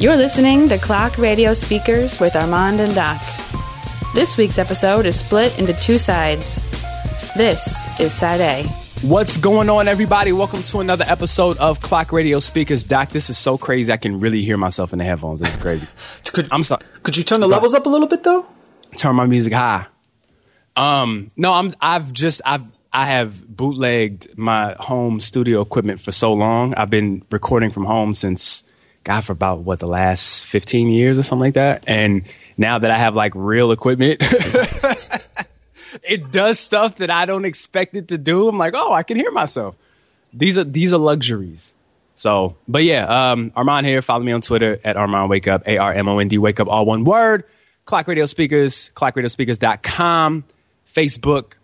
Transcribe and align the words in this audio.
You're 0.00 0.16
listening 0.16 0.66
to 0.70 0.78
Clock 0.78 1.18
Radio 1.18 1.52
Speakers 1.52 2.18
with 2.20 2.32
Armond 2.32 2.78
and 2.78 2.94
Doc. 2.94 3.20
This 4.14 4.38
week's 4.38 4.56
episode 4.56 5.04
is 5.04 5.20
split 5.20 5.58
into 5.58 5.74
two 5.74 5.98
sides. 5.98 6.62
This 7.36 8.00
is 8.00 8.14
Side 8.14 8.40
A. 8.40 8.62
What's 9.06 9.36
going 9.36 9.68
on, 9.68 9.88
everybody? 9.88 10.32
Welcome 10.32 10.62
to 10.62 10.80
another 10.80 11.04
episode 11.06 11.58
of 11.58 11.82
Clock 11.82 12.12
Radio 12.12 12.38
Speakers. 12.38 12.82
Doc, 12.82 13.10
this 13.10 13.28
is 13.28 13.36
so 13.36 13.58
crazy. 13.58 13.92
I 13.92 13.98
can 13.98 14.18
really 14.20 14.40
hear 14.40 14.56
myself 14.56 14.94
in 14.94 15.00
the 15.00 15.04
headphones. 15.04 15.40
This 15.40 15.50
is 15.50 15.58
crazy. 15.58 15.86
Could, 16.32 16.48
I'm 16.50 16.62
sorry. 16.62 16.80
Could 17.02 17.18
you 17.18 17.22
turn 17.22 17.42
the 17.42 17.46
levels 17.46 17.74
up 17.74 17.84
a 17.84 17.90
little 17.90 18.08
bit 18.08 18.22
though? 18.22 18.48
Turn 18.96 19.16
my 19.16 19.26
music 19.26 19.52
high. 19.52 19.84
Um, 20.76 21.28
no, 21.36 21.52
I'm. 21.52 21.74
I've 21.78 22.10
just. 22.10 22.40
I've. 22.46 22.64
I 22.90 23.04
have 23.04 23.46
bootlegged 23.54 24.38
my 24.38 24.76
home 24.80 25.20
studio 25.20 25.60
equipment 25.60 26.00
for 26.00 26.10
so 26.10 26.32
long. 26.32 26.74
I've 26.74 26.88
been 26.88 27.22
recording 27.30 27.68
from 27.68 27.84
home 27.84 28.14
since, 28.14 28.64
God, 29.04 29.24
for 29.24 29.32
about 29.32 29.60
what 29.60 29.78
the 29.78 29.86
last 29.86 30.46
15 30.46 30.88
years 30.88 31.18
or 31.18 31.22
something 31.22 31.40
like 31.40 31.54
that. 31.54 31.84
And 31.86 32.24
now 32.56 32.78
that 32.78 32.90
I 32.90 32.98
have 32.98 33.16
like 33.16 33.32
real 33.34 33.72
equipment, 33.72 34.18
it 36.02 36.30
does 36.30 36.58
stuff 36.58 36.96
that 36.96 37.10
I 37.10 37.26
don't 37.26 37.44
expect 37.44 37.94
it 37.96 38.08
to 38.08 38.18
do. 38.18 38.48
I'm 38.48 38.58
like, 38.58 38.74
oh, 38.76 38.92
I 38.92 39.02
can 39.02 39.16
hear 39.16 39.30
myself. 39.30 39.76
These 40.32 40.58
are 40.58 40.64
these 40.64 40.92
are 40.92 40.98
luxuries. 40.98 41.74
So, 42.14 42.56
but 42.68 42.84
yeah, 42.84 43.30
um, 43.30 43.50
Armond 43.52 43.86
here. 43.86 44.02
Follow 44.02 44.22
me 44.22 44.32
on 44.32 44.42
Twitter 44.42 44.78
at 44.84 44.96
Armond 44.96 45.30
Wake 45.30 45.48
Up, 45.48 45.66
A 45.66 45.78
R 45.78 45.92
M 45.92 46.08
O 46.08 46.18
N 46.18 46.28
D 46.28 46.38
Wake 46.38 46.60
Up, 46.60 46.68
all 46.68 46.84
one 46.84 47.04
word. 47.04 47.44
Clock 47.86 48.06
Radio 48.06 48.26
Speakers, 48.26 48.90
clockradiospeakers.com, 48.94 50.44
Facebook. 50.86 51.54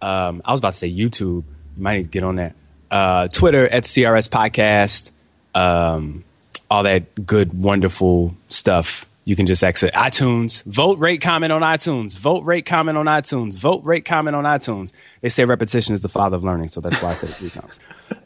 Um, 0.00 0.42
I 0.44 0.50
was 0.50 0.60
about 0.60 0.72
to 0.72 0.78
say 0.78 0.90
YouTube. 0.90 1.20
You 1.20 1.44
might 1.76 1.98
need 1.98 2.02
to 2.04 2.08
get 2.08 2.22
on 2.22 2.36
that. 2.36 2.56
Uh, 2.90 3.28
Twitter 3.28 3.68
at 3.68 3.84
CRS 3.84 4.28
Podcast. 4.28 5.12
Um, 5.54 6.24
all 6.70 6.82
that 6.82 7.26
good, 7.26 7.52
wonderful 7.52 8.36
stuff. 8.48 9.06
You 9.24 9.34
can 9.34 9.46
just 9.46 9.64
exit 9.64 9.92
iTunes. 9.94 10.62
Vote, 10.64 11.00
rate, 11.00 11.20
comment 11.20 11.52
on 11.52 11.62
iTunes. 11.62 12.16
Vote, 12.16 12.44
rate, 12.44 12.64
comment 12.64 12.96
on 12.96 13.06
iTunes. 13.06 13.58
Vote, 13.58 13.84
rate, 13.84 14.04
comment 14.04 14.36
on 14.36 14.44
iTunes. 14.44 14.92
They 15.20 15.28
say 15.28 15.44
repetition 15.44 15.94
is 15.94 16.02
the 16.02 16.08
father 16.08 16.36
of 16.36 16.44
learning, 16.44 16.68
so 16.68 16.80
that's 16.80 17.02
why 17.02 17.10
I 17.10 17.14
said 17.14 17.30
it 17.30 17.32
three 17.32 17.50
times. 17.50 17.80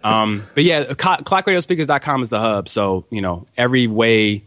Um, 0.05 0.47
but 0.55 0.65
yeah, 0.65 0.93
clock, 0.93 1.23
clockradiospeakers.com 1.23 2.23
is 2.23 2.29
the 2.29 2.39
hub. 2.39 2.69
So, 2.69 3.07
you 3.11 3.23
know, 3.23 3.47
every 3.57 3.87
way, 3.87 4.45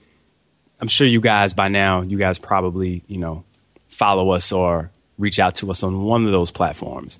I'm 0.79 0.87
sure 0.87 1.07
you 1.07 1.21
guys 1.21 1.55
by 1.55 1.69
now, 1.69 2.01
you 2.01 2.19
guys 2.19 2.37
probably, 2.37 3.03
you 3.07 3.17
know, 3.17 3.43
follow 3.87 4.31
us 4.31 4.51
or 4.51 4.91
reach 5.17 5.39
out 5.39 5.55
to 5.55 5.69
us 5.71 5.81
on 5.83 6.03
one 6.03 6.25
of 6.25 6.31
those 6.31 6.51
platforms. 6.51 7.19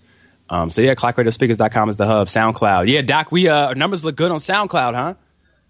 Um, 0.49 0.69
so 0.69 0.81
yeah, 0.81 0.93
clockradiospeakers.com 0.93 1.89
is 1.89 1.97
the 1.97 2.05
hub. 2.05 2.27
SoundCloud. 2.27 2.87
Yeah, 2.87 3.01
Doc, 3.01 3.31
we, 3.31 3.47
uh, 3.47 3.67
our 3.69 3.75
numbers 3.75 4.05
look 4.05 4.15
good 4.15 4.31
on 4.31 4.37
SoundCloud, 4.37 4.93
huh? 4.93 5.13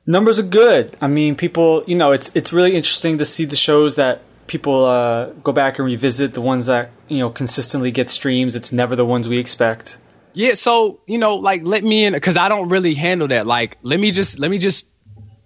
Numbers 0.06 0.38
are 0.40 0.44
good. 0.44 0.96
I 1.00 1.08
mean, 1.08 1.36
people, 1.36 1.84
you 1.88 1.96
know, 1.96 2.12
it's 2.12 2.30
it's 2.36 2.52
really 2.52 2.76
interesting 2.76 3.18
to 3.20 3.26
see 3.26 3.46
the 3.46 3.56
shows 3.56 3.96
that 3.96 4.22
people 4.48 4.86
uh, 4.86 5.28
go 5.44 5.52
back 5.52 5.80
and 5.80 5.86
revisit. 5.86 6.34
The 6.34 6.42
ones 6.42 6.66
that 6.66 6.92
you 7.08 7.20
know 7.20 7.30
consistently 7.30 7.92
get 7.92 8.10
streams. 8.10 8.56
It's 8.56 8.72
never 8.72 8.96
the 8.96 9.06
ones 9.06 9.28
we 9.28 9.38
expect. 9.38 9.98
Yeah, 10.34 10.56
so 10.56 11.00
you 11.08 11.18
know, 11.18 11.36
like 11.36 11.64
let 11.64 11.84
me 11.84 12.04
in 12.06 12.14
because 12.14 12.36
I 12.36 12.50
don't 12.50 12.70
really 12.70 12.96
handle 12.96 13.28
that. 13.30 13.48
Like, 13.48 13.78
let 13.82 14.00
me 14.00 14.12
just 14.12 14.40
let 14.40 14.52
me 14.52 14.58
just 14.58 14.90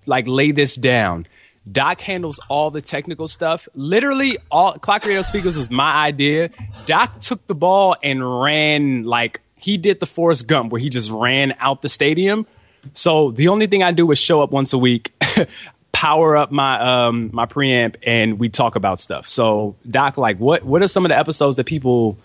like 0.05 0.27
lay 0.27 0.51
this 0.51 0.75
down. 0.75 1.27
Doc 1.71 2.01
handles 2.01 2.39
all 2.49 2.71
the 2.71 2.81
technical 2.81 3.27
stuff. 3.27 3.67
Literally, 3.75 4.37
all 4.49 4.73
Clock 4.73 5.05
Radio 5.05 5.21
Speakers 5.21 5.57
was 5.57 5.69
my 5.69 6.05
idea. 6.05 6.49
Doc 6.85 7.19
took 7.19 7.45
the 7.47 7.55
ball 7.55 7.95
and 8.01 8.41
ran 8.41 9.03
like 9.03 9.41
he 9.55 9.77
did 9.77 9.99
the 9.99 10.05
Forrest 10.05 10.47
Gump, 10.47 10.71
where 10.71 10.79
he 10.79 10.89
just 10.89 11.11
ran 11.11 11.55
out 11.59 11.81
the 11.81 11.89
stadium. 11.89 12.47
So 12.93 13.31
the 13.31 13.47
only 13.49 13.67
thing 13.67 13.83
I 13.83 13.91
do 13.91 14.09
is 14.11 14.17
show 14.19 14.41
up 14.41 14.51
once 14.51 14.73
a 14.73 14.77
week, 14.77 15.13
power 15.91 16.37
up 16.37 16.51
my 16.51 16.79
um 17.07 17.29
my 17.33 17.45
preamp, 17.45 17.95
and 18.05 18.39
we 18.39 18.49
talk 18.49 18.75
about 18.75 18.99
stuff. 18.99 19.27
So 19.27 19.75
Doc, 19.89 20.17
like, 20.17 20.37
what 20.37 20.63
what 20.63 20.81
are 20.81 20.87
some 20.87 21.05
of 21.05 21.09
the 21.09 21.17
episodes 21.17 21.57
that 21.57 21.65
people 21.65 22.17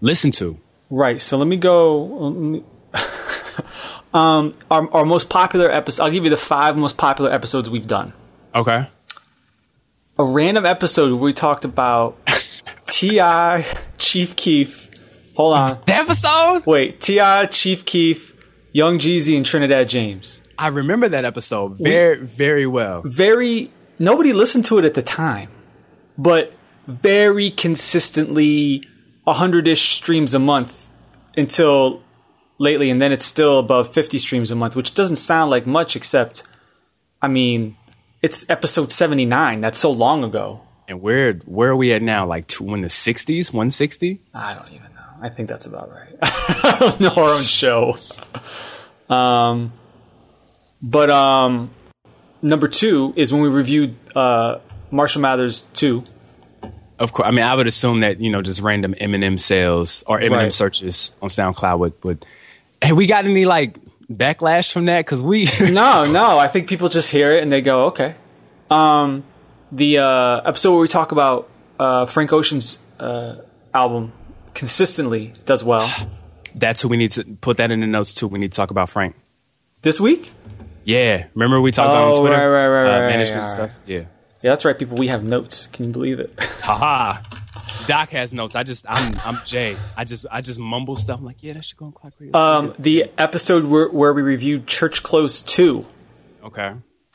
listen 0.00 0.30
to? 0.32 0.58
Right. 0.90 1.20
So 1.20 1.36
let 1.38 1.46
me 1.48 1.56
go. 1.56 2.04
let 2.04 2.34
me- 2.34 2.64
um, 4.14 4.54
our, 4.70 4.90
our 4.94 5.04
most 5.04 5.28
popular 5.28 5.70
episode. 5.70 6.04
I'll 6.04 6.10
give 6.10 6.24
you 6.24 6.30
the 6.30 6.36
five 6.36 6.76
most 6.76 6.96
popular 6.96 7.30
episodes 7.32 7.68
we've 7.68 7.86
done. 7.86 8.12
Okay. 8.54 8.86
A 10.18 10.24
random 10.24 10.64
episode 10.66 11.12
where 11.12 11.20
we 11.20 11.32
talked 11.32 11.64
about 11.64 12.16
T.I., 12.86 13.66
Chief 13.98 14.34
Keef. 14.34 14.88
Hold 15.34 15.56
on. 15.56 15.78
The 15.86 15.94
episode? 15.94 16.62
Wait. 16.66 17.00
T.I., 17.00 17.46
Chief 17.46 17.84
Keef, 17.84 18.34
Young 18.72 18.98
Jeezy, 18.98 19.36
and 19.36 19.46
Trinidad 19.46 19.88
James. 19.88 20.42
I 20.58 20.68
remember 20.68 21.08
that 21.08 21.24
episode 21.24 21.78
very, 21.78 22.18
very 22.24 22.66
well. 22.66 23.02
very 23.04 23.70
nobody 23.98 24.32
listened 24.32 24.64
to 24.66 24.78
it 24.78 24.84
at 24.84 24.94
the 24.94 25.02
time, 25.02 25.50
but 26.16 26.52
very 26.86 27.50
consistently 27.50 28.82
a 29.26 29.34
hundred 29.34 29.68
ish 29.68 29.94
streams 29.94 30.34
a 30.34 30.38
month 30.38 30.90
until 31.36 32.02
lately, 32.58 32.90
and 32.90 33.00
then 33.00 33.12
it's 33.12 33.24
still 33.24 33.58
above 33.58 33.92
fifty 33.92 34.18
streams 34.18 34.50
a 34.50 34.54
month, 34.54 34.74
which 34.74 34.94
doesn't 34.94 35.16
sound 35.16 35.50
like 35.50 35.66
much, 35.66 35.94
except 35.96 36.42
I 37.22 37.28
mean, 37.28 37.76
it's 38.22 38.48
episode 38.50 38.90
seventy 38.90 39.24
nine. 39.26 39.60
That's 39.60 39.78
so 39.78 39.90
long 39.90 40.24
ago. 40.24 40.62
And 40.88 41.00
where 41.00 41.34
where 41.44 41.70
are 41.70 41.76
we 41.76 41.92
at 41.92 42.02
now? 42.02 42.26
Like 42.26 42.46
two, 42.46 42.74
in 42.74 42.80
the 42.80 42.88
sixties, 42.88 43.52
one 43.52 43.70
sixty? 43.70 44.20
I 44.34 44.54
don't 44.54 44.68
even 44.68 44.92
know. 44.94 44.97
I 45.20 45.28
think 45.28 45.48
that's 45.48 45.66
about 45.66 45.90
right. 45.90 46.14
I 46.22 46.76
don't 46.80 47.00
know 47.00 47.08
our 47.10 47.30
own 47.30 47.42
show. 47.42 47.96
Um, 49.08 49.72
but 50.82 51.10
um, 51.10 51.70
number 52.42 52.68
two 52.68 53.12
is 53.16 53.32
when 53.32 53.42
we 53.42 53.48
reviewed 53.48 53.96
uh, 54.14 54.58
Marshall 54.90 55.22
Mathers 55.22 55.62
two. 55.74 56.04
Of 56.98 57.12
course. 57.12 57.26
I 57.28 57.30
mean, 57.30 57.44
I 57.44 57.54
would 57.54 57.66
assume 57.66 58.00
that 58.00 58.20
you 58.20 58.30
know 58.30 58.42
just 58.42 58.60
random 58.60 58.94
Eminem 58.94 59.38
sales 59.38 60.02
or 60.06 60.18
Eminem 60.20 60.30
Right. 60.32 60.52
searches 60.52 61.12
on 61.22 61.28
SoundCloud 61.28 61.78
would 61.78 62.04
would. 62.04 62.26
Hey, 62.82 62.92
we 62.92 63.06
got 63.06 63.24
any 63.24 63.44
like 63.44 63.76
backlash 64.10 64.72
from 64.72 64.86
that? 64.86 65.04
Because 65.04 65.22
we 65.22 65.48
No, 65.70 66.04
no. 66.10 66.38
I 66.38 66.48
think 66.48 66.68
people 66.68 66.88
just 66.88 67.10
hear 67.10 67.32
it 67.32 67.42
and 67.42 67.50
they 67.52 67.60
go, 67.60 67.86
okay. 67.86 68.14
Um, 68.70 69.24
the 69.72 69.98
uh, 69.98 70.40
episode 70.44 70.72
where 70.72 70.80
we 70.80 70.88
talk 70.88 71.12
about 71.12 71.48
uh, 71.78 72.06
Frank 72.06 72.32
Ocean's 72.32 72.78
uh, 72.98 73.36
album 73.74 74.12
consistently 74.58 75.32
does 75.44 75.62
well. 75.62 75.88
that's 76.56 76.82
who 76.82 76.88
we 76.88 76.96
need 76.96 77.12
to 77.12 77.24
put 77.40 77.58
that 77.58 77.70
in 77.70 77.80
the 77.80 77.86
notes 77.86 78.12
too. 78.12 78.26
We 78.26 78.40
need 78.40 78.50
to 78.50 78.56
talk 78.56 78.72
about 78.72 78.90
Frank. 78.90 79.14
This 79.82 80.00
week? 80.00 80.32
Yeah, 80.84 81.26
remember 81.34 81.60
we 81.60 81.70
talked 81.70 81.88
about 81.88 82.08
Oh, 82.08 82.14
on 82.14 82.20
Twitter, 82.20 82.34
right, 82.36 82.66
right, 82.66 82.66
right, 82.66 82.96
uh, 82.96 83.00
right, 83.02 83.08
management 83.08 83.42
yeah, 83.42 83.44
stuff. 83.44 83.78
Yeah, 83.86 83.98
Yeah, 84.42 84.50
that's 84.50 84.64
right, 84.64 84.76
people. 84.76 84.98
We 84.98 85.08
have 85.08 85.22
notes. 85.22 85.68
Can 85.68 85.86
you 85.86 85.92
believe 85.92 86.18
it? 86.18 86.34
haha. 86.40 87.22
Doc 87.86 88.10
has 88.10 88.34
notes. 88.34 88.56
I 88.56 88.64
just 88.64 88.84
I'm 88.88 89.14
I'm 89.24 89.36
Jay. 89.44 89.76
I 89.96 90.04
just 90.04 90.26
I 90.30 90.40
just 90.40 90.58
mumble 90.58 90.96
stuff. 90.96 91.20
I'm 91.20 91.24
like, 91.24 91.42
yeah, 91.42 91.52
that 91.52 91.64
should 91.64 91.76
go 91.76 91.86
on 91.86 91.92
Clock 91.92 92.14
Radio. 92.18 92.36
um, 92.36 92.74
the 92.80 93.12
episode 93.16 93.64
where, 93.64 93.88
where 93.90 94.12
we 94.12 94.22
reviewed 94.22 94.66
Church 94.66 95.04
Clothes 95.04 95.40
2. 95.42 95.82
okay, 96.46 96.72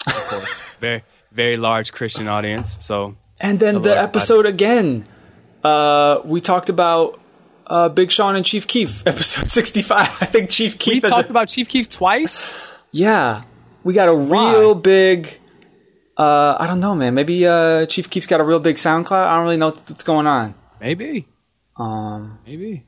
of 0.07 0.77
very 0.79 1.03
very 1.31 1.57
large 1.57 1.91
Christian 1.91 2.29
audience. 2.29 2.77
So 2.85 3.17
And 3.41 3.59
then 3.59 3.81
the 3.81 3.99
episode 3.99 4.45
again, 4.45 5.03
uh, 5.63 6.21
we 6.23 6.39
talked 6.39 6.69
about 6.69 7.19
uh, 7.73 7.89
Big 7.89 8.11
Sean 8.11 8.35
and 8.35 8.45
Chief 8.45 8.67
Keef, 8.67 9.01
episode 9.07 9.49
65. 9.49 9.97
I 9.99 10.25
think 10.25 10.49
Chief 10.49 10.77
Keef 10.77 11.01
we 11.03 11.09
talked 11.09 11.27
a- 11.29 11.31
about 11.31 11.47
Chief 11.49 11.67
Keef 11.67 11.89
twice. 11.89 12.53
Yeah, 12.91 13.41
we 13.83 13.93
got 13.93 14.07
a 14.09 14.15
real 14.15 14.75
big. 14.75 15.39
Uh, 16.15 16.55
I 16.59 16.67
don't 16.67 16.79
know, 16.79 16.93
man. 16.93 17.15
Maybe 17.15 17.45
uh, 17.47 17.87
Chief 17.87 18.07
Keef's 18.09 18.27
got 18.27 18.39
a 18.39 18.43
real 18.43 18.59
big 18.59 18.75
SoundCloud. 18.75 19.11
I 19.25 19.35
don't 19.35 19.43
really 19.45 19.57
know 19.57 19.71
what's 19.71 20.03
going 20.03 20.27
on. 20.27 20.53
Maybe, 20.79 21.27
Um, 21.75 22.37
maybe. 22.45 22.85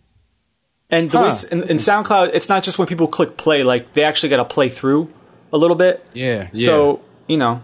and 0.91 1.09
the 1.09 1.17
Huh. 1.17 1.33
way 1.33 1.49
in, 1.51 1.63
in 1.71 1.77
SoundCloud, 1.77 2.31
it's 2.35 2.49
not 2.49 2.61
just 2.63 2.77
when 2.77 2.87
people 2.87 3.07
click 3.07 3.35
play; 3.37 3.63
like 3.63 3.95
they 3.95 4.03
actually 4.03 4.29
got 4.29 4.37
to 4.37 4.45
play 4.45 4.69
through 4.69 5.11
a 5.51 5.57
little 5.57 5.75
bit. 5.75 6.05
Yeah. 6.13 6.49
yeah. 6.53 6.65
So 6.67 7.01
you 7.27 7.37
know, 7.37 7.63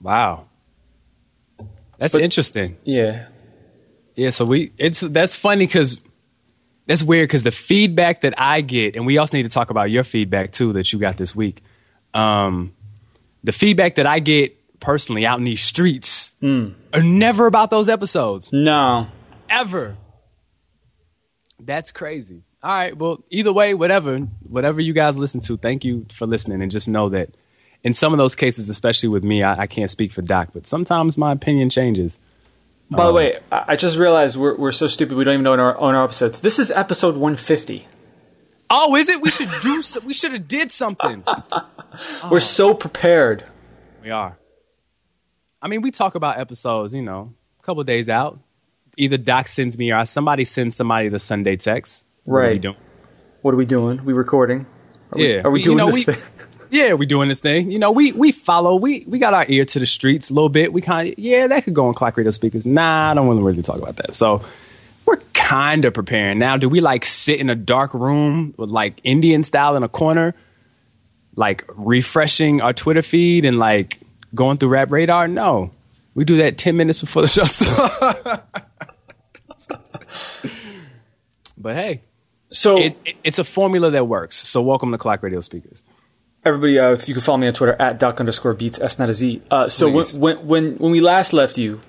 wow, 0.00 0.46
that's 1.96 2.14
interesting. 2.14 2.76
yeah, 2.84 3.28
Yeah, 4.14 4.30
so 4.30 4.44
we 4.44 4.72
it's 4.78 5.00
that's 5.00 5.34
funny 5.34 5.66
because 5.66 6.02
that's 6.86 7.02
weird 7.02 7.28
because 7.28 7.42
the 7.42 7.50
feedback 7.50 8.22
that 8.22 8.34
I 8.36 8.60
get, 8.60 8.96
and 8.96 9.06
we 9.06 9.18
also 9.18 9.36
need 9.36 9.44
to 9.44 9.48
talk 9.48 9.70
about 9.70 9.90
your 9.90 10.04
feedback 10.04 10.52
too 10.52 10.74
that 10.74 10.92
you 10.92 10.98
got 10.98 11.16
this 11.16 11.34
week. 11.34 11.62
Um, 12.12 12.74
the 13.44 13.52
feedback 13.52 13.96
that 13.96 14.06
I 14.06 14.18
get 14.18 14.58
personally 14.80 15.24
out 15.24 15.38
in 15.38 15.44
these 15.44 15.62
streets 15.62 16.32
are 16.92 17.02
never 17.02 17.46
about 17.46 17.70
those 17.70 17.88
episodes 17.88 18.52
no, 18.52 19.06
ever. 19.48 19.96
That's 21.58 21.92
crazy. 21.92 22.42
All 22.62 22.70
right, 22.70 22.96
well, 22.96 23.24
either 23.30 23.52
way, 23.52 23.74
whatever, 23.74 24.18
whatever 24.18 24.80
you 24.80 24.92
guys 24.92 25.18
listen 25.18 25.40
to, 25.42 25.56
thank 25.56 25.84
you 25.84 26.06
for 26.10 26.26
listening, 26.26 26.62
and 26.62 26.70
just 26.70 26.88
know 26.88 27.08
that 27.08 27.30
in 27.82 27.92
some 27.92 28.12
of 28.12 28.18
those 28.18 28.34
cases, 28.34 28.68
especially 28.68 29.08
with 29.08 29.24
me, 29.24 29.42
I, 29.42 29.62
I 29.62 29.66
can't 29.66 29.90
speak 29.90 30.12
for 30.12 30.22
Doc, 30.22 30.50
but 30.52 30.66
sometimes 30.66 31.18
my 31.18 31.32
opinion 31.32 31.70
changes. 31.70 32.18
By 32.92 33.02
Um, 33.04 33.06
the 33.08 33.12
way, 33.12 33.38
I 33.50 33.76
just 33.76 33.96
realized 33.98 34.36
we're, 34.36 34.56
we're 34.56 34.72
so 34.72 34.86
stupid 34.86 35.16
we 35.16 35.24
don't 35.24 35.34
even 35.34 35.44
know 35.44 35.54
in 35.54 35.60
our 35.60 35.78
own 35.78 35.94
our 35.94 36.04
episodes. 36.04 36.40
This 36.40 36.58
is 36.58 36.70
episode 36.70 37.14
150. 37.16 37.86
Oh, 38.70 38.96
is 38.96 39.08
it? 39.08 39.20
We 39.22 39.30
should 39.30 39.48
do. 39.62 39.82
so- 39.82 40.00
we 40.00 40.14
should 40.14 40.32
have 40.32 40.48
did 40.48 40.72
something. 40.72 41.24
We're 42.30 42.40
so 42.40 42.72
prepared. 42.74 43.44
We 44.02 44.10
are. 44.10 44.38
I 45.60 45.68
mean, 45.68 45.82
we 45.82 45.90
talk 45.90 46.14
about 46.14 46.38
episodes, 46.38 46.94
you 46.94 47.02
know, 47.02 47.34
a 47.60 47.62
couple 47.62 47.84
days 47.84 48.08
out. 48.08 48.38
Either 48.96 49.18
Doc 49.18 49.48
sends 49.48 49.76
me 49.78 49.92
or 49.92 50.04
somebody 50.06 50.44
sends 50.44 50.74
somebody 50.76 51.08
the 51.08 51.18
Sunday 51.18 51.56
text. 51.56 52.04
What 52.24 52.38
are 52.38 52.40
we 52.42 52.46
Right. 52.48 52.60
doing? 52.62 52.76
What 53.42 53.52
are 53.54 53.56
we 53.58 53.66
doing? 53.66 54.04
We 54.04 54.12
recording? 54.14 54.66
Are 55.12 55.18
we, 55.18 55.34
Yeah. 55.34 55.42
are 55.44 55.50
we 55.50 55.60
You 55.60 55.64
doing 55.64 55.76
know, 55.78 55.86
this 55.86 56.06
we- 56.06 56.12
thing? 56.14 56.22
Yeah, 56.72 56.94
we 56.94 57.04
doing 57.04 57.28
this 57.28 57.40
thing. 57.40 57.70
You 57.70 57.78
know, 57.78 57.90
we 57.92 58.12
we 58.12 58.32
follow. 58.32 58.74
We 58.76 59.04
we 59.06 59.18
got 59.18 59.34
our 59.34 59.44
ear 59.46 59.66
to 59.66 59.78
the 59.78 59.84
streets 59.84 60.30
a 60.30 60.34
little 60.34 60.48
bit. 60.48 60.72
We 60.72 60.80
kind 60.80 61.06
of 61.10 61.18
yeah, 61.18 61.46
that 61.46 61.64
could 61.64 61.74
go 61.74 61.84
on 61.86 61.92
clock 61.92 62.16
radio 62.16 62.30
speakers. 62.30 62.64
Nah, 62.64 63.10
I 63.10 63.14
don't 63.14 63.26
want 63.26 63.38
to 63.40 63.44
really 63.44 63.62
talk 63.62 63.76
about 63.76 63.96
that. 63.96 64.14
So 64.16 64.40
we're 65.04 65.20
kind 65.34 65.84
of 65.84 65.92
preparing 65.92 66.38
now. 66.38 66.56
Do 66.56 66.70
we 66.70 66.80
like 66.80 67.04
sit 67.04 67.40
in 67.40 67.50
a 67.50 67.54
dark 67.54 67.92
room 67.92 68.54
with 68.56 68.70
like 68.70 69.02
Indian 69.04 69.44
style 69.44 69.76
in 69.76 69.82
a 69.82 69.88
corner, 69.88 70.34
like 71.36 71.62
refreshing 71.74 72.62
our 72.62 72.72
Twitter 72.72 73.02
feed 73.02 73.44
and 73.44 73.58
like 73.58 74.00
going 74.34 74.56
through 74.56 74.70
Rap 74.70 74.90
Radar? 74.90 75.28
No, 75.28 75.72
we 76.14 76.24
do 76.24 76.38
that 76.38 76.56
ten 76.56 76.78
minutes 76.78 76.98
before 76.98 77.20
the 77.20 77.28
show 77.28 77.44
starts. 77.44 78.42
but 81.58 81.74
hey, 81.74 82.00
So 82.50 82.78
it, 82.78 82.96
it, 83.04 83.16
it's 83.24 83.38
a 83.38 83.44
formula 83.44 83.90
that 83.90 84.06
works. 84.08 84.36
So 84.36 84.62
welcome 84.62 84.90
to 84.92 84.96
Clock 84.96 85.22
Radio 85.22 85.40
Speakers. 85.42 85.84
Everybody, 86.44 86.78
uh, 86.78 86.90
if 86.92 87.08
you 87.08 87.14
can 87.14 87.22
follow 87.22 87.38
me 87.38 87.46
on 87.46 87.52
Twitter 87.52 87.76
at 87.78 87.98
doc 88.00 88.18
underscore 88.18 88.54
beats 88.54 88.80
s 88.80 88.98
not 88.98 89.08
a 89.08 89.12
z. 89.12 89.40
Uh, 89.50 89.68
so 89.68 89.86
when, 89.86 89.94
Please. 90.04 90.18
when 90.18 90.46
when 90.46 90.76
when 90.76 90.90
we 90.92 91.00
last 91.00 91.32
left 91.32 91.56
you, 91.56 91.80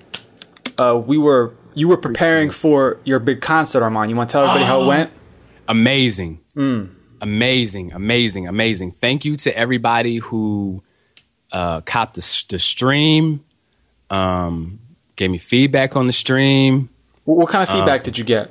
uh, 0.78 0.96
we 1.04 1.18
were 1.18 1.54
you 1.74 1.88
were 1.88 1.96
preparing 1.96 2.50
for 2.50 2.98
your 3.04 3.18
big 3.18 3.40
concert, 3.40 3.80
Armond. 3.80 4.10
You 4.10 4.16
want 4.16 4.30
to 4.30 4.32
tell 4.32 4.42
everybody 4.44 4.64
how 4.64 4.82
it 4.82 4.86
went? 4.94 5.12
amazing 5.66 6.40
amazing 7.22 7.90
amazing 7.94 8.46
amazing 8.46 8.92
thank 8.92 9.24
you 9.24 9.34
to 9.34 9.56
everybody 9.56 10.16
who 10.18 10.82
uh 11.52 11.80
copped 11.80 12.16
the, 12.16 12.44
the 12.50 12.58
stream 12.58 13.42
um 14.10 14.78
gave 15.16 15.30
me 15.30 15.38
feedback 15.38 15.96
on 15.96 16.06
the 16.06 16.12
stream 16.12 16.90
What, 17.24 17.38
what 17.38 17.48
kind 17.48 17.62
of 17.62 17.74
feedback 17.74 18.04
did 18.04 18.18
you 18.18 18.24
get? 18.24 18.50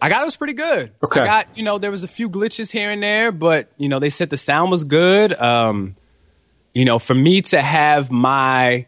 I 0.00 0.08
got 0.08 0.22
it 0.22 0.24
was 0.24 0.36
pretty 0.36 0.52
good. 0.52 0.92
Okay. 1.02 1.20
i 1.20 1.24
got 1.24 1.56
you 1.56 1.62
know 1.62 1.78
there 1.78 1.90
was 1.90 2.02
a 2.02 2.08
few 2.08 2.28
glitches 2.28 2.72
here 2.72 2.90
and 2.90 3.02
there 3.02 3.32
but 3.32 3.70
you 3.76 3.88
know 3.88 3.98
they 3.98 4.10
said 4.10 4.30
the 4.30 4.36
sound 4.36 4.70
was 4.70 4.84
good. 4.84 5.32
Um 5.32 5.96
you 6.74 6.84
know 6.84 6.98
for 6.98 7.14
me 7.14 7.42
to 7.42 7.60
have 7.60 8.10
my 8.10 8.86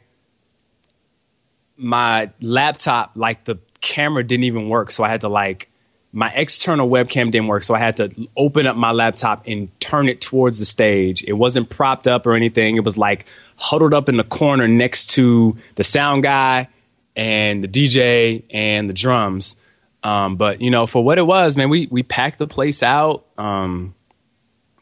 my 1.76 2.30
laptop 2.40 3.12
like 3.14 3.44
the 3.44 3.56
camera 3.80 4.24
didn't 4.24 4.44
even 4.44 4.68
work 4.68 4.90
so 4.90 5.04
i 5.04 5.08
had 5.08 5.20
to 5.20 5.28
like 5.28 5.70
my 6.10 6.28
external 6.30 6.88
webcam 6.88 7.30
didn't 7.30 7.46
work 7.46 7.62
so 7.62 7.74
i 7.74 7.78
had 7.78 7.96
to 7.98 8.28
open 8.36 8.66
up 8.66 8.76
my 8.76 8.90
laptop 8.90 9.44
and 9.46 9.70
turn 9.88 10.08
it 10.08 10.20
towards 10.20 10.58
the 10.58 10.66
stage. 10.66 11.24
It 11.24 11.32
wasn't 11.32 11.70
propped 11.70 12.06
up 12.06 12.26
or 12.26 12.34
anything. 12.34 12.76
It 12.76 12.84
was 12.84 12.98
like 12.98 13.24
huddled 13.56 13.94
up 13.94 14.10
in 14.10 14.18
the 14.18 14.24
corner 14.24 14.68
next 14.68 15.10
to 15.10 15.56
the 15.76 15.84
sound 15.84 16.22
guy 16.22 16.68
and 17.16 17.64
the 17.64 17.68
dj 17.68 18.44
and 18.50 18.88
the 18.88 18.92
drums 18.92 19.56
um, 20.02 20.36
but 20.36 20.60
you 20.60 20.70
know 20.70 20.86
for 20.86 21.02
what 21.02 21.18
it 21.18 21.26
was 21.26 21.56
man 21.56 21.68
we 21.68 21.88
we 21.90 22.02
packed 22.02 22.38
the 22.38 22.46
place 22.46 22.82
out 22.82 23.24
um, 23.36 23.94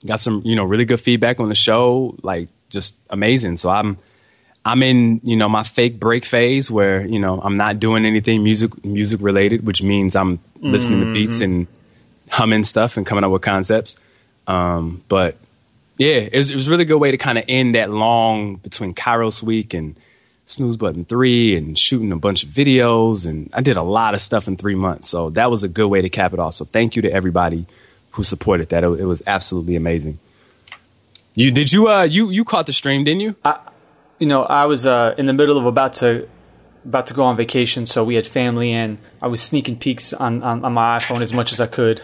got 0.06 0.20
some 0.20 0.42
you 0.44 0.56
know 0.56 0.64
really 0.64 0.84
good 0.84 1.00
feedback 1.00 1.40
on 1.40 1.48
the 1.48 1.54
show 1.54 2.16
like 2.22 2.48
just 2.68 2.96
amazing. 3.10 3.56
So 3.56 3.70
i'm 3.70 3.98
i'm 4.64 4.82
in 4.82 5.20
you 5.22 5.36
know 5.36 5.48
my 5.48 5.62
fake 5.62 6.00
break 6.00 6.24
phase 6.24 6.70
where 6.70 7.06
you 7.06 7.20
know 7.20 7.40
i'm 7.40 7.56
not 7.56 7.78
doing 7.78 8.04
anything 8.04 8.42
music 8.42 8.84
music 8.84 9.20
related 9.22 9.64
which 9.64 9.80
means 9.80 10.16
i'm 10.16 10.40
listening 10.60 11.00
to 11.00 11.12
beats 11.12 11.40
and 11.40 11.68
humming 12.30 12.64
stuff 12.64 12.96
and 12.96 13.06
coming 13.06 13.24
up 13.24 13.30
with 13.30 13.42
concepts. 13.42 13.96
Um, 14.46 15.02
but 15.08 15.36
yeah 15.98 16.16
it 16.16 16.34
was, 16.34 16.50
it 16.50 16.54
was 16.54 16.68
a 16.68 16.70
really 16.70 16.84
good 16.84 16.98
way 16.98 17.10
to 17.10 17.16
kind 17.16 17.38
of 17.38 17.44
end 17.48 17.74
that 17.74 17.90
long 17.90 18.56
between 18.56 18.94
kairos 18.94 19.42
week 19.42 19.74
and 19.74 19.96
snooze 20.46 20.76
button 20.76 21.04
3 21.04 21.56
and 21.56 21.78
shooting 21.78 22.12
a 22.12 22.16
bunch 22.16 22.44
of 22.44 22.50
videos 22.50 23.26
and 23.28 23.50
i 23.52 23.60
did 23.60 23.76
a 23.76 23.82
lot 23.82 24.14
of 24.14 24.20
stuff 24.20 24.46
in 24.48 24.56
three 24.56 24.74
months 24.76 25.08
so 25.08 25.28
that 25.30 25.50
was 25.50 25.62
a 25.64 25.68
good 25.68 25.88
way 25.88 26.00
to 26.00 26.08
cap 26.08 26.32
it 26.32 26.38
off 26.38 26.54
so 26.54 26.64
thank 26.64 26.94
you 26.96 27.02
to 27.02 27.12
everybody 27.12 27.66
who 28.12 28.22
supported 28.22 28.68
that 28.70 28.84
it, 28.84 28.88
it 29.00 29.04
was 29.06 29.22
absolutely 29.26 29.74
amazing 29.76 30.18
you 31.34 31.50
did 31.50 31.72
you 31.72 31.88
uh 31.88 32.02
you 32.04 32.30
you 32.30 32.44
caught 32.44 32.66
the 32.66 32.72
stream 32.72 33.02
didn't 33.04 33.20
you 33.20 33.34
I, 33.44 33.58
you 34.18 34.26
know, 34.26 34.44
I 34.44 34.64
was 34.64 34.86
uh, 34.86 35.14
in 35.18 35.26
the 35.26 35.34
middle 35.34 35.58
of 35.58 35.66
about 35.66 35.92
to 35.94 36.26
about 36.86 37.08
to 37.08 37.14
go 37.14 37.24
on 37.24 37.36
vacation, 37.36 37.84
so 37.84 38.02
we 38.02 38.14
had 38.14 38.26
family, 38.26 38.72
and 38.72 38.96
I 39.20 39.26
was 39.26 39.42
sneaking 39.42 39.76
peeks 39.78 40.14
on, 40.14 40.42
on, 40.42 40.64
on 40.64 40.72
my 40.72 40.96
iPhone 40.96 41.20
as 41.20 41.34
much 41.34 41.52
as 41.52 41.60
I 41.60 41.66
could. 41.66 42.00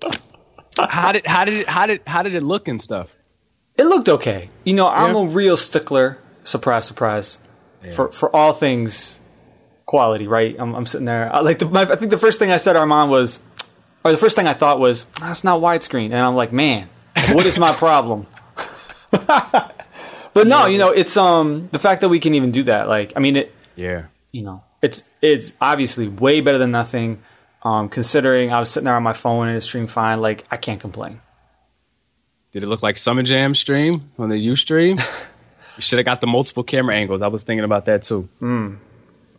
how 0.78 1.12
did 1.12 1.26
how 1.26 1.44
did 1.44 1.54
it 1.54 1.68
how 1.68 1.84
did 1.86 2.00
how 2.06 2.22
did 2.22 2.34
it 2.34 2.42
look 2.42 2.68
and 2.68 2.80
stuff 2.80 3.08
It 3.76 3.84
looked 3.84 4.08
okay. 4.08 4.48
You 4.64 4.72
know, 4.74 4.88
I'm 4.88 5.14
Yeah. 5.14 5.22
a 5.22 5.26
real 5.26 5.56
stickler. 5.58 6.16
Surprise, 6.44 6.86
surprise. 6.86 7.38
For 7.94 8.12
for 8.12 8.34
all 8.34 8.52
things 8.52 9.20
quality, 9.86 10.26
right? 10.26 10.54
I'm, 10.58 10.74
I'm 10.74 10.86
sitting 10.86 11.06
there. 11.06 11.34
I, 11.34 11.40
like, 11.40 11.58
the, 11.58 11.66
my, 11.66 11.82
I 11.82 11.96
think 11.96 12.12
the 12.12 12.18
first 12.18 12.38
thing 12.38 12.52
I 12.52 12.58
said, 12.58 12.74
to 12.74 12.78
Armond, 12.78 13.08
was, 13.08 13.42
or 14.04 14.12
the 14.12 14.18
first 14.18 14.36
thing 14.36 14.46
I 14.46 14.52
thought 14.52 14.78
was, 14.78 15.02
that's 15.18 15.42
not 15.42 15.60
widescreen, 15.60 16.06
and 16.06 16.16
I'm 16.16 16.36
like, 16.36 16.52
man, 16.52 16.88
what 17.32 17.44
is 17.46 17.58
my 17.58 17.72
problem? 17.72 18.26
but 19.10 20.46
no, 20.46 20.66
you 20.66 20.78
know, 20.78 20.90
it's 20.90 21.16
um 21.16 21.68
the 21.72 21.78
fact 21.78 22.02
that 22.02 22.08
we 22.08 22.20
can 22.20 22.34
even 22.34 22.50
do 22.50 22.62
that. 22.64 22.86
Like, 22.86 23.14
I 23.16 23.20
mean, 23.20 23.36
it. 23.36 23.54
yeah 23.74 24.04
you 24.32 24.42
know, 24.42 24.62
it's 24.82 25.08
it's 25.20 25.52
obviously 25.60 26.08
way 26.08 26.40
better 26.40 26.58
than 26.58 26.70
nothing. 26.70 27.22
Um, 27.62 27.90
considering 27.90 28.52
I 28.52 28.58
was 28.58 28.70
sitting 28.70 28.86
there 28.86 28.94
on 28.94 29.02
my 29.02 29.12
phone 29.12 29.48
and 29.48 29.56
it 29.56 29.60
streamed 29.60 29.90
fine, 29.90 30.20
like 30.20 30.44
I 30.50 30.56
can't 30.56 30.80
complain. 30.80 31.20
did 32.52 32.62
it 32.62 32.68
look 32.68 32.82
like 32.82 32.96
summer 32.96 33.22
jam 33.22 33.54
stream 33.54 34.10
on 34.18 34.30
the 34.30 34.46
Ustream 34.46 35.02
should 35.80 35.98
have 35.98 36.06
got 36.06 36.20
the 36.20 36.26
multiple 36.26 36.62
camera 36.62 36.94
angles 36.94 37.22
i 37.22 37.28
was 37.28 37.42
thinking 37.42 37.64
about 37.64 37.86
that 37.86 38.02
too 38.02 38.28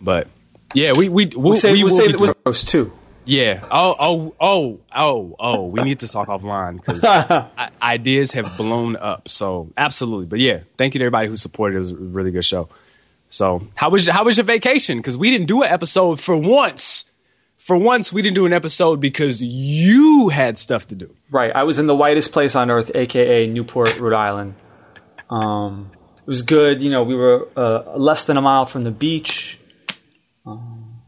but 0.01 0.27
yeah 0.73 0.93
we 0.95 1.09
we 1.09 1.27
we, 1.27 1.51
We 1.51 1.55
say 1.55 1.73
we, 1.73 1.83
will 1.83 1.89
say 1.89 2.05
it 2.05 2.19
was 2.19 2.31
gross 2.43 2.65
too. 2.65 2.91
Yeah. 3.25 3.63
Oh, 3.69 3.95
oh, 3.99 4.35
oh, 4.39 4.79
oh, 4.95 5.35
oh. 5.39 5.65
We 5.67 5.83
need 5.83 5.99
to 5.99 6.07
talk 6.07 6.27
offline 6.27 6.77
because 6.77 7.05
ideas 7.81 8.31
have 8.33 8.57
blown 8.57 8.95
up. 8.95 9.29
So 9.29 9.71
absolutely. 9.77 10.25
But 10.25 10.39
yeah, 10.39 10.61
thank 10.77 10.95
you 10.95 10.99
to 10.99 11.05
everybody 11.05 11.27
who 11.27 11.35
supported. 11.35 11.75
It 11.75 11.79
was 11.79 11.91
a 11.91 11.97
really 11.97 12.31
good 12.31 12.45
show. 12.45 12.69
So 13.29 13.61
how 13.75 13.89
was 13.89 14.07
how 14.07 14.25
was 14.25 14.37
your 14.37 14.43
vacation? 14.43 14.97
Because 14.97 15.17
we 15.17 15.29
didn't 15.29 15.47
do 15.47 15.61
an 15.61 15.69
episode 15.71 16.19
for 16.19 16.35
once. 16.35 17.05
For 17.57 17.77
once, 17.77 18.11
we 18.11 18.23
didn't 18.23 18.35
do 18.35 18.47
an 18.47 18.53
episode 18.53 18.99
because 18.99 19.41
you 19.43 20.29
had 20.29 20.57
stuff 20.57 20.87
to 20.87 20.95
do. 20.95 21.15
Right, 21.29 21.51
I 21.55 21.61
was 21.61 21.77
in 21.77 21.85
the 21.85 21.95
whitest 21.95 22.31
place 22.31 22.55
on 22.55 22.71
earth, 22.71 22.89
aka 22.95 23.45
Newport, 23.45 23.99
Rhode 23.99 24.15
Island. 24.15 24.55
Um, 25.29 25.91
was 26.31 26.41
good. 26.41 26.81
You 26.81 26.89
know, 26.89 27.03
we 27.03 27.15
were 27.15 27.47
uh, 27.55 27.97
less 27.97 28.25
than 28.25 28.37
a 28.37 28.41
mile 28.41 28.65
from 28.65 28.83
the 28.83 28.95
beach. 29.05 29.59
Um, 30.45 31.01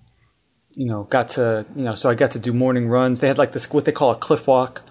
you 0.76 0.86
know, 0.86 1.04
got 1.04 1.30
to 1.30 1.66
you 1.76 1.86
know, 1.88 1.96
so 1.96 2.10
I 2.10 2.16
got 2.16 2.32
to 2.32 2.40
do 2.40 2.52
morning 2.54 2.90
runs. 2.90 3.20
They 3.20 3.30
had 3.30 3.38
like 3.38 3.54
this 3.54 3.72
what 3.72 3.86
they 3.86 3.92
call 3.92 4.12
a 4.12 4.16
cliff 4.16 4.48
walk. 4.48 4.82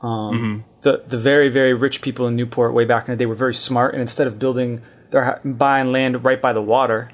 Um, 0.00 0.64
The 0.82 1.04
the 1.06 1.18
very 1.18 1.48
very 1.48 1.74
rich 1.74 2.00
people 2.00 2.26
in 2.26 2.34
Newport 2.36 2.74
way 2.74 2.84
back 2.84 3.06
in 3.06 3.12
the 3.12 3.16
day 3.16 3.26
were 3.26 3.40
very 3.46 3.54
smart, 3.54 3.94
and 3.94 4.00
instead 4.00 4.26
of 4.26 4.38
building 4.38 4.82
their 5.10 5.40
buying 5.44 5.92
land 5.92 6.24
right 6.24 6.40
by 6.40 6.52
the 6.52 6.62
water, 6.62 7.10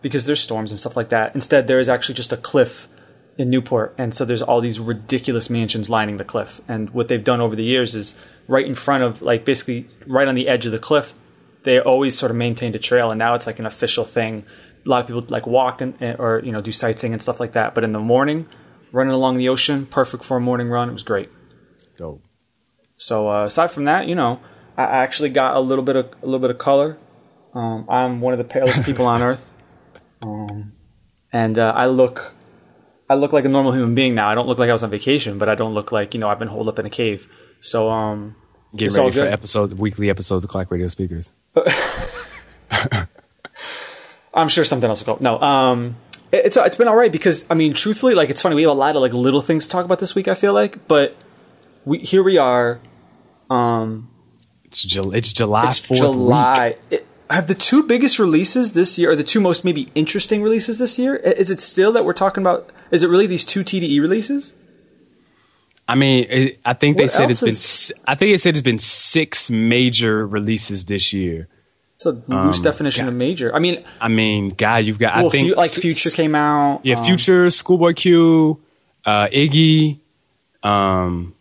because 0.00 0.24
there's 0.26 0.40
storms 0.40 0.70
and 0.70 0.80
stuff 0.80 0.96
like 0.96 1.10
that, 1.10 1.34
instead 1.34 1.66
there 1.66 1.80
is 1.80 1.88
actually 1.88 2.14
just 2.14 2.32
a 2.32 2.36
cliff 2.36 2.88
in 3.36 3.50
Newport, 3.50 3.94
and 3.98 4.14
so 4.14 4.24
there's 4.24 4.42
all 4.48 4.60
these 4.60 4.78
ridiculous 4.80 5.50
mansions 5.50 5.90
lining 5.90 6.16
the 6.16 6.24
cliff. 6.24 6.60
And 6.68 6.90
what 6.90 7.08
they've 7.08 7.24
done 7.32 7.40
over 7.40 7.56
the 7.56 7.64
years 7.64 7.94
is 7.94 8.16
right 8.48 8.66
in 8.66 8.74
front 8.74 9.02
of, 9.02 9.22
like, 9.22 9.44
basically 9.44 9.86
right 10.06 10.28
on 10.28 10.34
the 10.34 10.46
edge 10.48 10.66
of 10.66 10.72
the 10.72 10.78
cliff, 10.78 11.14
they 11.64 11.78
always 11.80 12.16
sort 12.16 12.30
of 12.30 12.36
maintained 12.36 12.74
a 12.74 12.78
trail, 12.78 13.10
and 13.10 13.18
now 13.18 13.34
it's 13.34 13.46
like 13.46 13.58
an 13.58 13.66
official 13.66 14.04
thing. 14.04 14.44
A 14.84 14.88
lot 14.88 15.02
of 15.02 15.06
people 15.06 15.24
like 15.28 15.46
walk 15.46 15.80
and 15.80 15.94
or 16.18 16.40
you 16.44 16.52
know 16.52 16.60
do 16.60 16.72
sightseeing 16.72 17.12
and 17.12 17.22
stuff 17.22 17.40
like 17.40 17.52
that. 17.52 17.74
But 17.74 17.84
in 17.84 17.92
the 17.92 17.98
morning, 17.98 18.48
running 18.92 19.12
along 19.12 19.38
the 19.38 19.48
ocean, 19.48 19.86
perfect 19.86 20.24
for 20.24 20.36
a 20.36 20.40
morning 20.40 20.68
run. 20.68 20.88
It 20.88 20.92
was 20.92 21.02
great. 21.02 21.28
Dope. 21.96 22.22
So 22.96 23.30
uh, 23.30 23.44
aside 23.44 23.70
from 23.70 23.84
that, 23.84 24.06
you 24.06 24.14
know, 24.14 24.40
I 24.76 24.84
I 24.84 24.96
actually 25.02 25.30
got 25.30 25.56
a 25.56 25.60
little 25.60 25.84
bit 25.84 25.96
of 25.96 26.06
a 26.22 26.24
little 26.24 26.40
bit 26.40 26.50
of 26.50 26.58
color. 26.58 26.98
Um, 27.52 27.86
I'm 27.88 28.20
one 28.20 28.32
of 28.32 28.38
the 28.38 28.44
palest 28.44 28.84
people 28.84 29.06
on 29.06 29.22
earth, 29.22 29.52
um, 30.22 30.72
and 31.32 31.58
uh, 31.58 31.72
I 31.74 31.86
look 31.86 32.32
I 33.08 33.14
look 33.14 33.32
like 33.32 33.44
a 33.44 33.48
normal 33.48 33.72
human 33.72 33.94
being 33.94 34.14
now. 34.14 34.30
I 34.30 34.34
don't 34.34 34.46
look 34.46 34.58
like 34.58 34.70
I 34.70 34.72
was 34.72 34.84
on 34.84 34.90
vacation, 34.90 35.36
but 35.36 35.48
I 35.48 35.56
don't 35.56 35.74
look 35.74 35.92
like 35.92 36.14
you 36.14 36.20
know 36.20 36.28
I've 36.28 36.38
been 36.38 36.48
holed 36.48 36.68
up 36.68 36.78
in 36.78 36.86
a 36.86 36.90
cave. 36.90 37.28
So 37.60 37.90
um, 37.90 38.36
Getting 38.72 38.86
It's 38.86 38.96
ready 38.98 39.10
for 39.10 39.18
good. 39.20 39.32
episode 39.32 39.72
weekly 39.78 40.10
episodes 40.10 40.44
of 40.44 40.50
Clock 40.50 40.70
Radio 40.70 40.86
Speakers. 40.88 41.32
I'm 44.32 44.48
sure 44.48 44.64
something 44.64 44.88
else 44.88 45.04
will 45.04 45.16
go. 45.16 45.22
No, 45.22 45.40
um, 45.40 45.96
it- 46.30 46.46
it's 46.46 46.56
it's 46.56 46.76
been 46.76 46.86
all 46.88 46.96
right 46.96 47.10
because 47.10 47.44
I 47.50 47.54
mean, 47.54 47.74
truthfully, 47.74 48.14
like 48.14 48.30
it's 48.30 48.40
funny. 48.42 48.54
We 48.54 48.62
have 48.62 48.70
a 48.70 48.74
lot 48.74 48.94
of 48.94 49.02
like 49.02 49.12
little 49.12 49.40
things 49.42 49.64
to 49.66 49.70
talk 49.70 49.84
about 49.84 49.98
this 49.98 50.14
week. 50.14 50.28
I 50.28 50.34
feel 50.34 50.54
like, 50.54 50.86
but 50.86 51.16
we 51.84 51.98
here 51.98 52.22
we 52.22 52.38
are. 52.38 52.80
Um, 53.48 54.08
It's, 54.66 54.84
Ju- 54.84 55.12
it's 55.12 55.32
July 55.32 55.68
it's. 55.68 55.80
July. 55.80 56.76
It, 56.90 57.06
have 57.28 57.46
the 57.48 57.54
two 57.54 57.82
biggest 57.84 58.18
releases 58.18 58.72
this 58.72 58.98
year, 58.98 59.10
or 59.10 59.16
the 59.16 59.24
two 59.24 59.40
most 59.40 59.64
maybe 59.64 59.88
interesting 59.94 60.42
releases 60.42 60.78
this 60.78 60.98
year? 60.98 61.16
Is 61.16 61.50
it 61.50 61.60
still 61.60 61.92
that 61.92 62.04
we're 62.04 62.12
talking 62.12 62.42
about? 62.42 62.70
Is 62.90 63.02
it 63.04 63.08
really 63.08 63.26
these 63.26 63.44
two 63.44 63.62
TDE 63.62 64.00
releases? 64.00 64.54
I 65.90 65.96
mean, 65.96 66.26
it, 66.30 66.60
I 66.64 66.74
think 66.74 66.96
they 66.98 67.04
What 67.04 67.10
said 67.10 67.30
it's 67.30 67.42
else 67.42 67.90
been. 67.90 68.02
I 68.06 68.14
think 68.14 68.30
they 68.30 68.36
said 68.36 68.54
it's 68.54 68.62
been 68.62 68.78
six 68.78 69.50
major 69.50 70.24
releases 70.24 70.84
this 70.84 71.12
year. 71.12 71.48
It's 71.94 72.06
a 72.06 72.12
loose 72.12 72.60
definition 72.60 73.08
of 73.08 73.14
major. 73.14 73.52
I 73.52 73.58
mean, 73.58 73.84
I 74.00 74.06
mean, 74.06 74.50
God, 74.50 74.84
you've 74.84 75.00
got. 75.00 75.16
well, 75.16 75.26
I 75.26 75.30
think 75.30 75.56
like 75.56 75.70
Future 75.70 76.10
came 76.10 76.36
out. 76.36 76.82
Yeah, 76.84 76.96
um, 76.96 77.04
Future, 77.04 77.50
Schoolboy 77.50 77.94
Q, 77.94 78.60
uh, 79.04 79.26
Iggy. 79.26 79.98
Um, 80.62 81.34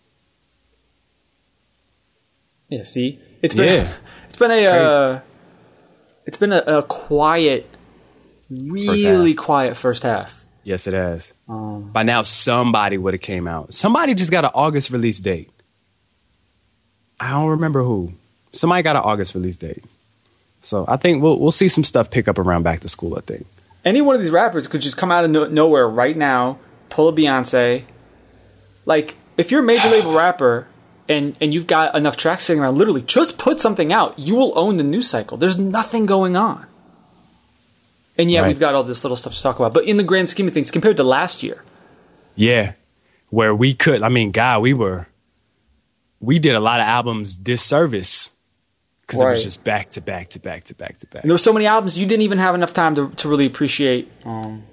Yeah, 2.70 2.84
see, 2.84 3.20
it's 3.44 3.53
been 3.53 3.68
Yeah. 3.68 3.94
it's 4.27 4.38
been 4.38 4.50
a 4.50 4.65
uh, 4.65 5.22
it's 6.25 6.38
been 6.39 6.53
a, 6.53 6.79
a 6.79 6.84
quiet, 6.84 7.70
really 8.50 9.34
half. 9.34 9.38
quiet 9.38 9.77
first 9.77 10.01
half. 10.01 10.38
Yes, 10.63 10.88
it 10.88 10.94
has. 10.94 11.34
Um, 11.48 11.92
By 11.92 12.04
now, 12.04 12.22
somebody 12.22 12.98
would 12.98 13.13
have 13.13 13.22
came 13.22 13.48
out. 13.48 13.74
Somebody 13.74 14.13
just 14.13 14.32
got 14.32 14.44
an 14.46 14.51
August 14.54 14.92
release 14.92 15.20
date. 15.20 15.50
I 17.20 17.32
don't 17.32 17.50
remember 17.50 17.84
who. 17.84 18.13
Somebody 18.54 18.84
got 18.84 18.96
an 18.96 19.04
August 19.04 19.36
release 19.36 19.58
date. 19.58 19.84
So 20.62 20.86
I 20.88 20.98
think 20.98 21.22
we'll 21.24 21.39
we'll 21.39 21.51
see 21.51 21.68
some 21.68 21.84
stuff 21.84 22.10
pick 22.12 22.28
up 22.28 22.38
around 22.38 22.63
back 22.63 22.82
to 22.82 22.89
school. 22.89 23.16
I 23.18 23.22
think. 23.22 23.46
Any 23.86 24.01
one 24.01 24.16
of 24.16 24.22
these 24.22 24.32
rappers 24.32 24.68
could 24.68 24.82
just 24.82 24.98
come 24.98 25.12
out 25.12 25.24
of 25.24 25.32
no- 25.32 25.48
nowhere 25.48 25.88
right 25.88 26.16
now, 26.18 26.60
pull 26.89 27.08
a 27.08 27.13
Beyonce. 27.13 27.84
Like, 28.86 29.16
if 29.38 29.51
you're 29.51 29.62
a 29.62 29.66
major 29.66 29.88
label 29.89 30.13
rapper 30.16 30.68
and 31.08 31.36
and 31.39 31.54
you've 31.54 31.68
got 31.68 31.96
enough 31.96 32.18
tracks 32.18 32.46
sitting 32.46 32.62
around, 32.62 32.78
literally 32.78 33.01
just 33.01 33.38
put 33.38 33.60
something 33.60 33.94
out. 33.94 34.18
You 34.20 34.36
will 34.36 34.58
own 34.58 34.78
the 34.78 34.84
news 34.84 35.10
cycle. 35.10 35.38
There's 35.38 35.58
nothing 35.58 36.06
going 36.06 36.36
on. 36.36 36.66
And 38.19 38.29
yet 38.29 38.41
Right. 38.41 38.49
we've 38.49 38.59
got 38.59 38.75
all 38.75 38.83
this 38.83 39.03
little 39.03 39.15
stuff 39.15 39.33
to 39.33 39.41
talk 39.41 39.55
about. 39.57 39.73
But 39.73 39.85
in 39.85 39.97
the 39.97 40.03
grand 40.03 40.29
scheme 40.29 40.47
of 40.47 40.53
things, 40.53 40.69
compared 40.69 40.97
to 40.97 41.03
last 41.03 41.41
year, 41.41 41.63
Yeah, 42.35 42.73
where 43.29 43.55
we 43.55 43.73
could. 43.73 44.03
I 44.03 44.09
mean, 44.09 44.29
God, 44.31 44.61
we 44.61 44.73
were. 44.75 45.07
We 46.19 46.38
did 46.38 46.53
a 46.55 46.59
lot 46.59 46.79
of 46.81 46.85
albums 46.88 47.38
disservice 47.38 48.31
because 49.01 49.21
it 49.21 49.25
was 49.25 49.43
just 49.43 49.63
back 49.63 49.89
to 49.91 50.01
back 50.01 50.29
to 50.29 50.39
back 50.39 50.65
to 50.65 50.75
back 50.75 50.97
to 50.99 51.07
back. 51.07 51.23
And 51.23 51.29
there 51.29 51.33
were 51.33 51.38
so 51.39 51.53
many 51.53 51.65
albums 51.65 51.97
you 51.97 52.05
didn't 52.05 52.23
even 52.23 52.38
have 52.38 52.55
enough 52.55 52.73
time 52.73 52.93
to, 52.95 53.09
to 53.09 53.29
really 53.29 53.45
appreciate 53.47 54.11
um, 54.25 54.63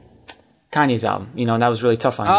Kanye's 0.72 1.04
album. 1.04 1.30
You 1.36 1.46
know, 1.46 1.54
and 1.54 1.62
that 1.62 1.68
was 1.68 1.82
really 1.84 1.96
tough 1.96 2.18
on 2.20 2.26
you. 2.26 2.32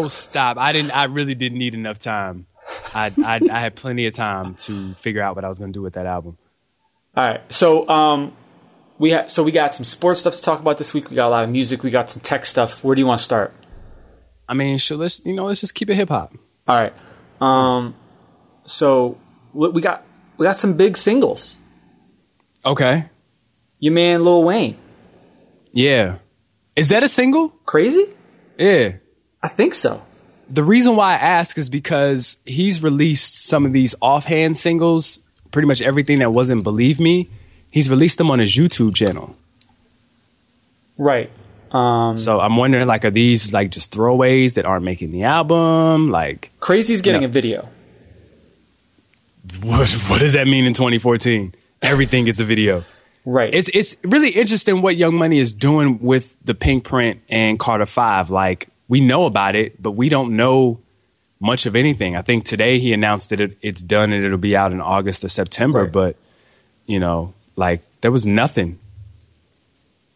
So- 0.00 0.04
Oh, 0.04 0.08
stop! 0.08 0.56
I 0.58 0.72
didn't. 0.72 0.92
I 0.92 1.04
really 1.04 1.34
didn't 1.34 1.58
need 1.58 1.74
enough 1.74 1.98
time. 1.98 2.46
I, 2.94 3.12
I 3.22 3.40
I 3.52 3.60
had 3.60 3.74
plenty 3.76 4.06
of 4.06 4.14
time 4.14 4.54
to 4.66 4.94
figure 4.94 5.20
out 5.20 5.36
what 5.36 5.44
I 5.44 5.48
was 5.48 5.58
going 5.58 5.70
to 5.72 5.76
do 5.78 5.82
with 5.82 5.92
that 5.94 6.06
album. 6.06 6.38
all 7.16 7.28
right, 7.28 7.40
so 7.52 7.86
um, 7.88 8.32
we 8.98 9.10
ha- 9.12 9.26
so 9.26 9.42
we 9.42 9.52
got 9.52 9.74
some 9.74 9.84
sports 9.84 10.20
stuff 10.20 10.34
to 10.36 10.42
talk 10.42 10.60
about 10.60 10.78
this 10.78 10.94
week. 10.94 11.10
We 11.10 11.16
got 11.16 11.26
a 11.28 11.30
lot 11.30 11.44
of 11.44 11.50
music. 11.50 11.82
We 11.82 11.90
got 11.90 12.10
some 12.10 12.20
tech 12.22 12.44
stuff. 12.46 12.82
Where 12.84 12.94
do 12.94 13.00
you 13.00 13.06
want 13.06 13.18
to 13.18 13.24
start? 13.24 13.54
I 14.48 14.54
mean, 14.54 14.78
sure. 14.78 14.96
Let's 14.96 15.24
you 15.24 15.34
know, 15.34 15.46
let's 15.46 15.60
just 15.60 15.74
keep 15.74 15.90
it 15.90 15.94
hip 15.96 16.08
hop. 16.10 16.34
All 16.68 16.80
right, 16.80 16.94
um, 17.40 17.94
so 18.66 19.18
we 19.52 19.68
we 19.70 19.80
got 19.82 20.04
we 20.36 20.46
got 20.46 20.56
some 20.58 20.76
big 20.76 20.96
singles. 20.96 21.56
Okay. 22.64 23.04
Your 23.78 23.92
man 23.92 24.24
Lil 24.24 24.42
Wayne, 24.44 24.76
Yeah. 25.72 26.18
Is 26.76 26.88
that 26.88 27.02
a 27.02 27.08
single? 27.08 27.50
crazy? 27.66 28.04
Yeah. 28.58 28.92
I 29.42 29.48
think 29.48 29.74
so. 29.74 30.02
The 30.48 30.62
reason 30.62 30.96
why 30.96 31.12
I 31.12 31.16
ask 31.16 31.58
is 31.58 31.68
because 31.68 32.38
he's 32.46 32.82
released 32.82 33.44
some 33.46 33.66
of 33.66 33.72
these 33.72 33.94
offhand 34.00 34.56
singles, 34.58 35.20
pretty 35.50 35.68
much 35.68 35.82
everything 35.82 36.20
that 36.20 36.30
wasn't 36.32 36.62
Believe 36.64 36.98
Me. 37.00 37.28
He's 37.74 37.90
released 37.90 38.18
them 38.18 38.30
on 38.30 38.38
his 38.38 38.52
YouTube 38.56 38.94
channel. 38.94 39.34
Right. 40.96 41.28
Um, 41.72 42.14
So 42.14 42.38
I'm 42.38 42.56
wondering, 42.56 42.86
like, 42.86 43.04
are 43.04 43.10
these 43.10 43.52
like 43.52 43.72
just 43.72 43.92
throwaways 43.92 44.54
that 44.54 44.64
aren't 44.64 44.84
making 44.84 45.10
the 45.10 45.24
album? 45.24 46.08
Like, 46.12 46.52
Crazy's 46.60 47.02
getting 47.02 47.22
Yeah. 47.22 47.28
a 47.28 47.30
video. 47.32 47.68
what, 49.62 49.90
what 50.08 50.20
does 50.20 50.34
that 50.34 50.46
mean 50.46 50.66
in 50.66 50.72
2014? 50.72 51.52
Everything 51.82 52.26
gets 52.26 52.38
a 52.38 52.44
video. 52.44 52.84
Right. 53.24 53.52
It's 53.52 53.68
it's 53.74 53.96
really 54.04 54.30
interesting 54.30 54.80
what 54.80 54.94
Young 54.96 55.16
Money 55.16 55.38
is 55.40 55.52
doing 55.52 55.98
with 56.00 56.36
the 56.44 56.54
Pink 56.54 56.84
Print 56.84 57.22
and 57.28 57.58
Carter 57.58 57.86
Five. 57.86 58.30
Like 58.30 58.68
we 58.86 59.00
know 59.00 59.24
about 59.26 59.56
it, 59.56 59.82
but 59.82 59.92
we 59.92 60.08
don't 60.08 60.36
know 60.36 60.78
much 61.40 61.66
of 61.66 61.74
anything. 61.74 62.14
I 62.16 62.22
think 62.22 62.44
today 62.44 62.78
he 62.78 62.92
announced 62.92 63.30
that 63.30 63.40
it, 63.40 63.58
it's 63.62 63.82
done 63.82 64.12
and 64.12 64.24
it'll 64.24 64.38
be 64.38 64.56
out 64.56 64.70
in 64.72 64.80
August 64.80 65.24
or 65.24 65.28
September. 65.28 65.82
Right. 65.84 65.92
But 65.92 66.16
you 66.86 67.00
know, 67.00 67.32
like 67.56 67.82
there 68.00 68.12
was 68.12 68.26
nothing. 68.26 68.78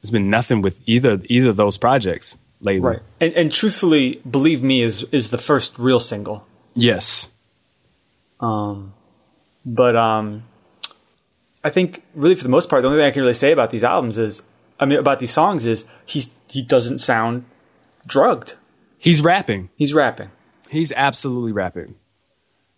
There's 0.00 0.10
been 0.10 0.30
nothing 0.30 0.62
with 0.62 0.80
either 0.86 1.20
either 1.24 1.50
of 1.50 1.56
those 1.56 1.78
projects 1.78 2.36
lately. 2.60 2.80
right. 2.80 3.00
And, 3.20 3.34
and 3.34 3.52
truthfully, 3.52 4.20
believe 4.28 4.62
me, 4.62 4.82
is 4.82 5.04
is 5.12 5.30
the 5.30 5.38
first 5.38 5.78
real 5.78 6.00
single. 6.00 6.46
Yes. 6.74 7.30
Um, 8.40 8.94
but 9.64 9.96
um, 9.96 10.44
I 11.64 11.70
think 11.70 12.02
really 12.14 12.34
for 12.34 12.44
the 12.44 12.48
most 12.48 12.68
part, 12.68 12.82
the 12.82 12.88
only 12.88 13.00
thing 13.00 13.06
I 13.06 13.10
can 13.10 13.22
really 13.22 13.34
say 13.34 13.52
about 13.52 13.70
these 13.70 13.82
albums 13.82 14.18
is, 14.18 14.42
I 14.78 14.86
mean, 14.86 14.98
about 14.98 15.18
these 15.18 15.32
songs 15.32 15.66
is 15.66 15.86
he's 16.06 16.34
he 16.48 16.62
doesn't 16.62 16.98
sound 16.98 17.44
drugged. 18.06 18.54
He's 18.98 19.22
rapping. 19.22 19.70
He's 19.76 19.94
rapping. 19.94 20.30
He's 20.70 20.92
absolutely 20.92 21.52
rapping. 21.52 21.94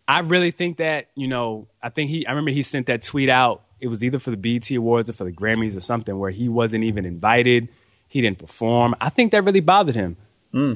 I 0.07 0.21
really 0.21 0.50
think 0.50 0.79
that, 0.79 1.09
you 1.14 1.29
know, 1.29 1.69
I 1.83 1.88
think 1.88 2.11
he, 2.11 2.26
I 2.26 2.31
remember 2.31 2.50
he 2.50 2.62
sent 2.62 2.87
that 2.87 3.02
tweet 3.02 3.29
out. 3.29 3.62
It 3.80 3.88
was 3.88 4.04
either 4.04 4.18
for 4.18 4.30
the 4.30 4.37
BET 4.37 4.70
Awards 4.70 5.10
or 5.10 5.12
for 5.12 5.25
the 5.25 5.32
Grammys 5.32 5.76
or 5.76 5.80
something 5.80 6.18
where 6.18 6.30
he 6.30 6.49
wasn't 6.49 6.84
even 6.84 7.04
invited. 7.04 7.68
He 8.08 8.20
didn't 8.20 8.38
perform. 8.38 8.94
I 9.00 9.08
think 9.08 9.32
that 9.32 9.44
really 9.44 9.60
bothered 9.60 9.94
him. 9.94 10.16
Hmm. 10.52 10.75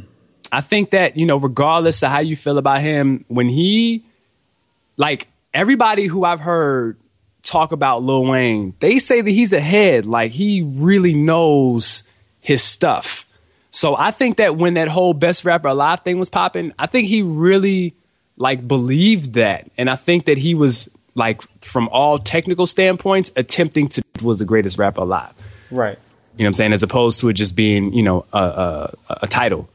I 0.52 0.60
think 0.60 0.90
that, 0.90 1.16
you 1.16 1.26
know, 1.26 1.36
regardless 1.36 2.02
of 2.02 2.10
how 2.10 2.20
you 2.20 2.36
feel 2.36 2.58
about 2.58 2.80
him, 2.80 3.24
when 3.28 3.48
he, 3.48 4.04
like, 4.96 5.28
everybody 5.52 6.06
who 6.06 6.24
I've 6.24 6.40
heard 6.40 6.96
talk 7.42 7.72
about 7.72 8.02
Lil 8.02 8.26
Wayne, 8.26 8.74
they 8.78 8.98
say 8.98 9.20
that 9.20 9.30
he's 9.30 9.52
ahead. 9.52 10.06
Like, 10.06 10.30
he 10.30 10.62
really 10.62 11.14
knows 11.14 12.04
his 12.40 12.62
stuff. 12.62 13.26
So 13.70 13.96
I 13.96 14.12
think 14.12 14.36
that 14.36 14.56
when 14.56 14.74
that 14.74 14.88
whole 14.88 15.14
best 15.14 15.44
rapper 15.44 15.68
alive 15.68 16.00
thing 16.00 16.18
was 16.18 16.30
popping, 16.30 16.72
I 16.78 16.86
think 16.86 17.08
he 17.08 17.22
really 17.22 17.96
like 18.36 18.66
believed 18.66 19.34
that, 19.34 19.70
and 19.78 19.88
I 19.88 19.96
think 19.96 20.24
that 20.24 20.38
he 20.38 20.54
was 20.54 20.88
like 21.14 21.42
from 21.62 21.88
all 21.88 22.18
technical 22.18 22.66
standpoints 22.66 23.30
attempting 23.36 23.88
to 23.88 24.02
was 24.22 24.38
the 24.38 24.44
greatest 24.44 24.78
rapper 24.78 25.02
alive. 25.02 25.32
Right. 25.70 25.98
You 26.36 26.42
know 26.42 26.46
what 26.46 26.48
I'm 26.48 26.52
saying? 26.54 26.72
As 26.72 26.82
opposed 26.82 27.20
to 27.20 27.28
it 27.28 27.34
just 27.34 27.54
being 27.54 27.92
you 27.92 28.02
know 28.02 28.26
a, 28.32 28.38
a, 28.38 28.94
a 29.22 29.26
title. 29.26 29.68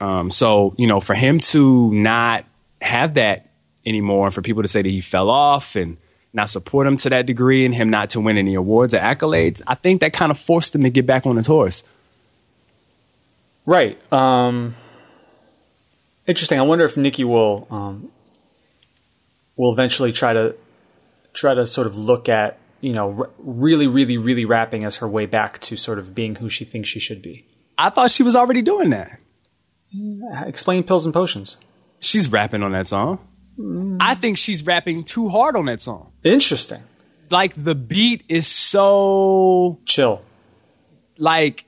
Um, 0.00 0.30
so 0.30 0.74
you 0.76 0.86
know, 0.86 1.00
for 1.00 1.14
him 1.14 1.40
to 1.40 1.92
not 1.92 2.44
have 2.80 3.14
that 3.14 3.48
anymore, 3.86 4.26
and 4.26 4.34
for 4.34 4.42
people 4.42 4.62
to 4.62 4.68
say 4.68 4.82
that 4.82 4.88
he 4.88 5.00
fell 5.00 5.30
off 5.30 5.76
and 5.76 5.96
not 6.32 6.50
support 6.50 6.86
him 6.86 6.96
to 6.98 7.10
that 7.10 7.26
degree, 7.26 7.64
and 7.64 7.74
him 7.74 7.90
not 7.90 8.10
to 8.10 8.20
win 8.20 8.36
any 8.36 8.54
awards 8.54 8.94
or 8.94 8.98
accolades, 8.98 9.62
I 9.66 9.74
think 9.74 10.00
that 10.00 10.12
kind 10.12 10.30
of 10.30 10.38
forced 10.38 10.74
him 10.74 10.82
to 10.82 10.90
get 10.90 11.06
back 11.06 11.26
on 11.26 11.36
his 11.36 11.46
horse. 11.46 11.84
Right. 13.66 13.98
Um, 14.12 14.74
interesting. 16.26 16.58
I 16.58 16.62
wonder 16.62 16.84
if 16.84 16.96
Nicki 16.96 17.24
will 17.24 17.66
um, 17.70 18.10
will 19.58 19.72
eventually 19.72 20.12
try 20.12 20.32
to 20.32 20.54
try 21.34 21.52
to 21.52 21.66
sort 21.66 21.86
of 21.86 21.98
look 21.98 22.30
at 22.30 22.58
you 22.80 22.94
know 22.94 23.14
r- 23.18 23.30
really, 23.38 23.86
really, 23.86 24.16
really 24.16 24.46
rapping 24.46 24.84
as 24.84 24.96
her 24.96 25.08
way 25.08 25.26
back 25.26 25.60
to 25.60 25.76
sort 25.76 25.98
of 25.98 26.14
being 26.14 26.36
who 26.36 26.48
she 26.48 26.64
thinks 26.64 26.88
she 26.88 27.00
should 27.00 27.20
be. 27.20 27.46
I 27.76 27.90
thought 27.90 28.10
she 28.10 28.22
was 28.22 28.34
already 28.34 28.62
doing 28.62 28.90
that. 28.90 29.20
Explain 30.46 30.82
pills 30.84 31.04
and 31.04 31.12
potions. 31.12 31.58
She's 32.00 32.30
rapping 32.32 32.62
on 32.62 32.72
that 32.72 32.86
song. 32.86 33.18
Mm. 33.58 33.98
I 34.00 34.14
think 34.14 34.38
she's 34.38 34.64
rapping 34.64 35.02
too 35.04 35.28
hard 35.28 35.56
on 35.56 35.66
that 35.66 35.80
song. 35.80 36.12
Interesting. 36.22 36.82
Like 37.30 37.54
the 37.54 37.74
beat 37.74 38.22
is 38.28 38.46
so 38.46 39.80
Chill. 39.84 40.22
like 41.18 41.66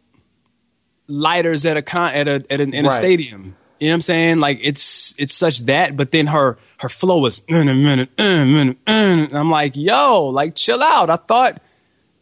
lighters 1.08 1.66
at 1.66 1.76
a 1.76 1.82
con 1.82 2.12
at 2.12 2.28
a 2.28 2.44
at 2.48 2.60
an, 2.60 2.72
in 2.72 2.86
a 2.86 2.90
stadium. 2.90 3.56
You 3.80 3.88
know 3.88 3.92
what 3.92 3.94
I'm 3.94 4.00
saying? 4.02 4.38
Like 4.40 4.60
it's 4.62 5.14
it's 5.18 5.32
such 5.32 5.60
that, 5.60 5.96
but 5.96 6.12
then 6.12 6.26
her 6.26 6.58
her 6.78 6.88
flow 6.90 7.18
was 7.18 7.40
"Uh, 7.50 7.56
uh, 7.56 7.60
uh, 7.60 8.06
uh, 8.18 8.22
uh," 8.22 8.74
and 8.86 9.32
I'm 9.32 9.50
like, 9.50 9.74
yo, 9.74 10.26
like 10.26 10.54
chill 10.54 10.82
out. 10.82 11.08
I 11.08 11.16
thought, 11.16 11.62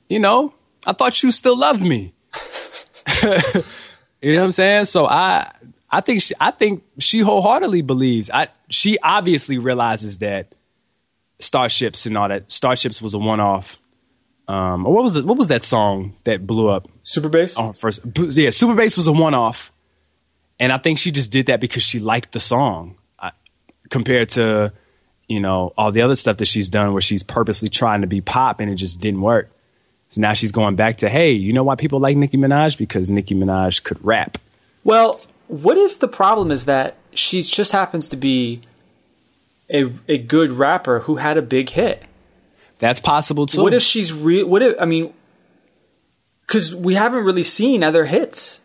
you 0.09 0.21
know, 0.21 0.55
I 0.87 0.93
thought 0.93 1.21
you 1.23 1.33
still 1.33 1.59
loved 1.59 1.83
me. 1.83 2.15
you 3.25 4.33
know 4.33 4.39
what 4.39 4.45
I'm 4.45 4.53
saying? 4.53 4.85
So 4.85 5.07
I 5.07 5.53
I 5.91 6.01
think 6.01 6.23
she, 6.23 6.35
I 6.39 6.53
think 6.53 6.85
she 6.99 7.21
wholeheartedly 7.21 7.83
believes. 7.83 8.31
I 8.31 8.49
she 8.71 8.99
obviously 9.03 9.59
realizes 9.59 10.19
that 10.19 10.55
starships 11.41 12.07
and 12.07 12.17
all 12.17 12.29
that 12.29 12.51
starships 12.51 13.03
was 13.03 13.15
a 13.15 13.19
one 13.19 13.41
off. 13.41 13.79
Um, 14.47 14.87
or 14.87 14.95
what 14.95 15.03
was 15.03 15.17
it? 15.17 15.25
What 15.25 15.37
was 15.37 15.49
that 15.49 15.63
song 15.63 16.15
that 16.25 16.47
blew 16.47 16.69
up? 16.69 16.89
Super 17.03 17.29
bass. 17.29 17.57
on 17.57 17.73
first. 17.75 18.01
Yeah, 18.17 18.51
Super 18.51 18.75
Bass 18.75 18.97
was 18.97 19.07
a 19.07 19.13
one 19.13 19.35
off, 19.35 19.73
and 20.61 20.73
I 20.73 20.79
think 20.79 20.99
she 20.99 21.11
just 21.11 21.31
did 21.31 21.47
that 21.47 21.61
because 21.61 21.83
she 21.83 22.01
liked 22.01 22.33
the 22.33 22.41
song, 22.41 22.97
I, 23.19 23.33
compared 23.91 24.31
to 24.31 24.73
you 25.29 25.41
know 25.41 25.73
all 25.77 25.93
the 25.93 26.03
other 26.03 26.15
stuff 26.15 26.39
that 26.39 26.47
she's 26.47 26.69
done 26.69 26.93
where 26.93 27.03
she's 27.03 27.23
purposely 27.23 27.69
trying 27.69 28.01
to 28.01 28.07
be 28.07 28.21
pop 28.21 28.61
and 28.61 28.71
it 28.71 28.77
just 28.77 29.01
didn't 29.01 29.21
work. 29.21 29.51
So 30.09 30.21
now 30.23 30.33
she's 30.33 30.53
going 30.53 30.77
back 30.77 30.99
to 30.99 31.09
hey, 31.09 31.33
you 31.33 31.53
know 31.53 31.63
why 31.63 31.77
people 31.77 32.01
like 32.01 32.17
Nicki 32.17 32.37
Minaj 32.37 32.79
because 32.79 33.11
Nicki 33.11 33.35
Minaj 33.35 33.83
could 33.83 34.03
rap. 34.05 34.39
Well, 34.85 35.17
what 35.49 35.77
if 35.77 35.99
the 35.99 36.09
problem 36.09 36.51
is 36.51 36.65
that 36.65 36.97
she 37.13 37.43
just 37.43 37.73
happens 37.73 38.09
to 38.11 38.17
be 38.17 38.61
a 39.71 39.93
a 40.09 40.19
good 40.19 40.53
rapper 40.53 41.01
who 41.01 41.17
had 41.17 41.37
a 41.37 41.43
big 41.43 41.71
hit? 41.71 42.03
That's 42.79 43.01
possible 43.01 43.47
too. 43.47 43.63
What 43.63 43.75
if 43.75 43.83
she's 43.83 44.13
real? 44.13 44.49
What 44.49 44.63
if 44.63 44.81
I 44.81 44.85
mean? 44.85 45.13
Because 46.47 46.75
we 46.75 46.95
haven't 46.95 47.25
really 47.25 47.43
seen 47.43 47.83
other 47.83 48.07
hits. 48.07 48.63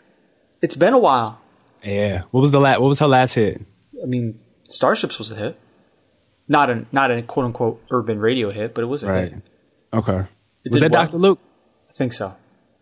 It's 0.62 0.76
been 0.76 0.94
a 0.94 1.00
while. 1.00 1.42
Yeah. 1.84 2.24
What 2.32 2.42
was 2.42 2.52
the 2.52 2.60
last? 2.60 2.80
What 2.82 2.88
was 2.88 3.00
her 3.00 3.08
last 3.08 3.34
hit? 3.36 3.62
I 4.02 4.06
mean, 4.06 4.40
Starships 4.70 5.18
was 5.20 5.32
a 5.32 5.36
hit. 5.36 5.60
Not 6.48 6.70
a 6.70 6.86
not 6.92 7.12
a 7.12 7.22
quote 7.22 7.46
unquote 7.46 7.82
urban 7.92 8.20
radio 8.20 8.52
hit, 8.52 8.74
but 8.74 8.82
it 8.84 8.88
was 8.88 9.04
a 9.04 9.08
Right. 9.12 9.32
hit. 9.32 9.42
Okay. 9.94 10.26
It 10.66 10.72
Was 10.72 10.82
that 10.82 10.92
well. 10.92 11.06
Dr. 11.06 11.18
Luke? 11.18 11.40
I 11.90 11.94
think 11.94 12.14
so. 12.14 12.36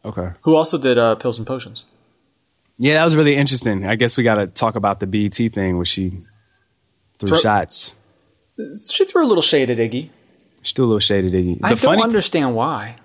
Okay. 0.05 0.29
Who 0.41 0.55
also 0.55 0.77
did 0.77 0.97
uh, 0.97 1.15
Pills 1.15 1.37
and 1.37 1.45
Potions? 1.45 1.85
Yeah, 2.77 2.95
that 2.95 3.03
was 3.03 3.15
really 3.15 3.35
interesting. 3.35 3.85
I 3.85 3.95
guess 3.95 4.17
we 4.17 4.23
got 4.23 4.35
to 4.35 4.47
talk 4.47 4.75
about 4.75 4.99
the 4.99 5.07
BET 5.07 5.35
thing 5.53 5.75
where 5.75 5.85
she 5.85 6.19
threw 7.19 7.29
Throw- 7.29 7.37
shots. 7.39 7.95
She 8.89 9.05
threw 9.05 9.25
a 9.25 9.27
little 9.27 9.41
shade 9.43 9.69
at 9.69 9.77
Iggy. 9.77 10.09
She 10.63 10.73
threw 10.73 10.85
a 10.85 10.87
little 10.87 10.99
shade 10.99 11.25
at 11.25 11.31
Iggy. 11.31 11.59
The 11.59 11.65
I 11.65 11.69
don't 11.69 11.77
funny, 11.79 12.01
understand 12.03 12.55
why. 12.55 12.95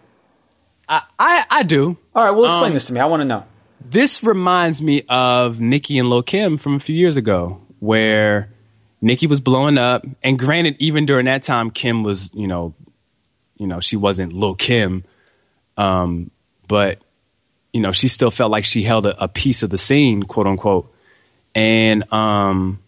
I, 0.89 1.03
I, 1.19 1.45
I 1.51 1.63
do. 1.65 1.99
All 2.15 2.25
right, 2.25 2.31
well, 2.31 2.47
explain 2.47 2.69
Um, 2.69 2.75
this 2.75 2.87
to 2.87 2.93
me. 2.95 3.01
I 3.01 3.07
want 3.07 3.21
to 3.21 3.25
know. 3.25 3.45
This 3.81 4.23
reminds 4.25 4.83
me 4.83 5.03
of 5.09 5.61
Nicki 5.61 5.99
and 5.99 6.09
Lil 6.09 6.23
Kim 6.23 6.57
from 6.57 6.75
a 6.75 6.79
few 6.81 6.97
years 6.97 7.17
ago, 7.17 7.61
where 7.79 8.51
Nicki 9.01 9.27
was 9.27 9.41
blowing 9.41 9.79
up, 9.79 10.05
and 10.23 10.39
granted, 10.39 10.77
even 10.79 11.07
during 11.07 11.27
that 11.27 11.43
time, 11.43 11.71
Kim 11.71 12.03
was, 12.03 12.31
you 12.35 12.49
know, 12.49 12.75
you 13.57 13.67
know, 13.67 13.81
she 13.81 13.97
wasn't 13.97 14.33
Lil 14.33 14.55
Kim, 14.55 15.05
um, 15.77 16.31
but 16.69 17.01
you 17.73 17.81
know, 17.81 17.93
she 17.93 18.09
still 18.09 18.31
felt 18.31 18.51
like 18.51 18.65
she 18.65 18.83
held 18.83 19.07
a, 19.07 19.23
a 19.23 19.29
piece 19.29 19.63
of 19.63 19.71
the 19.71 19.79
scene, 19.79 20.23
quote 20.23 20.47
unquote, 20.47 20.93
and 21.55 22.11
um, 22.13 22.81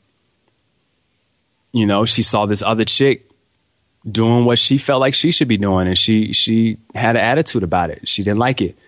you 1.73 1.87
know, 1.87 2.05
she 2.05 2.23
saw 2.23 2.47
this 2.47 2.63
other 2.63 2.85
chick 2.85 3.31
doing 4.11 4.45
what 4.45 4.59
she 4.59 4.79
felt 4.79 5.01
like 5.01 5.15
she 5.15 5.31
should 5.31 5.49
be 5.49 5.59
doing, 5.59 5.87
and 5.87 5.99
she 5.99 6.33
she 6.33 6.79
had 6.95 7.17
an 7.17 7.23
attitude 7.23 7.63
about 7.63 7.91
it. 7.91 8.09
She 8.09 8.23
didn't 8.23 8.39
like 8.39 8.61
it. 8.61 8.79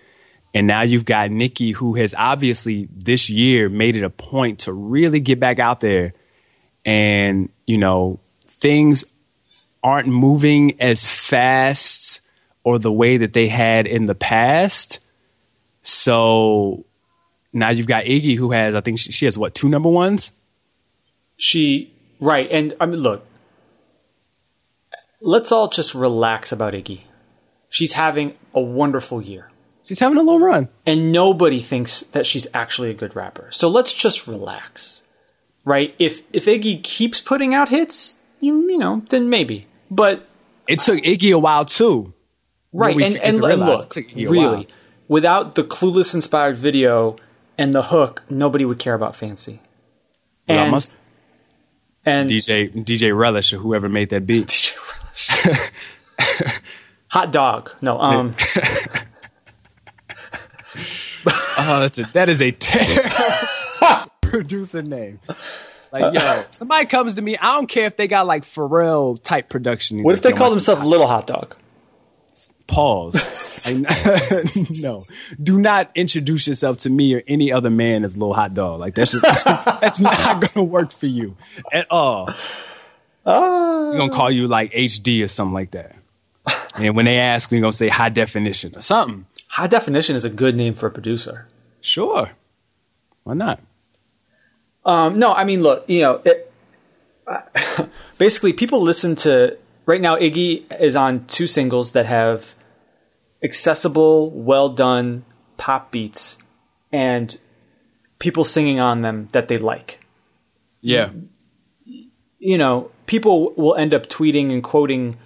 And 0.53 0.67
now 0.67 0.81
you've 0.81 1.05
got 1.05 1.31
Nicki, 1.31 1.71
who 1.71 1.95
has 1.95 2.13
obviously 2.17 2.89
this 2.93 3.29
year 3.29 3.69
made 3.69 3.95
it 3.95 4.03
a 4.03 4.09
point 4.09 4.59
to 4.59 4.73
really 4.73 5.19
get 5.19 5.39
back 5.39 5.59
out 5.59 5.79
there. 5.79 6.13
And, 6.85 7.49
you 7.65 7.77
know, 7.77 8.19
things 8.47 9.05
aren't 9.83 10.07
moving 10.07 10.81
as 10.81 11.09
fast 11.09 12.21
or 12.63 12.79
the 12.79 12.91
way 12.91 13.17
that 13.17 13.33
they 13.33 13.47
had 13.47 13.87
in 13.87 14.05
the 14.05 14.15
past. 14.15 14.99
So 15.81 16.85
now 17.53 17.69
you've 17.69 17.87
got 17.87 18.03
Iggy, 18.05 18.35
who 18.35 18.51
has, 18.51 18.75
I 18.75 18.81
think 18.81 18.99
she, 18.99 19.11
she 19.11 19.25
has 19.25 19.37
what, 19.37 19.53
two 19.53 19.69
number 19.69 19.89
ones? 19.89 20.31
She 21.37 21.93
right, 22.19 22.47
and 22.51 22.75
I 22.79 22.85
mean, 22.85 22.99
look. 22.99 23.25
Let's 25.23 25.51
all 25.51 25.67
just 25.67 25.93
relax 25.93 26.51
about 26.51 26.73
Iggy. 26.73 27.01
She's 27.69 27.93
having 27.93 28.35
a 28.53 28.61
wonderful 28.61 29.21
year. 29.21 29.50
She's 29.83 29.99
having 29.99 30.17
a 30.17 30.21
little 30.21 30.39
run. 30.39 30.69
and 30.85 31.11
nobody 31.11 31.59
thinks 31.61 32.01
that 32.13 32.25
she's 32.25 32.47
actually 32.53 32.89
a 32.91 32.93
good 32.93 33.15
rapper. 33.15 33.49
So 33.51 33.67
let's 33.67 33.93
just 33.93 34.27
relax, 34.27 35.03
right? 35.65 35.93
If 35.99 36.21
if 36.31 36.45
Iggy 36.45 36.81
keeps 36.83 37.19
putting 37.19 37.53
out 37.53 37.69
hits, 37.69 38.15
you, 38.39 38.69
you 38.69 38.77
know, 38.77 39.03
then 39.09 39.29
maybe. 39.29 39.67
But 39.89 40.27
It 40.67 40.79
took 40.79 40.99
Iggy 41.03 41.33
a 41.33 41.39
while 41.39 41.65
too. 41.65 42.13
right, 42.71 42.95
and 42.95 43.17
and, 43.17 43.37
to 43.37 43.45
and 43.45 43.61
look, 43.65 43.85
it 43.85 43.89
took 43.89 44.07
Iggy 44.09 44.27
a 44.27 44.31
really, 44.31 44.55
while. 44.57 44.65
without 45.07 45.55
the 45.55 45.63
clueless 45.63 46.13
inspired 46.15 46.55
video 46.57 47.17
and 47.57 47.73
the 47.73 47.81
hook, 47.83 48.23
nobody 48.29 48.63
would 48.65 48.79
care 48.79 48.93
about 48.93 49.15
Fancy. 49.15 49.61
But 50.47 50.57
I 50.57 50.61
And, 50.63 50.71
must 50.71 50.95
and 52.05 52.29
DJ 52.29 52.71
DJ 52.85 53.15
Relish 53.17 53.51
or 53.53 53.57
whoever 53.57 53.89
made 53.89 54.09
that 54.09 54.25
beat. 54.25 54.47
DJ 54.47 54.77
Relish. 55.49 55.71
Hot 57.09 57.31
dog. 57.33 57.71
No, 57.81 57.99
um, 57.99 58.35
Oh, 61.63 61.79
that's 61.81 61.99
a 61.99 62.03
that 62.13 62.29
is 62.29 62.41
a 62.41 62.51
terrible 62.51 64.11
producer 64.21 64.81
name. 64.81 65.19
Like, 65.91 66.13
yo, 66.13 66.19
uh-huh. 66.19 66.43
somebody 66.51 66.85
comes 66.85 67.15
to 67.15 67.21
me, 67.21 67.37
I 67.37 67.55
don't 67.55 67.67
care 67.67 67.85
if 67.85 67.97
they 67.97 68.07
got 68.07 68.25
like 68.25 68.43
Pharrell 68.43 69.21
type 69.21 69.49
production. 69.49 69.97
He's 69.97 70.05
what 70.05 70.11
like, 70.11 70.17
if 70.17 70.23
they 70.23 70.31
call 70.31 70.49
themselves 70.49 70.83
Little 70.83 71.07
Hot 71.07 71.27
Dog? 71.27 71.55
pause? 72.71 73.63
I- 73.65 74.43
no, 74.81 75.01
do 75.41 75.59
not 75.59 75.91
introduce 75.93 76.47
yourself 76.47 76.79
to 76.79 76.89
me 76.89 77.13
or 77.13 77.23
any 77.27 77.51
other 77.51 77.69
man 77.69 78.03
as 78.03 78.17
little 78.17 78.33
hot 78.33 78.53
dog. 78.53 78.79
Like 78.79 78.95
that's 78.95 79.11
just 79.11 79.45
that's 79.45 79.99
not 79.99 80.41
gonna 80.41 80.63
work 80.63 80.91
for 80.91 81.05
you 81.05 81.35
at 81.71 81.85
all. 81.91 82.33
We're 83.25 83.97
gonna 83.97 84.11
call 84.11 84.31
you 84.31 84.47
like 84.47 84.71
HD 84.73 85.23
or 85.23 85.27
something 85.27 85.53
like 85.53 85.71
that. 85.71 85.95
And 86.75 86.95
when 86.95 87.05
they 87.05 87.17
ask, 87.17 87.51
we're 87.51 87.61
gonna 87.61 87.71
say 87.71 87.89
high 87.89 88.09
definition 88.09 88.75
or 88.75 88.79
something. 88.79 89.25
High 89.47 89.67
Definition 89.67 90.15
is 90.15 90.23
a 90.23 90.29
good 90.29 90.55
name 90.55 90.73
for 90.73 90.87
a 90.87 90.91
producer. 90.91 91.45
Sure, 91.81 92.31
why 93.23 93.33
not? 93.33 93.59
Um, 94.85 95.19
no, 95.19 95.33
I 95.33 95.43
mean, 95.43 95.61
look, 95.61 95.85
you 95.87 96.01
know, 96.01 96.21
it, 96.23 96.51
basically, 98.17 98.53
people 98.53 98.81
listen 98.81 99.15
to 99.17 99.57
right 99.85 100.01
now. 100.01 100.15
Iggy 100.15 100.65
is 100.81 100.95
on 100.95 101.25
two 101.25 101.47
singles 101.47 101.91
that 101.91 102.05
have 102.05 102.55
accessible, 103.43 104.29
well 104.31 104.69
done 104.69 105.25
pop 105.57 105.91
beats, 105.91 106.37
and 106.91 107.37
people 108.19 108.43
singing 108.43 108.79
on 108.79 109.01
them 109.01 109.27
that 109.33 109.47
they 109.47 109.57
like. 109.57 109.99
Yeah, 110.81 111.11
You 112.39 112.57
know, 112.57 112.89
people 113.05 113.53
will 113.55 113.75
end 113.75 113.93
up 113.93 114.07
tweeting 114.07 114.51
and 114.51 114.63
quoting 114.63 115.17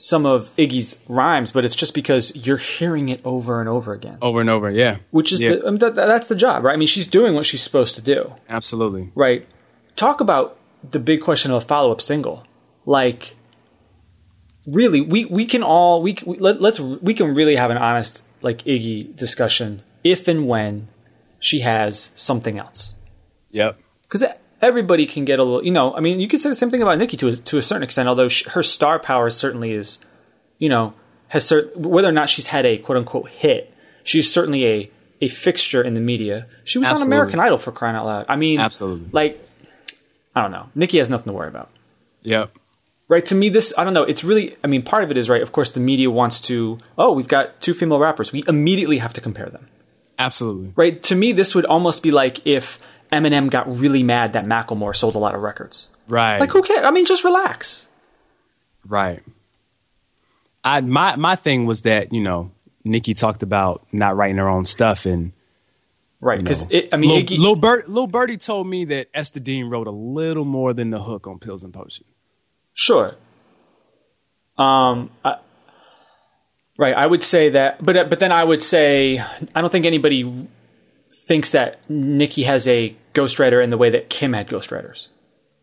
some 0.00 0.24
of 0.26 0.54
Iggy's 0.56 1.02
rhymes, 1.08 1.50
but 1.52 1.64
it's 1.64 1.74
just 1.74 1.92
because 1.94 2.34
you're 2.46 2.56
hearing 2.56 3.08
it 3.08 3.20
over 3.24 3.60
and 3.60 3.68
over 3.68 3.92
again. 3.92 4.18
over 4.22 4.40
and 4.40 4.48
over. 4.48 4.70
Yeah, 4.70 4.98
Which 5.10 5.32
is 5.32 5.42
Yeah. 5.42 5.56
the, 5.56 5.66
I 5.66 5.70
mean, 5.70 5.78
that, 5.80 5.94
that's 5.96 6.26
the 6.28 6.36
job, 6.36 6.62
right? 6.64 6.72
I 6.72 6.76
mean, 6.76 6.86
she's 6.88 7.06
doing 7.06 7.34
what 7.34 7.44
she's 7.46 7.62
supposed 7.62 7.94
to 7.96 8.02
do. 8.02 8.34
absolutely. 8.48 9.10
right? 9.14 9.46
Talk 9.96 10.20
about 10.20 10.56
the 10.88 10.98
big 11.00 11.20
question 11.22 11.50
of 11.50 11.56
a 11.56 11.60
follow 11.66 11.90
up 11.90 12.00
single. 12.00 12.44
Like, 12.86 13.34
really, 14.66 15.00
we, 15.00 15.24
we 15.24 15.44
can 15.46 15.62
all 15.62 16.02
we, 16.02 16.16
we 16.24 16.38
let, 16.38 16.60
let's 16.60 16.78
we 16.80 17.14
can 17.14 17.34
really 17.34 17.56
have 17.56 17.70
an 17.70 17.78
honest 17.78 18.22
like 18.42 18.62
Iggy 18.64 19.14
discussion 19.16 19.82
if 20.04 20.28
and 20.28 20.46
when 20.46 20.88
she 21.40 21.60
has 21.60 22.10
something 22.14 22.58
else 22.58 22.92
Yep. 23.50 23.78
because 24.02 24.24
everybody 24.60 25.06
can 25.06 25.24
get 25.24 25.38
a 25.38 25.44
little. 25.44 25.64
You 25.64 25.72
know, 25.72 25.94
I 25.94 26.00
mean, 26.00 26.20
you 26.20 26.28
could 26.28 26.40
say 26.40 26.48
the 26.48 26.56
same 26.56 26.70
thing 26.70 26.82
about 26.82 26.98
Nicki 26.98 27.16
to 27.18 27.28
a, 27.28 27.32
to 27.32 27.58
a 27.58 27.62
certain 27.62 27.82
extent. 27.82 28.08
Although 28.08 28.28
sh 28.28 28.46
her 28.48 28.62
star 28.62 28.98
power 28.98 29.30
certainly 29.30 29.72
is, 29.72 29.98
you 30.58 30.68
know, 30.68 30.94
has 31.28 31.44
cert- 31.44 31.76
whether 31.76 32.08
or 32.08 32.12
not 32.12 32.28
she's 32.28 32.48
had 32.48 32.66
a 32.66 32.78
quote 32.78 32.98
unquote 32.98 33.30
hit, 33.30 33.72
she's 34.02 34.32
certainly 34.32 34.66
a 34.66 34.90
a 35.20 35.28
fixture 35.28 35.82
in 35.82 35.94
the 35.94 36.00
media. 36.00 36.46
She 36.64 36.78
was 36.78 36.88
Absolutely. 36.88 37.12
on 37.14 37.18
American 37.18 37.40
Idol 37.40 37.58
for 37.58 37.72
crying 37.72 37.96
out 37.96 38.06
loud. 38.06 38.26
I 38.28 38.36
mean, 38.36 38.60
Absolutely. 38.60 39.08
like 39.12 39.44
I 40.38 40.42
don't 40.42 40.52
know. 40.52 40.68
Nicki 40.74 40.98
has 40.98 41.08
nothing 41.08 41.26
to 41.26 41.32
worry 41.32 41.48
about. 41.48 41.68
Yep. 42.22 42.52
Right? 43.08 43.24
To 43.26 43.34
me, 43.34 43.48
this, 43.48 43.72
I 43.76 43.84
don't 43.84 43.94
know. 43.94 44.04
It's 44.04 44.22
really, 44.22 44.56
I 44.62 44.66
mean, 44.66 44.82
part 44.82 45.02
of 45.02 45.10
it 45.10 45.16
is, 45.16 45.28
right, 45.28 45.42
of 45.42 45.50
course, 45.50 45.70
the 45.70 45.80
media 45.80 46.10
wants 46.10 46.40
to, 46.42 46.78
oh, 46.96 47.12
we've 47.12 47.26
got 47.26 47.60
two 47.60 47.74
female 47.74 47.98
rappers. 47.98 48.32
We 48.32 48.44
immediately 48.46 48.98
have 48.98 49.12
to 49.14 49.20
compare 49.20 49.48
them. 49.48 49.66
Absolutely. 50.18 50.72
Right? 50.76 51.02
To 51.04 51.16
me, 51.16 51.32
this 51.32 51.54
would 51.54 51.64
almost 51.64 52.02
be 52.02 52.10
like 52.10 52.46
if 52.46 52.78
Eminem 53.12 53.50
got 53.50 53.68
really 53.78 54.02
mad 54.02 54.32
that 54.34 54.44
Macklemore 54.44 54.94
sold 54.94 55.14
a 55.14 55.18
lot 55.18 55.34
of 55.34 55.42
records. 55.42 55.90
Right. 56.08 56.38
Like, 56.40 56.50
who 56.50 56.62
cares? 56.62 56.84
I 56.84 56.90
mean, 56.90 57.06
just 57.06 57.24
relax. 57.24 57.88
Right. 58.86 59.22
I 60.64 60.80
my 60.80 61.16
my 61.16 61.36
thing 61.36 61.66
was 61.66 61.82
that 61.82 62.12
you 62.12 62.20
know 62.20 62.50
Nicki 62.84 63.14
talked 63.14 63.42
about 63.42 63.86
not 63.92 64.16
writing 64.16 64.36
her 64.36 64.48
own 64.48 64.64
stuff 64.64 65.06
and 65.06 65.32
Right? 66.20 66.38
you 66.38 66.42
Because, 66.42 66.68
know, 66.68 66.80
I 66.92 66.96
mean, 66.96 67.10
Lil, 67.10 67.22
Iggy, 67.22 67.38
Lil, 67.38 67.54
Bert, 67.56 67.88
Lil 67.88 68.08
Birdie 68.08 68.36
told 68.38 68.66
me 68.66 68.84
that 68.86 69.08
Ester 69.14 69.38
Dean 69.38 69.66
wrote 69.66 69.86
a 69.86 69.92
little 69.92 70.44
more 70.44 70.72
than 70.72 70.90
the 70.90 71.00
hook 71.00 71.28
on 71.28 71.38
Pills 71.38 71.62
and 71.62 71.72
Potions. 71.72 72.08
Sure. 72.74 73.14
Um, 74.56 75.10
I, 75.24 75.36
right. 76.76 76.94
I 76.96 77.06
would 77.06 77.22
say 77.22 77.50
that, 77.50 77.84
but 77.84 78.10
but 78.10 78.18
then 78.18 78.32
I 78.32 78.42
would 78.42 78.62
say 78.62 79.18
I 79.54 79.60
don't 79.60 79.70
think 79.70 79.86
anybody 79.86 80.48
thinks 81.26 81.50
that 81.52 81.78
Nicki 81.88 82.44
has 82.44 82.66
a 82.68 82.96
ghostwriter 83.14 83.62
in 83.62 83.70
the 83.70 83.78
way 83.78 83.90
that 83.90 84.08
Kim 84.10 84.32
had 84.32 84.48
ghostwriters. 84.48 85.08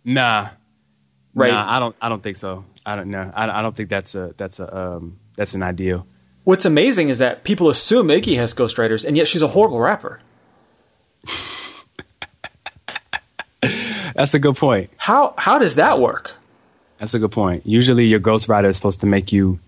Nah, 0.04 0.50
Right. 1.36 1.52
Nah, 1.52 1.76
I 1.76 1.80
don't. 1.80 1.96
I 2.02 2.10
don't 2.10 2.24
think 2.24 2.38
so. 2.38 2.64
I 2.86 2.96
don't 2.96 3.12
know. 3.12 3.30
I, 3.36 3.60
I 3.60 3.62
don't 3.62 3.76
think 3.76 3.90
that's 3.90 4.16
a 4.16 4.34
that's 4.38 4.60
a 4.62 4.76
um 4.76 5.20
that's 5.36 5.54
an 5.54 5.64
ideal. 5.64 6.08
What's 6.46 6.64
amazing 6.64 7.10
is 7.10 7.18
that 7.18 7.44
people 7.44 7.68
assume 7.70 8.08
Iggy 8.08 8.38
has 8.38 8.54
ghostwriters, 8.54 9.06
and 9.06 9.18
yet 9.18 9.28
she's 9.28 9.42
a 9.42 9.50
horrible 9.50 9.80
rapper. 9.80 10.22
That's 14.16 14.34
a 14.34 14.40
good 14.40 14.56
point. 14.56 14.92
How 14.96 15.34
how 15.38 15.60
does 15.60 15.76
that 15.76 16.00
work? 16.00 16.34
That's 17.00 17.14
a 17.14 17.20
good 17.20 17.32
point. 17.32 17.66
Usually, 17.66 18.06
your 18.06 18.22
ghostwriter 18.22 18.66
is 18.70 18.78
supposed 18.78 19.02
to 19.02 19.08
make 19.08 19.34
you 19.34 19.60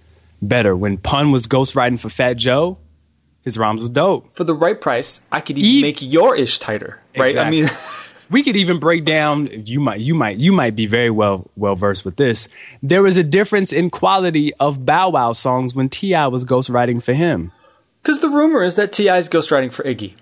better. 0.42 0.74
When 0.74 0.98
Pun 0.98 1.34
was 1.34 1.48
ghostwriting 1.48 2.00
for 2.00 2.08
Fat 2.08 2.36
Joe, 2.38 2.78
his 3.48 3.58
rhymes 3.58 3.80
was 3.82 3.90
dope. 3.90 4.36
For 4.36 4.44
the 4.44 4.54
right 4.54 4.80
price, 4.80 5.22
I 5.32 5.40
could 5.40 5.58
even 5.58 5.72
E- 5.72 5.82
make 5.82 6.02
your 6.02 6.36
ish 6.36 6.60
tighter, 6.60 7.00
right? 7.18 7.38
I 7.38 7.50
mean, 7.50 7.68
we 8.30 8.44
could 8.44 8.58
even 8.58 8.78
break 8.78 9.06
down. 9.06 9.48
You 9.66 9.80
might, 9.80 10.02
you 10.02 10.14
might, 10.14 10.36
you 10.38 10.52
might 10.52 10.76
be 10.76 10.86
very 10.86 11.10
well 11.10 11.50
well 11.56 11.76
versed 11.76 12.04
with 12.04 12.18
this. 12.18 12.50
There 12.84 13.02
was 13.02 13.16
a 13.16 13.24
difference 13.24 13.72
in 13.72 13.90
quality 13.90 14.54
of 14.56 14.86
Bow 14.86 15.10
Wow 15.12 15.32
songs 15.32 15.74
when 15.76 15.88
T.I. 15.88 16.28
was 16.28 16.44
ghostwriting 16.44 17.02
for 17.02 17.14
him. 17.14 17.52
Because 18.04 18.20
the 18.20 18.30
rumor 18.30 18.64
is 18.64 18.76
that 18.76 18.92
T.I. 18.92 19.18
is 19.18 19.30
ghostwriting 19.30 19.72
for 19.72 19.84
Iggy. 19.84 20.14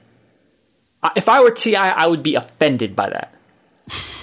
I- 1.01 1.11
If 1.15 1.27
I 1.27 1.41
were 1.41 1.51
T.I., 1.51 1.89
I 1.91 2.05
would 2.07 2.21
be 2.21 2.35
offended 2.35 2.95
by 2.95 3.09
that. 3.09 3.33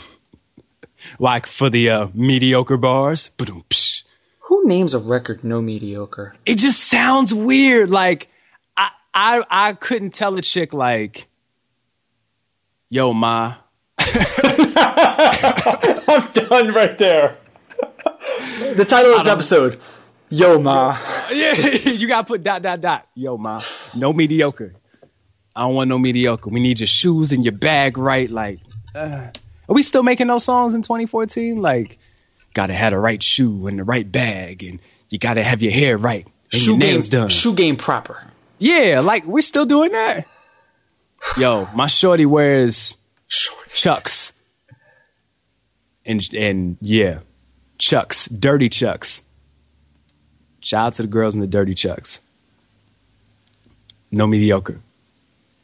Like 1.18 1.46
for 1.46 1.68
the 1.68 1.90
uh, 1.90 2.08
mediocre 2.14 2.76
bars. 2.76 3.30
Who 4.46 4.64
names 4.66 4.94
a 4.94 4.98
record 4.98 5.44
no 5.44 5.60
mediocre? 5.60 6.34
it 6.46 6.56
just 6.56 6.80
sounds 6.84 7.32
weird. 7.34 7.90
Like 7.90 8.28
I, 9.14 9.42
I, 9.51 9.72
couldn't 9.75 10.14
tell 10.14 10.37
a 10.37 10.42
chick 10.42 10.72
like, 10.72 11.29
"Yo, 12.88 13.12
ma." 13.12 13.55
I'm 16.09 16.31
done 16.33 16.72
right 16.75 16.96
there. 16.98 17.37
the 18.75 18.85
title 18.88 19.12
of 19.12 19.25
this 19.25 19.33
episode, 19.33 19.79
Yo 20.33 20.59
Ma. 20.59 20.98
Yeah, 21.31 21.55
you 21.55 22.09
gotta 22.09 22.27
put 22.27 22.42
dot 22.42 22.62
dot 22.62 22.81
dot. 22.81 23.07
Yo, 23.14 23.37
ma, 23.37 23.62
no 23.94 24.12
mediocre. 24.12 24.75
I 25.55 25.62
don't 25.62 25.75
want 25.75 25.90
no 25.90 25.98
mediocre. 25.98 26.48
We 26.48 26.61
need 26.61 26.81
your 26.81 26.87
shoes 26.87 27.33
and 27.33 27.44
your 27.44 27.53
bag 27.53 27.98
right. 27.98 28.31
Like, 28.31 28.61
uh, 28.94 29.29
are 29.68 29.75
we 29.75 29.83
still 29.83 30.03
making 30.03 30.29
those 30.29 30.44
songs 30.44 30.75
in 30.75 30.81
2014? 30.81 31.61
Like, 31.61 31.98
gotta 32.55 32.72
have 32.72 32.92
the 32.92 32.98
right 32.98 33.22
shoe 33.22 33.66
and 33.66 33.79
the 33.79 33.85
right 33.85 34.11
bag, 34.11 34.62
and 34.62 34.81
you 35.11 35.18
gotta 35.18 35.42
have 35.42 35.62
your 35.62 35.72
hair 35.72 35.98
right 35.98 36.27
and 36.51 36.61
Shoe 36.61 36.70
your 36.72 36.81
game, 36.81 37.01
done. 37.03 37.29
shoe 37.29 37.55
game 37.55 37.77
proper. 37.77 38.25
Yeah, 38.62 39.01
like 39.01 39.25
we're 39.27 39.42
still 39.42 39.66
doing 39.66 39.90
that. 39.90 40.29
Yo, 41.37 41.68
my 41.75 41.88
shorty 41.88 42.27
wears 42.27 42.96
Chucks, 43.70 44.33
and 46.07 46.22
and 46.33 46.77
yeah, 46.81 47.20
Chucks, 47.79 48.27
dirty 48.27 48.68
Chucks. 48.68 49.22
Shout 50.61 50.87
out 50.87 50.92
to 50.94 51.03
the 51.03 51.09
girls 51.09 51.35
in 51.35 51.40
the 51.40 51.48
dirty 51.48 51.75
Chucks. 51.75 52.20
No 54.12 54.29
mediocre, 54.29 54.81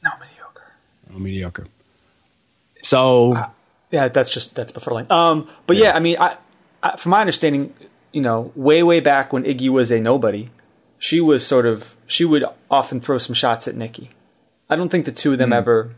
No 0.03 0.11
mediocre. 0.21 0.73
no 1.13 1.19
mediocre. 1.21 1.67
So 2.83 3.35
Yeah, 3.93 4.09
that's 4.09 4.31
just 4.31 4.57
that's 4.57 4.73
befuddling. 4.73 5.09
Um, 5.09 5.49
but 5.69 5.77
yeah, 5.77 5.95
I 5.95 6.01
mean, 6.01 6.17
I, 6.19 6.37
I, 6.83 6.97
from 6.97 7.11
my 7.11 7.21
understanding, 7.21 7.73
you 8.11 8.23
know, 8.23 8.51
way 8.57 8.83
way 8.83 8.99
back 8.99 9.33
when 9.33 9.45
Iggy 9.45 9.69
was 9.71 9.93
a 9.93 10.01
nobody, 10.01 10.51
she 10.99 11.21
was 11.21 11.47
sort 11.47 11.67
of 11.67 11.97
she 12.07 12.25
would 12.25 12.45
often 12.71 13.01
throw 13.01 13.19
some 13.19 13.35
shots 13.35 13.69
at 13.69 13.77
Nicki. 13.77 14.11
I 14.69 14.77
don't 14.77 14.91
think 14.91 15.07
the 15.07 15.13
two 15.13 15.33
of 15.33 15.39
them 15.39 15.51
hmm. 15.51 15.55
ever. 15.55 15.95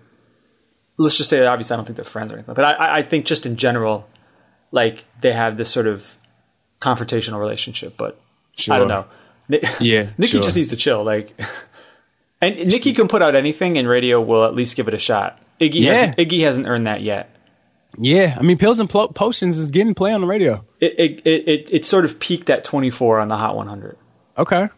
Let's 0.97 1.17
just 1.17 1.31
say 1.31 1.39
that 1.39 1.47
obviously 1.47 1.75
I 1.75 1.77
don't 1.77 1.87
think 1.87 1.97
they're 1.97 2.05
friends 2.05 2.31
or 2.31 2.37
anything, 2.37 2.55
but 2.55 2.65
I- 2.65 2.99
I, 2.99 3.03
think 3.03 3.25
just 3.25 3.47
in 3.47 3.57
general, 3.57 4.07
like 4.71 5.05
they 5.23 5.33
have 5.33 5.57
this 5.57 5.71
sort 5.71 5.87
of 5.87 6.19
confrontational 6.79 7.41
relationship. 7.41 7.97
But 7.97 8.21
I 8.69 8.79
don't 8.79 8.89
know. 8.89 9.07
Yeah, 9.81 10.11
Nicki 10.17 10.33
sure. 10.33 10.43
just 10.43 10.55
needs 10.55 10.69
to 10.69 10.77
chill. 10.77 11.03
Like, 11.03 11.35
and 12.41 12.55
Nicki 12.57 12.93
can 12.93 13.09
put 13.09 13.21
out 13.21 13.35
anything, 13.35 13.79
and 13.79 13.89
radio 13.89 14.21
will 14.21 14.45
at 14.45 14.55
least 14.55 14.77
give 14.77 14.87
it 14.87 14.95
a 14.95 14.99
shot. 14.99 15.41
Iggy, 15.61 15.81
Yeah. 15.81 15.95
hasn't, 15.95 16.19
Iggy 16.19 16.41
hasn't 16.45 16.67
earned 16.69 16.87
that 16.87 17.03
yet. 17.03 17.35
yeah, 17.99 18.37
I 18.39 18.43
mean, 18.43 18.59
pills 18.59 18.79
and 18.79 18.89
plo- 18.89 19.13
potions 19.13 19.59
is 19.59 19.73
getting 19.73 19.95
play 19.95 20.13
on 20.13 20.21
the 20.21 20.29
radio. 20.29 20.65
It 20.81 20.95
it, 20.97 21.27
it 21.27 21.49
it 21.49 21.71
it 21.73 21.85
sort 21.85 22.05
of 22.05 22.21
peaked 22.21 22.49
at 22.49 22.63
24 22.63 23.19
on 23.19 23.27
the 23.27 23.37
Hot 23.37 23.57
100. 23.57 23.99
Okay, 24.39 24.69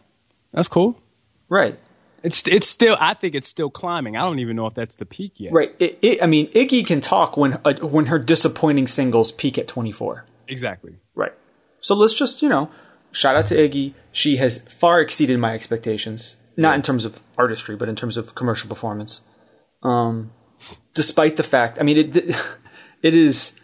that's 0.53 0.67
cool. 0.67 1.01
Right. 1.49 1.79
It's 2.23 2.47
it's 2.47 2.69
still. 2.69 2.95
I 2.99 3.15
think 3.15 3.35
it's 3.35 3.49
still 3.49 3.69
climbing. 3.69 4.15
I 4.15 4.21
don't 4.21 4.39
even 4.39 4.55
know 4.55 4.65
if 4.67 4.73
that's 4.73 4.95
the 4.95 5.05
peak 5.05 5.33
yet. 5.41 5.51
Right. 5.51 5.75
It, 5.77 5.99
it, 6.01 6.23
I 6.23 6.25
mean, 6.25 6.49
Iggy 6.53 6.87
can 6.87 7.01
talk 7.01 7.35
when 7.35 7.59
uh, 7.65 7.73
when 7.81 8.05
her 8.05 8.17
disappointing 8.17 8.87
singles 8.87 9.33
peak 9.33 9.57
at 9.57 9.67
24. 9.67 10.25
Exactly. 10.47 10.95
Right. 11.15 11.33
So 11.81 11.95
let's 11.95 12.13
just, 12.13 12.41
you 12.41 12.47
know, 12.47 12.69
shout 13.11 13.35
out 13.35 13.45
to 13.47 13.55
Iggy. 13.55 13.93
She 14.13 14.37
has 14.37 14.59
far 14.59 15.01
exceeded 15.01 15.37
my 15.37 15.53
expectations, 15.53 16.37
not 16.55 16.75
in 16.75 16.81
terms 16.81 17.03
of 17.03 17.21
artistry, 17.37 17.75
but 17.75 17.89
in 17.89 17.95
terms 17.95 18.15
of 18.15 18.35
commercial 18.35 18.69
performance. 18.69 19.23
Um, 19.81 20.31
despite 20.93 21.35
the 21.35 21.43
fact, 21.43 21.77
I 21.77 21.83
mean, 21.83 21.97
it 21.97 22.35
it 23.03 23.13
is, 23.13 23.59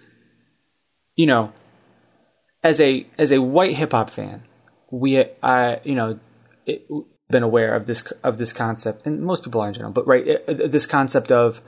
you 1.15 1.27
know, 1.27 1.53
as 2.61 2.81
a 2.81 3.07
as 3.17 3.31
a 3.31 3.41
white 3.41 3.77
hip 3.77 3.93
hop 3.93 4.09
fan, 4.09 4.43
we 4.91 5.23
I 5.41 5.79
you 5.85 5.95
know 5.95 6.19
it, 6.69 6.87
been 7.29 7.43
aware 7.43 7.75
of 7.75 7.85
this 7.85 8.11
of 8.23 8.37
this 8.37 8.53
concept, 8.53 9.05
and 9.05 9.21
most 9.21 9.43
people 9.43 9.61
are 9.61 9.67
in 9.67 9.73
general, 9.73 9.93
but 9.93 10.07
right, 10.07 10.27
it, 10.27 10.43
uh, 10.47 10.67
this 10.67 10.85
concept 10.85 11.31
of 11.31 11.61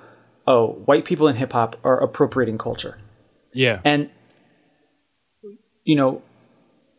oh, 0.47 0.81
white 0.85 1.05
people 1.05 1.27
in 1.27 1.35
hip 1.35 1.53
hop 1.53 1.75
are 1.83 2.01
appropriating 2.01 2.57
culture. 2.57 2.97
Yeah. 3.53 3.79
And 3.85 4.09
you 5.83 5.95
know, 5.95 6.21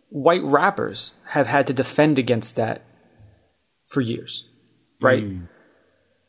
white 0.09 0.43
rappers 0.43 1.15
have 1.31 1.47
had 1.47 1.67
to 1.69 1.73
defend 1.73 2.19
against 2.19 2.57
that 2.57 2.83
for 3.89 4.01
years. 4.01 4.49
Right? 5.01 5.25
Mm. 5.25 5.49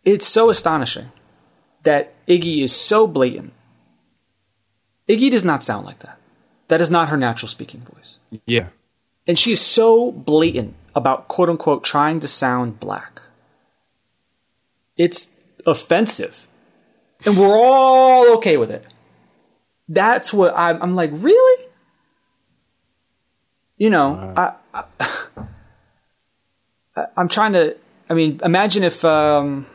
It's 0.04 0.26
so 0.26 0.50
astonishing 0.50 1.12
that 1.84 2.14
Iggy 2.28 2.64
is 2.64 2.76
so 2.76 3.06
blatant. 3.06 3.54
Iggy 5.08 5.30
does 5.30 5.44
not 5.44 5.62
sound 5.62 5.86
like 5.86 6.00
that. 6.00 6.18
That 6.70 6.82
is 6.82 6.90
not 6.90 7.10
her 7.10 7.18
natural 7.18 7.50
speaking 7.50 7.82
voice. 7.82 8.18
yeah. 8.48 8.68
And 9.28 9.38
she 9.38 9.52
is 9.52 9.62
so 9.62 10.12
blatant 10.12 10.76
about 10.96 11.28
quote 11.28 11.50
unquote 11.50 11.84
trying 11.84 12.20
to 12.20 12.28
sound 12.28 12.80
black. 12.80 13.22
It's 14.98 15.36
offensive. 15.66 16.48
And 17.26 17.38
we're 17.38 17.58
all 17.58 18.36
okay 18.38 18.58
with 18.58 18.70
it. 18.70 18.86
That's 19.88 20.34
what 20.34 20.54
I'm, 20.58 20.82
I'm 20.82 20.96
like, 20.96 21.12
really? 21.14 21.68
You 23.78 23.90
know, 23.90 24.34
I, 24.36 24.54
I, 24.74 24.84
I, 26.96 27.06
I'm 27.18 27.28
trying 27.28 27.54
to, 27.54 27.76
I 28.10 28.14
mean, 28.14 28.40
imagine 28.44 28.84
if, 28.84 29.04
um, 29.04 29.66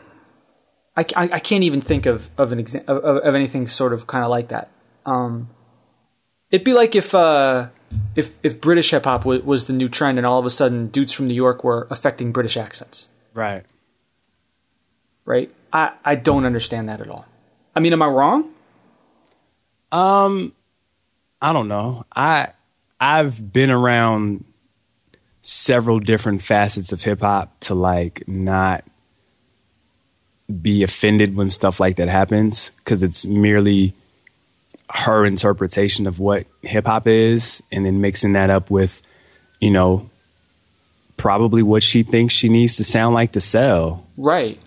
I, 0.95 1.05
I, 1.15 1.29
I 1.33 1.39
can't 1.39 1.63
even 1.63 1.81
think 1.81 2.05
of, 2.05 2.29
of 2.37 2.51
an 2.51 2.63
exa- 2.63 2.85
of 2.85 3.23
of 3.23 3.35
anything 3.35 3.67
sort 3.67 3.93
of 3.93 4.07
kind 4.07 4.23
of 4.23 4.29
like 4.29 4.49
that. 4.49 4.69
Um, 5.05 5.49
it'd 6.51 6.65
be 6.65 6.73
like 6.73 6.95
if, 6.95 7.13
uh, 7.15 7.69
if 8.15 8.37
if 8.43 8.59
British 8.61 8.91
hip 8.91 9.05
hop 9.05 9.25
was, 9.25 9.41
was 9.43 9.65
the 9.65 9.73
new 9.73 9.89
trend, 9.89 10.17
and 10.17 10.25
all 10.27 10.39
of 10.39 10.45
a 10.45 10.49
sudden 10.49 10.87
dudes 10.87 11.13
from 11.13 11.27
New 11.27 11.33
York 11.33 11.63
were 11.63 11.87
affecting 11.89 12.31
British 12.31 12.57
accents, 12.57 13.07
Right. 13.33 13.63
right? 15.25 15.51
I 15.73 15.91
I 16.03 16.15
don't 16.15 16.45
understand 16.45 16.89
that 16.89 17.01
at 17.01 17.09
all. 17.09 17.25
I 17.75 17.79
mean, 17.79 17.93
am 17.93 18.01
I 18.01 18.07
wrong? 18.07 18.49
Um, 19.91 20.53
I 21.41 21.53
don't 21.53 21.67
know. 21.67 22.03
I 22.15 22.49
I've 22.99 23.51
been 23.53 23.71
around 23.71 24.45
several 25.41 25.99
different 25.99 26.41
facets 26.41 26.91
of 26.91 27.01
hip 27.01 27.21
hop 27.21 27.59
to 27.61 27.73
like 27.73 28.27
not 28.27 28.83
be 30.61 30.83
offended 30.83 31.35
when 31.35 31.49
stuff 31.49 31.79
like 31.79 31.95
that 31.97 32.09
happens 32.09 32.71
because 32.77 33.03
it's 33.03 33.25
merely 33.25 33.93
her 34.89 35.25
interpretation 35.25 36.07
of 36.07 36.19
what 36.19 36.47
hip 36.61 36.85
hop 36.85 37.07
is, 37.07 37.61
and 37.71 37.85
then 37.85 38.01
mixing 38.01 38.33
that 38.33 38.49
up 38.49 38.71
with, 38.71 39.01
you 39.59 39.69
know, 39.71 40.09
probably 41.17 41.61
what 41.61 41.83
she 41.83 42.03
thinks 42.03 42.33
she 42.33 42.49
needs 42.49 42.77
to 42.77 42.83
sound 42.83 43.13
like 43.13 43.31
to 43.33 43.41
sell. 43.41 44.05
Right. 44.17 44.59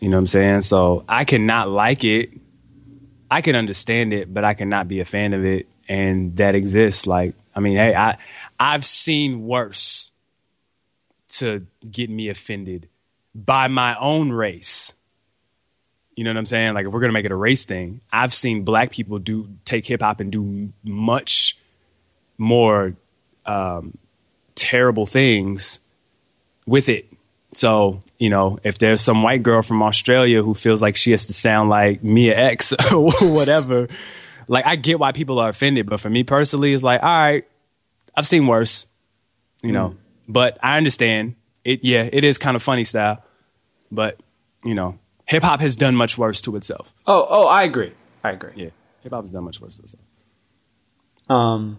You 0.00 0.08
know 0.08 0.16
what 0.16 0.20
I'm 0.20 0.26
saying? 0.26 0.62
So 0.62 1.04
I 1.08 1.24
cannot 1.24 1.68
like 1.68 2.04
it. 2.04 2.30
I 3.30 3.40
can 3.40 3.56
understand 3.56 4.12
it, 4.12 4.32
but 4.32 4.44
I 4.44 4.54
cannot 4.54 4.88
be 4.88 5.00
a 5.00 5.04
fan 5.04 5.32
of 5.32 5.44
it. 5.44 5.66
And 5.88 6.36
that 6.36 6.54
exists. 6.54 7.06
Like, 7.06 7.34
I 7.54 7.60
mean, 7.60 7.76
hey, 7.76 7.94
I 7.94 8.18
I've 8.58 8.84
seen 8.84 9.40
worse 9.40 10.12
to 11.28 11.66
get 11.90 12.10
me 12.10 12.28
offended 12.28 12.88
by 13.34 13.68
my 13.68 13.96
own 13.98 14.30
race. 14.30 14.92
You 16.14 16.24
know 16.24 16.30
what 16.30 16.36
I'm 16.36 16.46
saying? 16.46 16.74
Like, 16.74 16.86
if 16.86 16.92
we're 16.92 17.00
gonna 17.00 17.12
make 17.12 17.24
it 17.24 17.32
a 17.32 17.36
race 17.36 17.64
thing, 17.64 18.00
I've 18.12 18.34
seen 18.34 18.64
black 18.64 18.90
people 18.90 19.18
do 19.18 19.48
take 19.64 19.86
hip 19.86 20.02
hop 20.02 20.20
and 20.20 20.30
do 20.30 20.72
much 20.84 21.58
more 22.38 22.94
um, 23.46 23.96
terrible 24.54 25.06
things 25.06 25.78
with 26.66 26.88
it. 26.88 27.06
So, 27.54 28.02
you 28.18 28.30
know, 28.30 28.58
if 28.62 28.78
there's 28.78 29.00
some 29.00 29.22
white 29.22 29.42
girl 29.42 29.62
from 29.62 29.82
Australia 29.82 30.42
who 30.42 30.54
feels 30.54 30.80
like 30.80 30.96
she 30.96 31.10
has 31.10 31.26
to 31.26 31.32
sound 31.32 31.68
like 31.68 32.02
Mia 32.02 32.36
X 32.36 32.72
or 32.92 33.10
whatever, 33.20 33.88
like 34.48 34.66
I 34.66 34.76
get 34.76 34.98
why 34.98 35.12
people 35.12 35.38
are 35.38 35.50
offended, 35.50 35.86
but 35.86 36.00
for 36.00 36.10
me 36.10 36.24
personally, 36.24 36.72
it's 36.72 36.82
like, 36.82 37.02
all 37.02 37.08
right, 37.08 37.46
I've 38.14 38.26
seen 38.26 38.46
worse, 38.46 38.86
you 39.62 39.72
know, 39.72 39.96
but 40.28 40.58
I 40.62 40.76
understand 40.78 41.36
it. 41.64 41.84
Yeah, 41.84 42.08
it 42.10 42.24
is 42.24 42.38
kind 42.38 42.56
of 42.56 42.62
funny 42.62 42.84
style, 42.84 43.22
but 43.90 44.18
you 44.64 44.74
know, 44.74 44.98
hip 45.32 45.42
hop 45.42 45.60
has 45.60 45.76
done 45.76 45.96
much 45.96 46.16
worse 46.16 46.40
to 46.42 46.56
itself. 46.56 46.94
Oh, 47.06 47.26
oh, 47.28 47.46
I 47.46 47.64
agree. 47.64 47.92
I 48.22 48.30
agree. 48.30 48.52
Yeah, 48.54 48.70
hip 49.00 49.12
hop 49.12 49.22
has 49.22 49.30
done 49.30 49.44
much 49.44 49.60
worse 49.60 49.76
to 49.78 49.82
itself. 49.82 50.02
Um, 51.28 51.78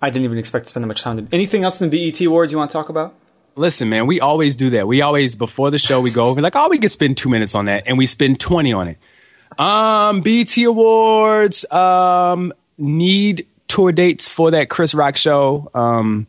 I 0.00 0.10
didn't 0.10 0.24
even 0.24 0.38
expect 0.38 0.66
to 0.66 0.68
spend 0.68 0.84
that 0.84 0.88
much 0.88 1.02
time. 1.02 1.28
Anything 1.32 1.64
else 1.64 1.80
in 1.80 1.90
the 1.90 2.10
BET 2.10 2.20
awards 2.22 2.52
you 2.52 2.58
want 2.58 2.70
to 2.70 2.72
talk 2.72 2.88
about? 2.88 3.14
Listen, 3.56 3.88
man, 3.88 4.06
we 4.06 4.20
always 4.20 4.56
do 4.56 4.70
that. 4.70 4.86
We 4.86 5.00
always 5.00 5.36
before 5.36 5.70
the 5.70 5.78
show 5.78 6.00
we 6.00 6.10
go 6.10 6.24
over 6.24 6.40
like, 6.40 6.56
oh, 6.56 6.68
we 6.68 6.78
could 6.78 6.90
spend 6.90 7.16
two 7.16 7.28
minutes 7.28 7.54
on 7.54 7.66
that, 7.66 7.84
and 7.86 7.98
we 7.98 8.06
spend 8.06 8.38
twenty 8.40 8.72
on 8.72 8.88
it. 8.88 8.98
Um, 9.58 10.22
BT 10.22 10.64
Awards. 10.64 11.70
Um, 11.70 12.52
need 12.78 13.46
tour 13.68 13.92
dates 13.92 14.28
for 14.28 14.50
that 14.50 14.68
Chris 14.68 14.94
Rock 14.94 15.16
show. 15.16 15.70
Um, 15.74 16.26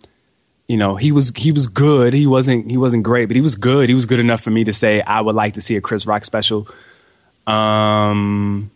you 0.67 0.77
know, 0.77 0.95
he 0.95 1.11
was 1.11 1.31
he 1.35 1.51
was 1.51 1.67
good. 1.67 2.13
He 2.13 2.25
wasn't 2.25 2.69
he 2.69 2.77
wasn't 2.77 3.03
great, 3.03 3.25
but 3.25 3.35
he 3.35 3.41
was 3.41 3.55
good. 3.55 3.87
He 3.87 3.95
was 3.95 4.05
good 4.05 4.19
enough 4.19 4.41
for 4.41 4.49
me 4.49 4.63
to 4.63 4.73
say 4.73 5.01
I 5.01 5.21
would 5.21 5.35
like 5.35 5.53
to 5.55 5.61
see 5.61 5.75
a 5.75 5.81
Chris 5.81 6.07
Rock 6.07 6.25
special. 6.25 6.67
Um, 7.45 8.71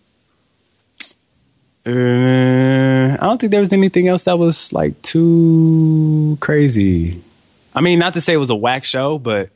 uh, 1.85 1.89
I 1.89 3.17
don't 3.19 3.41
think 3.41 3.51
there 3.51 3.59
was 3.59 3.73
anything 3.73 4.07
else 4.07 4.25
that 4.25 4.37
was 4.37 4.71
like 4.71 5.01
too 5.01 6.37
crazy. 6.41 7.23
I 7.73 7.81
mean, 7.81 7.97
not 7.97 8.13
to 8.13 8.21
say 8.21 8.33
it 8.33 8.37
was 8.37 8.51
a 8.51 8.55
whack 8.55 8.83
show, 8.85 9.17
but 9.17 9.49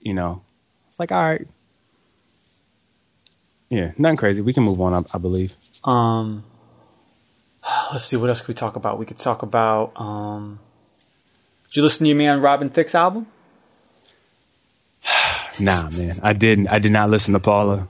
you 0.00 0.14
know, 0.14 0.42
it's 0.88 1.00
like 1.00 1.10
all 1.10 1.22
right. 1.22 1.46
Yeah, 3.70 3.92
nothing 3.96 4.18
crazy. 4.18 4.42
We 4.42 4.52
can 4.52 4.64
move 4.64 4.80
on, 4.80 4.94
I, 4.94 5.16
I 5.16 5.18
believe. 5.18 5.54
Um, 5.82 6.44
let's 7.90 8.04
see. 8.04 8.16
What 8.16 8.28
else 8.28 8.40
could 8.40 8.48
we 8.48 8.54
talk 8.54 8.76
about? 8.76 8.98
We 8.98 9.06
could 9.06 9.18
talk 9.18 9.42
about. 9.42 9.92
Um, 9.96 10.60
did 11.72 11.78
you 11.78 11.82
listen 11.84 12.04
to 12.04 12.08
your 12.08 12.18
man 12.18 12.42
Robin 12.42 12.68
Thicke's 12.68 12.94
album? 12.94 13.26
Nah, 15.60 15.90
man, 15.90 16.14
I 16.22 16.32
didn't. 16.32 16.68
I 16.68 16.78
did 16.78 16.92
not 16.92 17.10
listen 17.10 17.34
to 17.34 17.40
Paula. 17.40 17.88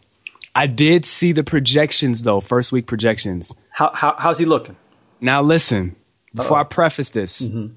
I 0.54 0.66
did 0.66 1.04
see 1.04 1.30
the 1.30 1.44
projections 1.44 2.24
though, 2.24 2.40
first 2.40 2.72
week 2.72 2.86
projections. 2.86 3.54
How, 3.70 3.92
how 3.94 4.16
how's 4.18 4.38
he 4.38 4.44
looking? 4.44 4.76
Now 5.20 5.42
listen, 5.42 5.96
before 6.34 6.58
I 6.58 6.64
preface 6.64 7.10
this, 7.10 7.42
mm-hmm. 7.42 7.72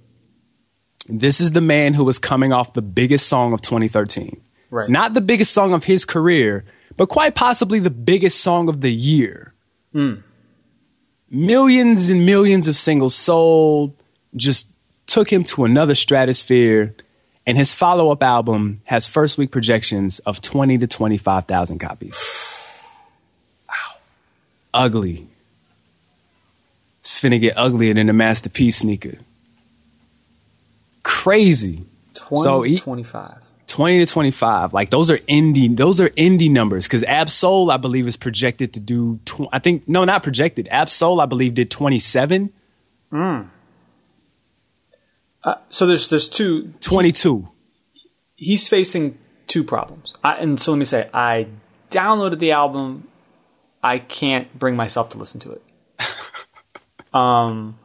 this 1.07 1.39
is 1.39 1.51
the 1.51 1.61
man 1.61 1.93
who 1.93 2.03
was 2.03 2.17
coming 2.17 2.51
off 2.51 2.73
the 2.73 2.81
biggest 2.81 3.27
song 3.27 3.53
of 3.53 3.61
2013. 3.61 4.41
Right. 4.71 4.89
Not 4.89 5.13
the 5.13 5.21
biggest 5.21 5.53
song 5.53 5.73
of 5.73 5.83
his 5.83 6.03
career, 6.03 6.65
but 6.97 7.07
quite 7.07 7.35
possibly 7.35 7.77
the 7.79 7.91
biggest 7.91 8.41
song 8.41 8.69
of 8.69 8.81
the 8.81 8.91
year. 8.91 9.53
Hmm. 9.93 10.15
Millions 11.29 12.09
and 12.09 12.25
millions 12.25 12.67
of 12.67 12.75
singles 12.75 13.13
sold, 13.13 13.93
just 14.35 14.74
took 15.07 15.31
him 15.31 15.43
to 15.45 15.65
another 15.65 15.95
stratosphere. 15.95 16.95
And 17.47 17.55
his 17.57 17.73
follow 17.75 18.09
up 18.09 18.23
album 18.23 18.77
has 18.85 19.05
first 19.07 19.37
week 19.37 19.51
projections 19.51 20.17
of 20.19 20.41
20 20.41 20.79
to 20.79 20.87
25,000 20.87 21.77
copies. 21.77 22.81
Wow. 23.69 23.75
Ugly. 24.73 25.27
It's 27.01 27.21
finna 27.21 27.39
get 27.39 27.55
uglier 27.55 27.93
than 27.93 28.07
the 28.07 28.13
Masterpiece 28.13 28.77
sneaker. 28.77 29.19
Crazy. 31.03 31.85
20, 32.15 32.41
So 32.43 32.61
he- 32.63 32.77
25. 32.77 33.41
20 33.67 34.05
to 34.05 34.11
25 34.11 34.73
like 34.73 34.89
those 34.91 35.09
are 35.11 35.17
indie 35.17 35.75
those 35.75 35.99
are 35.99 36.07
indie 36.09 36.49
numbers 36.51 36.85
because 36.87 37.03
Ab-Soul 37.03 37.71
i 37.71 37.77
believe 37.77 38.07
is 38.07 38.15
projected 38.15 38.73
to 38.75 38.79
do 38.79 39.19
tw- 39.25 39.49
i 39.51 39.57
think 39.59 39.85
no 39.89 40.05
not 40.05 40.21
projected 40.23 40.67
Ab-Soul 40.69 41.19
i 41.19 41.25
believe 41.25 41.55
did 41.55 41.71
27 41.71 42.53
mm. 43.11 43.49
So 45.69 45.86
there's 45.86 46.10
there's 46.10 46.29
two. 46.29 46.73
22 46.81 47.49
He's 48.36 48.67
facing 48.67 49.17
two 49.47 49.63
problems. 49.63 50.13
I, 50.23 50.34
and 50.34 50.60
so 50.60 50.71
let 50.71 50.77
me 50.77 50.86
say, 50.86 51.10
I 51.13 51.47
downloaded 51.89 52.39
the 52.39 52.51
album. 52.51 53.08
I 53.81 53.99
can't 53.99 54.58
bring 54.58 54.75
myself 54.75 55.10
to 55.12 55.17
listen 55.17 55.39
to 55.41 55.51
it. 55.51 55.63
um. 57.13 57.77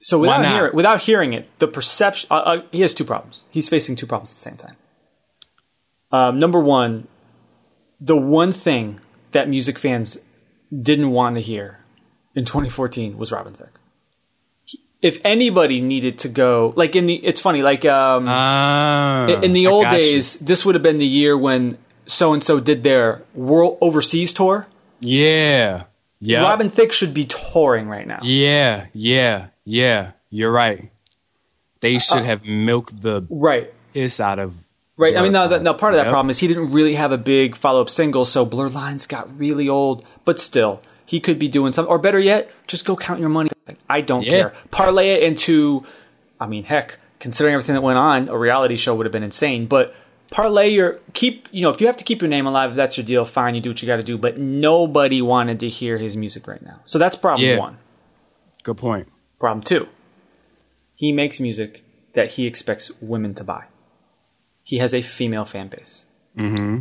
So 0.00 0.18
without 0.18 0.46
hearing 0.46 0.74
without 0.74 1.02
hearing 1.02 1.32
it, 1.32 1.58
the 1.60 1.68
perception 1.68 2.28
uh, 2.30 2.34
uh, 2.34 2.62
he 2.72 2.82
has 2.82 2.92
two 2.92 3.04
problems. 3.04 3.44
He's 3.50 3.68
facing 3.68 3.96
two 3.96 4.06
problems 4.06 4.30
at 4.30 4.36
the 4.36 4.42
same 4.42 4.56
time. 4.56 4.76
Um, 6.12 6.38
number 6.38 6.60
one, 6.60 7.08
the 8.00 8.16
one 8.16 8.52
thing 8.52 9.00
that 9.32 9.48
music 9.48 9.78
fans 9.78 10.18
didn't 10.82 11.10
want 11.10 11.36
to 11.36 11.42
hear 11.42 11.80
in 12.34 12.44
2014 12.44 13.16
was 13.16 13.32
Robin 13.32 13.54
Thicke. 13.54 13.80
If 15.04 15.20
anybody 15.22 15.80
needed 15.82 16.18
to 16.24 16.28
go, 16.32 16.72
like 16.76 16.96
in 16.96 17.04
the, 17.06 17.14
it's 17.14 17.38
funny, 17.40 17.60
like 17.62 17.84
um, 17.84 18.24
Ah, 18.26 19.26
in 19.28 19.52
the 19.52 19.66
old 19.68 19.84
got 19.84 19.92
you. 19.94 20.00
days, 20.00 20.36
this 20.40 20.64
would 20.64 20.74
have 20.74 20.82
been 20.82 20.96
the 20.96 21.04
year 21.20 21.36
when 21.36 21.76
so 22.06 22.32
and 22.32 22.42
so 22.42 22.58
did 22.58 22.82
their 22.84 23.20
world 23.34 23.76
overseas 23.80 24.32
tour. 24.32 24.66
yeah 25.00 25.84
yeah 26.20 26.40
Robin 26.40 26.70
Thicke 26.70 26.92
should 26.92 27.12
be 27.12 27.26
touring 27.26 27.86
right 27.88 28.06
now. 28.06 28.20
yeah 28.22 28.86
yeah 28.94 29.48
yeah 29.66 30.12
you're 30.30 30.50
right 30.52 30.90
they 31.80 31.98
should 31.98 32.24
have 32.24 32.44
milked 32.46 33.02
the 33.02 33.26
Right. 33.28 33.72
piss 33.92 34.20
out 34.20 34.38
of 34.38 34.54
Right. 34.96 35.16
I 35.16 35.22
mean, 35.22 35.32
now, 35.32 35.48
now 35.48 35.72
part 35.74 35.92
of 35.92 35.98
that 35.98 36.06
Yep. 36.06 36.12
problem 36.12 36.30
is 36.30 36.38
he 36.38 36.46
didn't 36.46 36.70
really 36.70 36.94
have 36.94 37.10
a 37.12 37.18
big 37.18 37.56
follow 37.56 37.80
up 37.82 37.90
single, 37.90 38.24
so 38.24 38.44
Blurred 38.46 38.74
Lines 38.74 39.06
got 39.08 39.26
really 39.38 39.68
old. 39.68 40.04
But 40.24 40.38
still, 40.38 40.80
he 41.06 41.20
could 41.20 41.38
be 41.38 41.48
doing 41.48 41.72
something. 41.72 41.90
Or 41.90 41.98
better 41.98 42.18
yet, 42.18 42.50
just 42.66 42.84
go 42.84 42.96
count 42.96 43.20
your 43.20 43.28
money. 43.28 43.50
I 43.88 44.00
don't 44.00 44.22
Yeah. 44.24 44.30
care. 44.30 44.54
Parlay 44.70 45.10
it 45.10 45.22
into, 45.22 45.84
I 46.40 46.46
mean, 46.46 46.64
heck, 46.64 46.98
considering 47.20 47.54
everything 47.54 47.74
that 47.74 47.82
went 47.82 47.98
on, 47.98 48.28
a 48.28 48.36
reality 48.36 48.76
show 48.76 48.94
would 48.94 49.06
have 49.06 49.12
been 49.12 49.22
insane. 49.22 49.66
But 49.66 49.94
parlay 50.30 50.68
your 50.70 51.00
keep. 51.12 51.48
You 51.52 51.62
know, 51.62 51.70
if 51.70 51.80
you 51.80 51.86
have 51.86 51.96
to 51.98 52.04
keep 52.04 52.20
your 52.22 52.28
name 52.28 52.46
alive, 52.46 52.70
if 52.70 52.76
that's 52.76 52.96
your 52.96 53.06
deal. 53.06 53.24
Fine, 53.24 53.54
you 53.54 53.60
do 53.60 53.70
what 53.70 53.80
you 53.82 53.86
got 53.86 53.96
to 53.96 54.02
do. 54.02 54.18
But 54.18 54.38
nobody 54.38 55.20
wanted 55.22 55.60
to 55.60 55.68
hear 55.68 55.98
his 55.98 56.16
music 56.16 56.46
right 56.46 56.62
now. 56.62 56.80
So 56.84 56.98
that's 56.98 57.16
problem 57.16 57.46
Yeah. 57.48 57.58
one. 57.58 57.78
good 58.62 58.76
point 58.78 59.08
Problem 59.38 59.62
two, 59.62 59.88
he 60.94 61.12
makes 61.12 61.38
music 61.38 61.84
that 62.14 62.32
he 62.32 62.46
expects 62.46 62.90
women 63.02 63.34
to 63.34 63.44
buy. 63.44 63.64
He 64.62 64.78
has 64.78 64.94
a 64.94 65.02
female 65.02 65.44
fan 65.44 65.68
base. 65.68 66.06
Mm-hmm. 66.38 66.78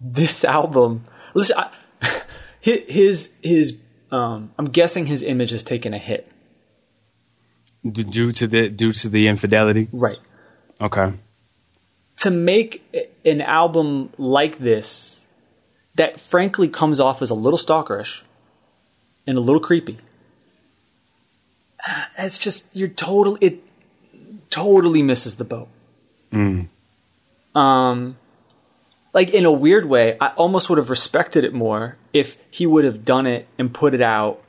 This 0.00 0.44
album, 0.44 1.06
listen, 1.34 1.56
I, 1.58 1.62
hi- 1.62 1.70
his 2.60 3.36
his 3.42 3.78
um, 4.10 4.52
I'm 4.58 4.66
guessing 4.70 5.06
his 5.06 5.22
image 5.22 5.50
has 5.50 5.62
taken 5.62 5.92
a 5.94 5.98
hit. 5.98 6.30
D- 7.88 8.02
due 8.04 8.32
to 8.32 8.46
the 8.46 8.68
due 8.68 8.92
to 8.92 9.08
the 9.08 9.28
infidelity 9.28 9.88
Right. 9.92 10.18
okay 10.80 11.14
To 12.22 12.30
make 12.30 12.82
an 13.24 13.40
album 13.40 14.10
like 14.18 14.58
this, 14.58 15.26
that 15.94 16.20
frankly 16.20 16.68
comes 16.68 16.98
off 17.00 17.22
as 17.22 17.30
a 17.30 17.34
little 17.34 17.58
stalkerish 17.58 18.22
and 19.26 19.38
a 19.38 19.40
little 19.40 19.60
creepy. 19.60 19.98
ah, 21.86 22.08
It's 22.18 22.38
just 22.38 22.74
you're 22.74 22.88
total. 22.88 23.38
It 23.40 23.62
totally 24.50 25.02
misses 25.02 25.36
the 25.36 25.44
boat. 25.44 25.68
Um, 27.54 28.16
like 29.16 29.30
in 29.30 29.46
a 29.46 29.50
weird 29.50 29.86
way, 29.86 30.18
I 30.20 30.28
almost 30.36 30.68
would 30.68 30.76
have 30.76 30.90
respected 30.90 31.42
it 31.42 31.54
more 31.54 31.96
if 32.12 32.36
he 32.50 32.66
would 32.66 32.84
have 32.84 33.02
done 33.02 33.26
it 33.26 33.48
and 33.58 33.72
put 33.72 33.94
it 33.94 34.02
out, 34.02 34.42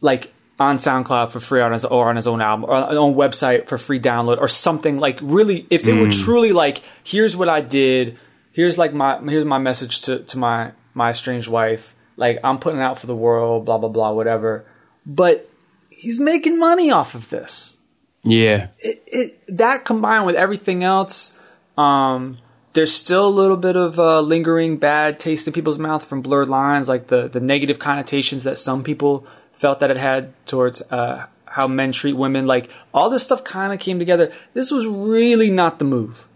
like 0.00 0.34
on 0.58 0.74
SoundCloud 0.74 1.30
for 1.30 1.38
free 1.38 1.60
on 1.60 1.70
his 1.70 1.84
or 1.84 2.08
on 2.08 2.16
his 2.16 2.26
own 2.26 2.42
album 2.42 2.64
or 2.68 2.74
on 2.74 2.88
his 2.88 2.98
own 2.98 3.14
website 3.14 3.68
for 3.68 3.78
free 3.78 4.00
download 4.00 4.40
or 4.40 4.48
something. 4.48 4.98
Like 4.98 5.20
really, 5.22 5.68
if 5.70 5.86
it 5.86 5.94
were 5.94 6.10
truly 6.10 6.50
like, 6.50 6.82
here's 7.04 7.36
what 7.36 7.48
I 7.48 7.60
did, 7.60 8.18
here's 8.50 8.76
like 8.76 8.92
my 8.92 9.20
here's 9.20 9.44
my 9.44 9.58
message 9.58 10.00
to 10.00 10.18
to 10.18 10.36
my 10.36 10.72
my 10.92 11.10
estranged 11.10 11.46
wife. 11.46 11.94
Like 12.16 12.40
I'm 12.42 12.58
putting 12.58 12.80
it 12.80 12.82
out 12.82 12.98
for 12.98 13.06
the 13.06 13.14
world, 13.14 13.66
blah 13.66 13.78
blah 13.78 13.88
blah, 13.88 14.12
whatever. 14.12 14.66
But 15.06 15.48
he's 15.90 16.18
making 16.18 16.58
money 16.58 16.90
off 16.90 17.14
of 17.14 17.28
this 17.30 17.76
yeah 18.22 18.68
it, 18.78 19.38
that 19.56 19.84
combined 19.84 20.26
with 20.26 20.34
everything 20.34 20.82
else, 20.82 21.38
um, 21.78 22.36
there's 22.72 22.92
still 22.92 23.26
a 23.26 23.30
little 23.30 23.56
bit 23.56 23.76
of 23.76 23.98
uh, 23.98 24.20
lingering 24.20 24.76
bad 24.76 25.18
taste 25.18 25.46
in 25.46 25.52
people's 25.52 25.78
mouth 25.78 26.04
from 26.04 26.22
blurred 26.22 26.48
lines, 26.48 26.88
like 26.88 27.08
the 27.08 27.28
the 27.28 27.40
negative 27.40 27.78
connotations 27.78 28.44
that 28.44 28.58
some 28.58 28.82
people 28.84 29.26
felt 29.52 29.80
that 29.80 29.90
it 29.90 29.96
had 29.96 30.32
towards 30.46 30.82
uh, 30.90 31.26
how 31.46 31.66
men 31.66 31.92
treat 31.92 32.14
women. 32.14 32.46
Like 32.46 32.70
all 32.94 33.10
this 33.10 33.22
stuff 33.22 33.44
kind 33.44 33.72
of 33.72 33.80
came 33.80 33.98
together. 33.98 34.32
This 34.54 34.70
was 34.70 34.86
really 34.86 35.50
not 35.50 35.78
the 35.78 35.84
move. 35.84 36.28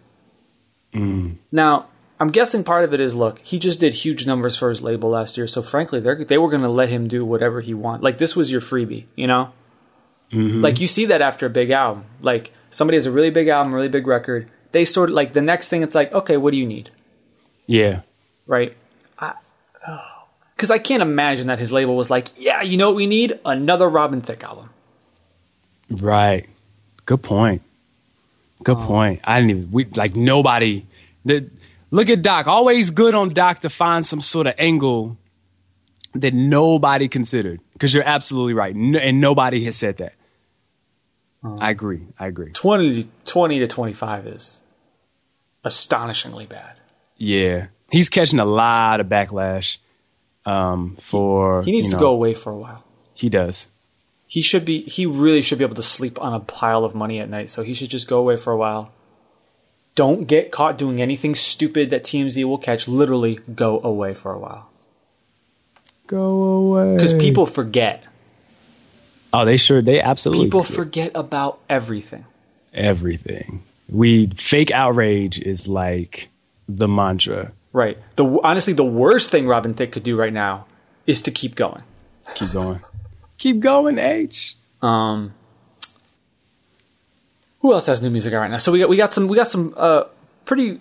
Now. 1.53 1.89
I'm 2.21 2.31
guessing 2.31 2.63
part 2.63 2.85
of 2.85 2.95
it 2.95 3.01
is 3.01 3.17
look, 3.17 3.41
he 3.41 3.59
just 3.59 3.81
did 3.81 3.93
huge 3.93 4.25
numbers 4.25 4.57
for 4.57 4.69
his 4.69 4.81
label 4.81 5.11
last 5.11 5.37
year, 5.37 5.49
so 5.49 5.63
frankly, 5.63 5.99
they 5.99 6.23
they 6.23 6.39
were 6.39 6.49
going 6.49 6.63
to 6.63 6.69
let 6.69 6.89
him 6.89 7.09
do 7.09 7.25
whatever 7.25 7.61
he 7.61 7.75
want. 7.75 8.05
Like 8.05 8.19
this 8.19 8.37
was 8.37 8.53
your 8.53 8.61
freebie, 8.61 9.07
you 9.17 9.27
know? 9.27 9.53
Like 10.63 10.81
you 10.81 10.87
see 10.87 11.07
that 11.07 11.23
after 11.23 11.45
a 11.47 11.51
big 11.51 11.71
album. 11.71 12.05
Like 12.23 12.53
somebody 12.71 12.97
has 12.97 13.07
a 13.07 13.11
really 13.11 13.31
big 13.31 13.49
album, 13.49 13.75
really 13.75 13.89
big 13.89 14.07
record. 14.07 14.49
They 14.75 14.85
sort 14.85 15.09
of 15.09 15.15
like 15.15 15.33
the 15.33 15.41
next 15.41 15.71
thing. 15.71 15.83
It's 15.83 15.95
like, 15.95 16.13
okay, 16.13 16.37
what 16.37 16.51
do 16.51 16.59
you 16.59 16.67
need, 16.67 16.91
yeah 17.67 18.03
right? 18.47 18.77
Because 19.17 20.71
oh, 20.71 20.75
I, 20.75 20.79
can't 20.79 21.03
imagine 21.03 21.49
that 21.49 21.59
his 21.59 21.73
label 21.73 21.97
was 21.97 22.11
like, 22.11 22.31
yeah, 22.37 22.63
you 22.63 22.77
know 22.77 22.89
what 22.89 22.97
we 22.97 23.07
need? 23.07 23.39
Another 23.45 23.89
Robin 23.89 24.23
Thicke 24.23 24.45
album. 24.45 24.71
Right. 25.91 26.47
Good 27.07 27.23
point. 27.23 27.63
Good 28.63 28.77
oh. 28.79 28.87
point. 28.87 29.21
I 29.25 29.41
didn't 29.41 29.51
even 29.51 29.71
we 29.71 29.85
like 29.85 30.17
nobody. 30.17 30.87
The 31.25 31.51
look 31.91 32.09
at 32.09 32.23
Doc. 32.23 32.47
Always 32.47 32.91
good 32.91 33.15
on 33.15 33.31
Doc 33.31 33.61
to 33.61 33.71
find 33.71 34.05
some 34.05 34.21
sort 34.21 34.47
of 34.47 34.55
angle 34.59 35.19
that 36.15 36.33
nobody 36.33 37.09
considered. 37.09 37.61
Because 37.75 37.93
you're 37.93 38.07
absolutely 38.07 38.55
right, 38.55 38.75
no, 38.75 38.99
and 38.99 39.21
nobody 39.21 39.65
has 39.65 39.77
said 39.77 39.99
that. 39.99 40.15
Oh. 41.43 41.59
I 41.61 41.71
agree. 41.71 42.07
I 42.19 42.27
agree. 42.27 42.53
20 42.53 43.03
to, 43.03 43.09
20 43.27 43.59
to 43.59 43.67
25 43.67 44.27
is 44.29 44.63
astonishingly 45.65 46.47
bad. 46.47 46.77
Yeah. 47.17 47.67
he's 47.91 48.09
catching 48.09 48.39
a 48.39 48.45
lot 48.45 49.01
of 49.01 49.07
backlash 49.07 49.79
um, 50.45 50.97
for. 51.01 51.63
He 51.63 51.73
needs 51.73 51.87
you 51.89 51.93
to 51.95 51.99
go 51.99 52.11
away 52.13 52.35
for 52.35 52.51
a 52.51 52.57
while. 52.57 52.85
He 53.15 53.29
does. 53.29 53.69
He 54.27 54.43
should 54.43 54.65
be. 54.65 54.83
He 54.83 55.07
really 55.07 55.43
should 55.43 55.59
be 55.59 55.65
able 55.65 55.77
to 55.77 55.83
sleep 55.83 56.21
on 56.21 56.35
a 56.35 56.41
pile 56.41 56.85
of 56.85 56.95
money 56.95 57.21
at 57.21 57.29
night. 57.31 57.51
So 57.51 57.63
he 57.63 57.73
should 57.75 57.91
just 57.91 58.09
go 58.09 58.19
away 58.19 58.37
for 58.37 58.53
a 58.53 58.57
while. 58.57 58.93
Don't 59.95 60.27
get 60.27 60.51
caught 60.51 60.77
doing 60.77 61.01
anything 61.01 61.37
stupid 61.37 61.91
that 61.91 62.03
TMZ 62.03 62.43
will 62.45 62.59
catch. 62.59 62.89
Literally, 62.89 63.39
go 63.55 63.81
away 63.81 64.13
for 64.13 64.33
a 64.33 64.39
while 64.39 64.69
Go 66.09 66.19
away. 66.43 66.97
because 66.97 67.13
people 67.15 67.47
forget. 67.47 68.03
Oh, 69.33 69.45
they 69.45 69.57
sure. 69.57 69.81
They 69.83 70.01
absolutely. 70.01 70.47
People 70.47 70.65
forget 70.65 71.13
forget 71.13 71.13
about 71.15 71.61
everything. 71.71 72.25
everything. 72.73 73.63
We 73.95 74.27
fake 74.27 74.71
outrage 74.73 75.39
is 75.41 75.69
like 75.69 76.29
the 76.69 76.89
mantra. 76.89 77.53
Right. 77.73 77.97
The 78.17 78.25
honestly, 78.43 78.73
the 78.73 78.85
worst 78.85 79.31
thing 79.31 79.47
Robin 79.47 79.73
Thicke 79.75 79.93
could 79.93 80.03
do 80.03 80.17
right 80.17 80.33
now 80.33 80.67
is 81.07 81.23
to 81.23 81.31
keep 81.31 81.55
going. 81.55 81.83
Keep 82.35 82.53
going. 82.53 82.81
Keep 83.39 83.61
going, 83.61 83.99
H. 83.99 84.57
Um, 84.83 85.33
who 87.61 87.73
else 87.73 87.87
has 87.87 88.03
new 88.03 88.11
music 88.11 88.33
out 88.35 88.41
right 88.41 88.51
now? 88.51 88.59
So 88.59 88.73
we 88.73 88.81
got 88.81 88.89
we 88.89 88.97
got 88.97 89.13
some 89.13 89.29
we 89.29 89.37
got 89.37 89.47
some 89.47 89.75
uh, 89.77 90.05
pretty 90.45 90.81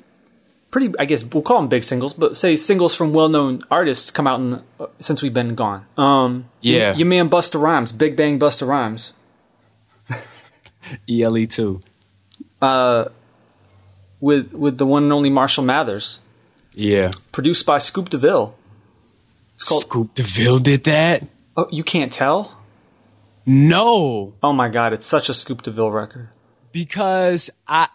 pretty 0.71 0.93
I 0.99 1.05
guess 1.05 1.23
we'll 1.23 1.43
call 1.43 1.57
them 1.59 1.67
big 1.69 1.83
singles, 1.83 2.13
but 2.13 2.35
say 2.35 2.55
singles 2.55 2.95
from 2.95 3.13
well 3.13 3.29
known 3.29 3.63
artists 3.69 4.09
come 4.11 4.27
out 4.27 4.39
in, 4.39 4.61
uh, 4.79 4.87
since 4.99 5.21
we've 5.21 5.33
been 5.33 5.55
gone. 5.55 5.85
Um, 5.97 6.49
Yeah. 6.61 6.89
your, 6.89 6.93
your 6.99 7.07
man 7.07 7.29
Busta 7.29 7.61
Rhymes, 7.61 7.91
Big 7.91 8.15
Bang 8.15 8.39
Busta 8.39 8.67
Rhymes, 8.67 9.13
ELE 11.07 11.37
E 11.37 11.47
two. 12.63 13.11
with 14.19 14.53
with 14.53 14.77
the 14.77 14.85
one 14.85 15.03
and 15.03 15.11
only 15.13 15.29
Marshall 15.29 15.63
Mathers, 15.65 16.19
Yeah. 16.73 17.11
produced 17.31 17.65
by 17.65 17.77
Scoop 17.79 18.09
DeVille. 18.09 18.55
called- 19.67 19.81
Scoop 19.81 20.13
DeVille 20.13 20.59
did 20.59 20.83
that. 20.85 21.27
Oh, 21.55 21.67
you 21.71 21.83
can't 21.83 22.11
tell? 22.11 22.57
No, 23.45 24.33
Oh 24.41 24.53
my 24.53 24.69
God, 24.69 24.93
it's 24.93 25.05
such 25.05 25.27
a 25.29 25.33
Scoop 25.33 25.61
DeVille 25.61 25.91
record. 25.91 26.29
because 26.71 27.49
I 27.67 27.87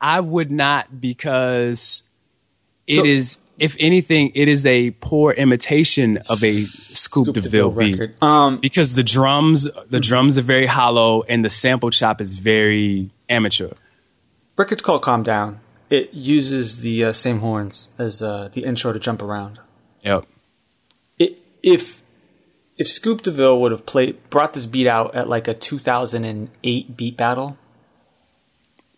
I 0.00 0.20
would 0.20 0.50
not 0.50 1.00
because 1.00 2.02
it 2.86 3.04
is 3.06 3.32
So- 3.32 3.40
if 3.58 3.76
anything 3.78 4.32
it 4.34 4.48
is 4.48 4.66
a 4.66 4.90
poor 4.92 5.32
imitation 5.32 6.18
of 6.28 6.42
a 6.42 6.62
Scoop, 6.64 7.26
Scoop 7.26 7.34
DeVille, 7.34 7.70
DeVille 7.70 7.70
beat. 7.70 7.92
record. 8.00 8.14
Um, 8.22 8.56
because 8.58 8.94
the 8.96 9.04
drums 9.04 9.68
the 9.90 10.00
drums 10.00 10.36
are 10.38 10.42
very 10.42 10.66
hollow 10.66 11.22
and 11.28 11.44
the 11.44 11.50
sample 11.50 11.90
chop 11.90 12.20
is 12.20 12.36
very 12.38 13.10
amateur. 13.28 13.70
Record's 14.56 14.82
called 14.82 15.02
Calm 15.02 15.22
Down. 15.22 15.60
It 15.90 16.12
uses 16.14 16.78
the 16.80 17.04
uh, 17.06 17.12
same 17.12 17.40
horns 17.40 17.90
as 17.98 18.22
uh, 18.22 18.48
the 18.52 18.64
intro 18.64 18.92
to 18.92 18.98
Jump 18.98 19.22
Around. 19.22 19.58
Yep. 20.02 20.26
it, 21.18 21.38
if 21.62 22.02
if 22.76 22.88
Scoop 22.88 23.22
DeVille 23.22 23.60
would 23.60 23.72
have 23.72 23.86
played 23.86 24.18
brought 24.30 24.54
this 24.54 24.66
beat 24.66 24.86
out 24.86 25.14
at 25.14 25.28
like 25.28 25.46
a 25.48 25.54
2008 25.54 26.96
beat 26.96 27.16
battle, 27.16 27.56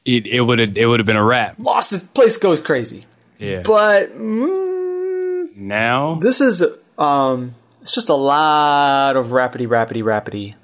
It 0.04 0.26
it 0.26 0.40
would 0.40 0.58
have 0.58 0.76
it 0.76 0.86
would 0.86 1.00
have 1.00 1.06
been 1.06 1.16
a 1.16 1.24
rap. 1.24 1.56
lost 1.58 1.90
the 1.90 2.06
place 2.08 2.36
goes 2.38 2.60
crazy. 2.60 3.04
Yeah. 3.38 3.62
But 3.62 4.10
mm, 4.12 5.54
now 5.56 6.14
this 6.20 6.40
is 6.40 6.64
um 6.98 7.54
it's 7.82 7.92
just 7.92 8.08
a 8.08 8.14
lot 8.14 9.16
of 9.16 9.26
rapidy 9.28 9.66
rapidy 9.68 10.02
rapidy 10.02 10.54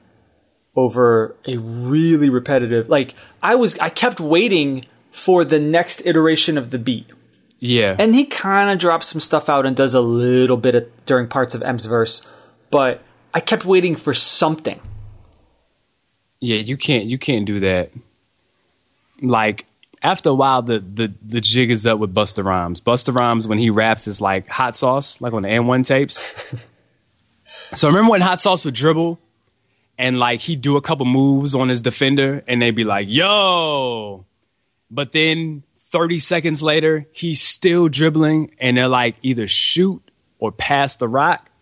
over 0.75 1.37
a 1.47 1.57
really 1.59 2.31
repetitive 2.31 2.89
like 2.89 3.15
I 3.43 3.55
was 3.57 3.79
I 3.79 3.89
kept 3.89 4.21
waiting 4.21 4.87
for 5.11 5.45
the 5.45 5.59
next 5.59 6.07
iteration 6.07 6.57
of 6.57 6.71
the 6.71 6.79
beat. 6.79 7.07
yeah. 7.59 7.97
And 7.99 8.15
he 8.15 8.25
kind 8.25 8.71
of 8.71 8.79
drops 8.79 9.09
some 9.09 9.21
stuff 9.21 9.49
out 9.49 9.67
and 9.67 9.77
does 9.77 9.95
a 9.95 10.01
little 10.01 10.57
bit 10.57 10.75
of, 10.75 10.89
during 11.05 11.29
parts 11.29 11.55
of 11.55 11.63
M's 11.63 11.85
verse, 11.87 12.23
but 12.71 13.03
I 13.35 13.41
kept 13.41 13.65
waiting 13.65 13.95
for 13.97 14.15
something. 14.15 14.81
Yeah, 16.41 16.57
you 16.59 16.77
can't 16.77 17.05
you 17.05 17.19
can't 17.19 17.45
do 17.45 17.61
that. 17.61 17.91
Like 19.21 19.67
after 20.03 20.31
a 20.31 20.35
while, 20.35 20.63
the 20.63 20.81
the 20.81 21.13
the 21.23 21.41
jig 21.41 21.71
is 21.71 21.87
up 21.87 21.99
with 21.99 22.13
Busta 22.15 22.45
Rhymes. 22.45 22.81
Busta 22.81 23.15
Rhymes 23.15 23.47
when 23.47 23.59
he 23.59 23.71
raps 23.71 24.09
is 24.09 24.21
like 24.21 24.49
hot 24.49 24.75
sauce, 24.75 25.21
like 25.21 25.33
on 25.33 25.43
the 25.43 25.49
AND1 25.49 25.87
tapes. 25.87 26.55
so 27.75 27.87
remember 27.89 28.11
when 28.11 28.21
hot 28.21 28.41
sauce 28.41 28.65
would 28.65 28.75
dribble, 28.75 29.21
and 30.03 30.19
like 30.19 30.41
he'd 30.41 30.61
do 30.61 30.77
a 30.77 30.83
couple 30.83 31.07
moves 31.07 31.55
on 31.55 31.69
his 31.69 31.81
defender, 31.81 32.43
and 32.49 32.61
they'd 32.61 32.75
be 32.75 32.83
like, 32.83 33.07
"Yo," 33.09 34.27
but 34.91 35.13
then 35.13 35.63
thirty 35.79 36.19
seconds 36.19 36.61
later, 36.61 37.07
he's 37.13 37.41
still 37.41 37.89
dribbling, 37.89 38.53
and 38.59 38.77
they're 38.77 38.89
like 38.89 39.15
either 39.23 39.47
shoot 39.47 40.03
or 40.41 40.51
pass 40.51 40.97
the 40.97 41.07
rock. 41.07 41.53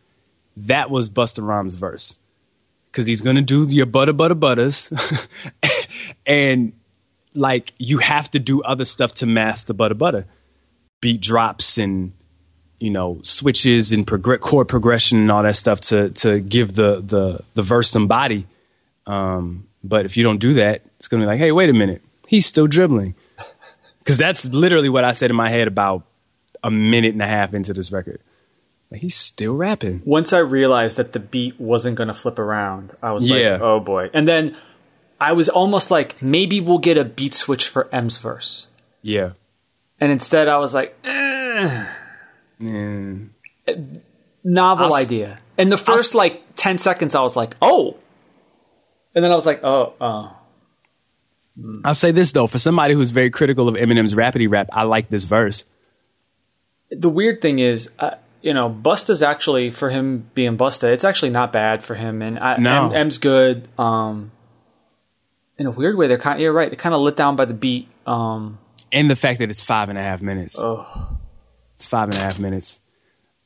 That 0.57 0.90
was 0.90 1.11
Busta 1.11 1.46
Rhymes' 1.46 1.74
verse. 1.74 2.16
Because 2.90 3.07
he's 3.07 3.20
gonna 3.20 3.42
do 3.42 3.66
your 3.66 3.85
butter 3.85 4.14
butter 4.14 4.35
butters, 4.35 4.90
and 6.26 6.72
like 7.35 7.74
you 7.76 7.98
have 7.98 8.31
to 8.31 8.38
do 8.38 8.62
other 8.62 8.87
stuff 8.87 9.12
to 9.16 9.26
mask 9.26 9.66
the 9.66 9.74
butter 9.74 9.94
butter, 9.94 10.24
beat 11.03 11.20
drops 11.20 11.76
and 11.76 12.14
you 12.80 12.90
know 12.90 13.20
switches 13.22 13.92
and 13.92 14.06
progr- 14.06 14.40
chord 14.40 14.66
progression 14.68 15.18
and 15.18 15.30
all 15.30 15.42
that 15.44 15.54
stuff 15.56 15.80
to 15.82 16.10
to 16.10 16.40
give 16.40 16.74
the 16.74 17.00
the 17.00 17.40
the 17.54 17.62
verse 17.62 17.88
some 17.88 18.08
body. 18.08 18.46
Um, 19.06 19.66
but 19.84 20.04
if 20.06 20.16
you 20.16 20.22
don't 20.24 20.38
do 20.38 20.54
that, 20.54 20.82
it's 20.96 21.08
gonna 21.08 21.22
be 21.22 21.26
like, 21.26 21.38
hey, 21.38 21.52
wait 21.52 21.68
a 21.70 21.72
minute, 21.72 22.02
he's 22.26 22.46
still 22.46 22.66
dribbling, 22.66 23.14
because 23.98 24.18
that's 24.18 24.44
literally 24.46 24.88
what 24.88 25.04
I 25.04 25.12
said 25.12 25.30
in 25.30 25.36
my 25.36 25.48
head 25.50 25.68
about 25.68 26.04
a 26.62 26.70
minute 26.70 27.12
and 27.14 27.22
a 27.22 27.26
half 27.26 27.54
into 27.54 27.72
this 27.72 27.90
record. 27.92 28.20
Like, 28.90 29.00
he's 29.00 29.14
still 29.14 29.54
rapping. 29.56 30.02
once 30.04 30.32
I 30.32 30.40
realized 30.40 30.96
that 30.96 31.12
the 31.12 31.20
beat 31.20 31.60
wasn't 31.60 31.94
going 31.96 32.08
to 32.08 32.14
flip 32.14 32.38
around, 32.40 32.92
I 33.02 33.12
was 33.12 33.28
Yeah. 33.30 33.52
like, 33.52 33.60
oh 33.60 33.78
boy. 33.80 34.10
And 34.12 34.26
then 34.28 34.56
I 35.20 35.32
was 35.32 35.48
almost 35.48 35.90
like, 35.92 36.20
maybe 36.20 36.60
we'll 36.60 36.78
get 36.78 36.98
a 36.98 37.04
beat 37.04 37.32
switch 37.32 37.68
for 37.68 37.88
M's 37.94 38.18
verse. 38.18 38.66
Yeah. 39.00 39.30
And 40.00 40.10
instead, 40.10 40.48
I 40.48 40.58
was 40.58 40.74
like, 40.74 40.96
eh, 41.04 41.86
novel 44.44 44.86
I'll 44.86 44.96
s- 44.96 45.04
idea. 45.06 45.38
And 45.58 45.70
the 45.70 45.76
first 45.76 46.10
s- 46.10 46.14
like 46.14 46.42
10 46.56 46.78
seconds, 46.78 47.14
I 47.14 47.22
was 47.22 47.36
like, 47.36 47.56
oh. 47.60 47.96
And 49.14 49.24
then 49.24 49.32
I 49.32 49.34
was 49.34 49.46
like, 49.46 49.62
oh, 49.64 49.94
oh. 50.00 50.36
I'll 51.84 51.94
say 51.94 52.10
this 52.12 52.32
though, 52.32 52.46
for 52.46 52.58
somebody 52.58 52.94
who's 52.94 53.10
very 53.10 53.28
critical 53.30 53.68
of 53.68 53.74
Eminem's 53.74 54.14
rapidy 54.14 54.50
rap, 54.50 54.68
I 54.72 54.84
like 54.84 55.08
this 55.08 55.24
verse. 55.24 55.64
The 56.90 57.08
weird 57.08 57.42
thing 57.42 57.58
is, 57.58 57.90
uh, 57.98 58.12
you 58.40 58.54
know, 58.54 58.70
Busta's 58.70 59.22
actually, 59.22 59.70
for 59.70 59.90
him 59.90 60.30
being 60.34 60.56
Busta, 60.56 60.90
it's 60.92 61.04
actually 61.04 61.30
not 61.30 61.52
bad 61.52 61.84
for 61.84 61.94
him. 61.94 62.22
And 62.22 62.38
I, 62.38 62.56
No. 62.56 62.86
M, 62.90 62.96
M's 62.96 63.18
good. 63.18 63.68
Um, 63.78 64.30
in 65.58 65.66
a 65.66 65.70
weird 65.70 65.96
way, 65.96 66.08
they're 66.08 66.16
kind 66.18 66.36
of, 66.38 66.40
you're 66.40 66.52
right, 66.52 66.70
they're 66.70 66.78
kind 66.78 66.94
of 66.94 67.02
lit 67.02 67.16
down 67.16 67.36
by 67.36 67.44
the 67.44 67.52
beat. 67.54 67.88
Um, 68.06 68.58
And 68.92 69.10
the 69.10 69.16
fact 69.16 69.40
that 69.40 69.50
it's 69.50 69.62
five 69.62 69.88
and 69.90 69.98
a 69.98 70.02
half 70.02 70.22
minutes. 70.22 70.58
oh. 70.58 71.18
It's 71.80 71.86
five 71.86 72.08
and 72.08 72.16
a 72.18 72.20
half 72.20 72.38
minutes. 72.38 72.78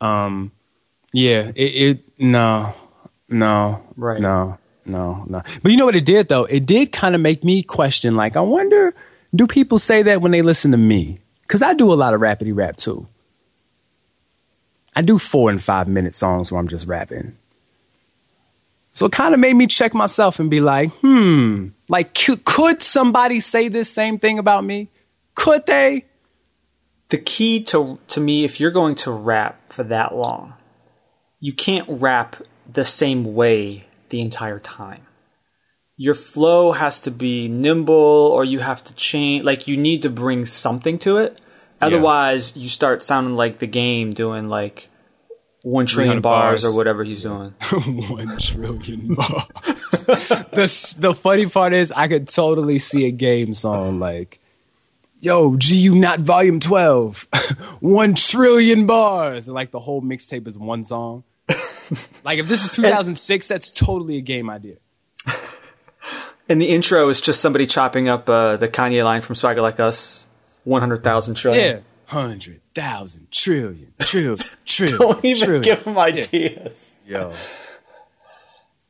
Um, 0.00 0.50
yeah, 1.12 1.52
it, 1.54 1.62
it 1.62 2.04
no, 2.18 2.72
no, 3.28 3.80
Right. 3.96 4.20
no, 4.20 4.58
no, 4.84 5.24
no. 5.28 5.40
But 5.62 5.70
you 5.70 5.78
know 5.78 5.84
what 5.84 5.94
it 5.94 6.04
did 6.04 6.26
though? 6.26 6.46
It 6.46 6.66
did 6.66 6.90
kind 6.90 7.14
of 7.14 7.20
make 7.20 7.44
me 7.44 7.62
question. 7.62 8.16
Like, 8.16 8.34
I 8.36 8.40
wonder, 8.40 8.92
do 9.32 9.46
people 9.46 9.78
say 9.78 10.02
that 10.02 10.20
when 10.20 10.32
they 10.32 10.42
listen 10.42 10.72
to 10.72 10.76
me? 10.76 11.18
Because 11.42 11.62
I 11.62 11.74
do 11.74 11.92
a 11.92 11.94
lot 11.94 12.12
of 12.12 12.20
rapidy 12.20 12.50
rap 12.52 12.76
too. 12.76 13.06
I 14.96 15.02
do 15.02 15.16
four 15.16 15.48
and 15.48 15.62
five 15.62 15.86
minute 15.86 16.12
songs 16.12 16.50
where 16.50 16.60
I'm 16.60 16.66
just 16.66 16.88
rapping. 16.88 17.36
So 18.90 19.06
it 19.06 19.12
kind 19.12 19.32
of 19.32 19.38
made 19.38 19.54
me 19.54 19.68
check 19.68 19.94
myself 19.94 20.40
and 20.40 20.50
be 20.50 20.60
like, 20.60 20.90
hmm, 20.94 21.68
like, 21.88 22.14
could 22.44 22.82
somebody 22.82 23.38
say 23.38 23.68
this 23.68 23.92
same 23.92 24.18
thing 24.18 24.40
about 24.40 24.64
me? 24.64 24.88
Could 25.36 25.66
they? 25.66 26.06
The 27.14 27.18
key 27.18 27.62
to 27.62 27.96
to 28.08 28.20
me 28.20 28.42
if 28.42 28.58
you're 28.58 28.72
going 28.72 28.96
to 28.96 29.08
rap 29.08 29.72
for 29.72 29.84
that 29.84 30.12
long 30.12 30.52
you 31.38 31.52
can't 31.52 31.86
rap 31.88 32.34
the 32.72 32.82
same 32.82 33.36
way 33.36 33.86
the 34.08 34.20
entire 34.20 34.58
time 34.58 35.06
your 35.96 36.16
flow 36.16 36.72
has 36.72 36.98
to 36.98 37.12
be 37.12 37.46
nimble 37.46 37.94
or 37.94 38.44
you 38.44 38.58
have 38.58 38.82
to 38.82 38.92
change 38.96 39.44
like 39.44 39.68
you 39.68 39.76
need 39.76 40.02
to 40.02 40.10
bring 40.10 40.44
something 40.44 40.98
to 40.98 41.18
it 41.18 41.40
otherwise 41.80 42.56
you 42.56 42.68
start 42.68 43.00
sounding 43.00 43.36
like 43.36 43.60
the 43.60 43.68
game 43.68 44.12
doing 44.12 44.48
like 44.48 44.90
1 45.62 45.86
trillion 45.86 46.20
bars, 46.20 46.62
bars. 46.62 46.74
or 46.74 46.76
whatever 46.76 47.04
he's 47.04 47.22
doing 47.22 47.54
One 48.10 48.38
trillion 48.38 49.14
bars. 49.14 49.46
the 50.02 50.96
the 50.98 51.14
funny 51.14 51.46
part 51.46 51.72
is, 51.72 51.90
I 51.90 52.06
could 52.06 52.28
totally 52.28 52.78
see 52.78 53.06
a 53.06 53.10
game 53.10 53.54
song 53.54 53.98
like, 53.98 54.40
"Yo, 55.24 55.56
G-Unit 55.56 56.20
volume 56.20 56.60
twelve, 56.60 57.26
one 57.80 58.14
trillion 58.14 58.86
bars," 58.86 59.48
and 59.48 59.54
like 59.54 59.70
the 59.70 59.78
whole 59.78 60.02
mixtape 60.02 60.46
is 60.46 60.58
one 60.58 60.84
song. 60.84 61.24
like 62.24 62.38
if 62.38 62.46
this 62.48 62.62
is 62.64 62.70
2006, 62.70 63.48
that's 63.48 63.70
totally 63.70 64.16
a 64.16 64.20
game 64.20 64.48
idea. 64.50 64.76
and 66.48 66.60
the 66.60 66.68
intro 66.68 67.08
is 67.08 67.20
just 67.20 67.40
somebody 67.40 67.66
chopping 67.66 68.08
up 68.08 68.28
uh, 68.28 68.56
the 68.56 68.68
Kanye 68.68 69.04
line 69.04 69.20
from 69.20 69.34
Swagger 69.34 69.60
Like 69.62 69.80
Us 69.80 70.26
100,000 70.64 71.34
trillion 71.34 71.76
Yeah, 71.76 71.80
hundred 72.06 72.60
thousand 72.74 73.30
trillion 73.30 73.92
trillion 74.00 74.38
trillion. 74.64 74.98
Don't 74.98 75.24
even 75.24 75.46
trillion. 75.46 75.62
give 75.62 75.82
him 75.86 75.98
ideas. 75.98 76.94
Yo, 77.06 77.32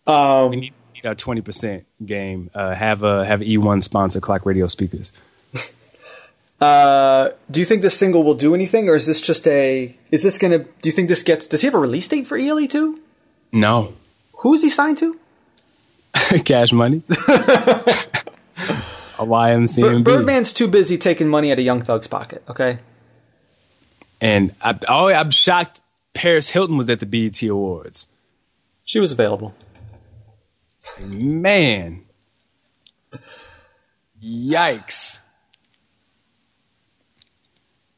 Um, 0.07 0.51
we 0.51 0.57
need, 0.57 0.75
need 0.95 1.07
our 1.07 1.15
twenty 1.15 1.41
percent 1.41 1.87
game. 2.05 2.51
Uh, 2.55 2.75
have 2.75 3.03
a 3.03 3.25
have 3.25 3.43
E 3.43 3.57
one 3.59 3.83
sponsor 3.83 4.21
Clock 4.21 4.47
Radio 4.47 4.67
speakers. 4.67 5.13
Uh, 6.65 7.33
do 7.51 7.61
you 7.61 7.67
think 7.67 7.83
this 7.83 7.97
single 7.97 8.23
will 8.23 8.35
do 8.35 8.55
anything, 8.55 8.89
or 8.89 8.95
is 8.95 9.07
this 9.07 9.21
just 9.21 9.47
a? 9.47 9.97
Is 10.11 10.23
this 10.23 10.39
gonna? 10.39 10.61
Do 10.61 10.89
you 10.89 10.93
think 10.93 11.09
this 11.09 11.23
gets? 11.23 11.47
Does 11.47 11.61
he 11.61 11.67
have 11.67 11.75
a 11.75 11.79
release 11.79 12.09
date 12.09 12.27
for 12.27 12.39
ELE 12.39 12.67
two? 12.67 13.01
No, 13.53 13.95
Who 14.39 14.55
is 14.55 14.63
he 14.63 14.71
signed 14.71 14.97
to? 14.99 15.21
cash 16.45 16.73
money. 16.73 17.03
a 17.09 17.15
YMCMB. 19.19 20.05
Birdman's 20.05 20.53
too 20.53 20.67
busy 20.67 20.97
taking 20.97 21.29
money 21.29 21.53
out 21.53 21.59
of 21.59 21.65
Young 21.65 21.83
Thug's 21.83 22.07
pocket. 22.07 22.43
Okay. 22.49 22.79
And 24.21 24.55
I, 24.63 24.79
oh, 24.89 25.09
I'm 25.09 25.31
shocked. 25.31 25.83
Paris 26.15 26.51
Hilton 26.51 26.77
was 26.77 26.89
at 26.89 27.01
the 27.01 27.07
BET 27.07 27.43
Awards. 27.43 28.07
She 28.85 29.01
was 29.01 29.13
available. 29.13 29.55
Man, 31.01 32.05
yikes! 34.23 35.19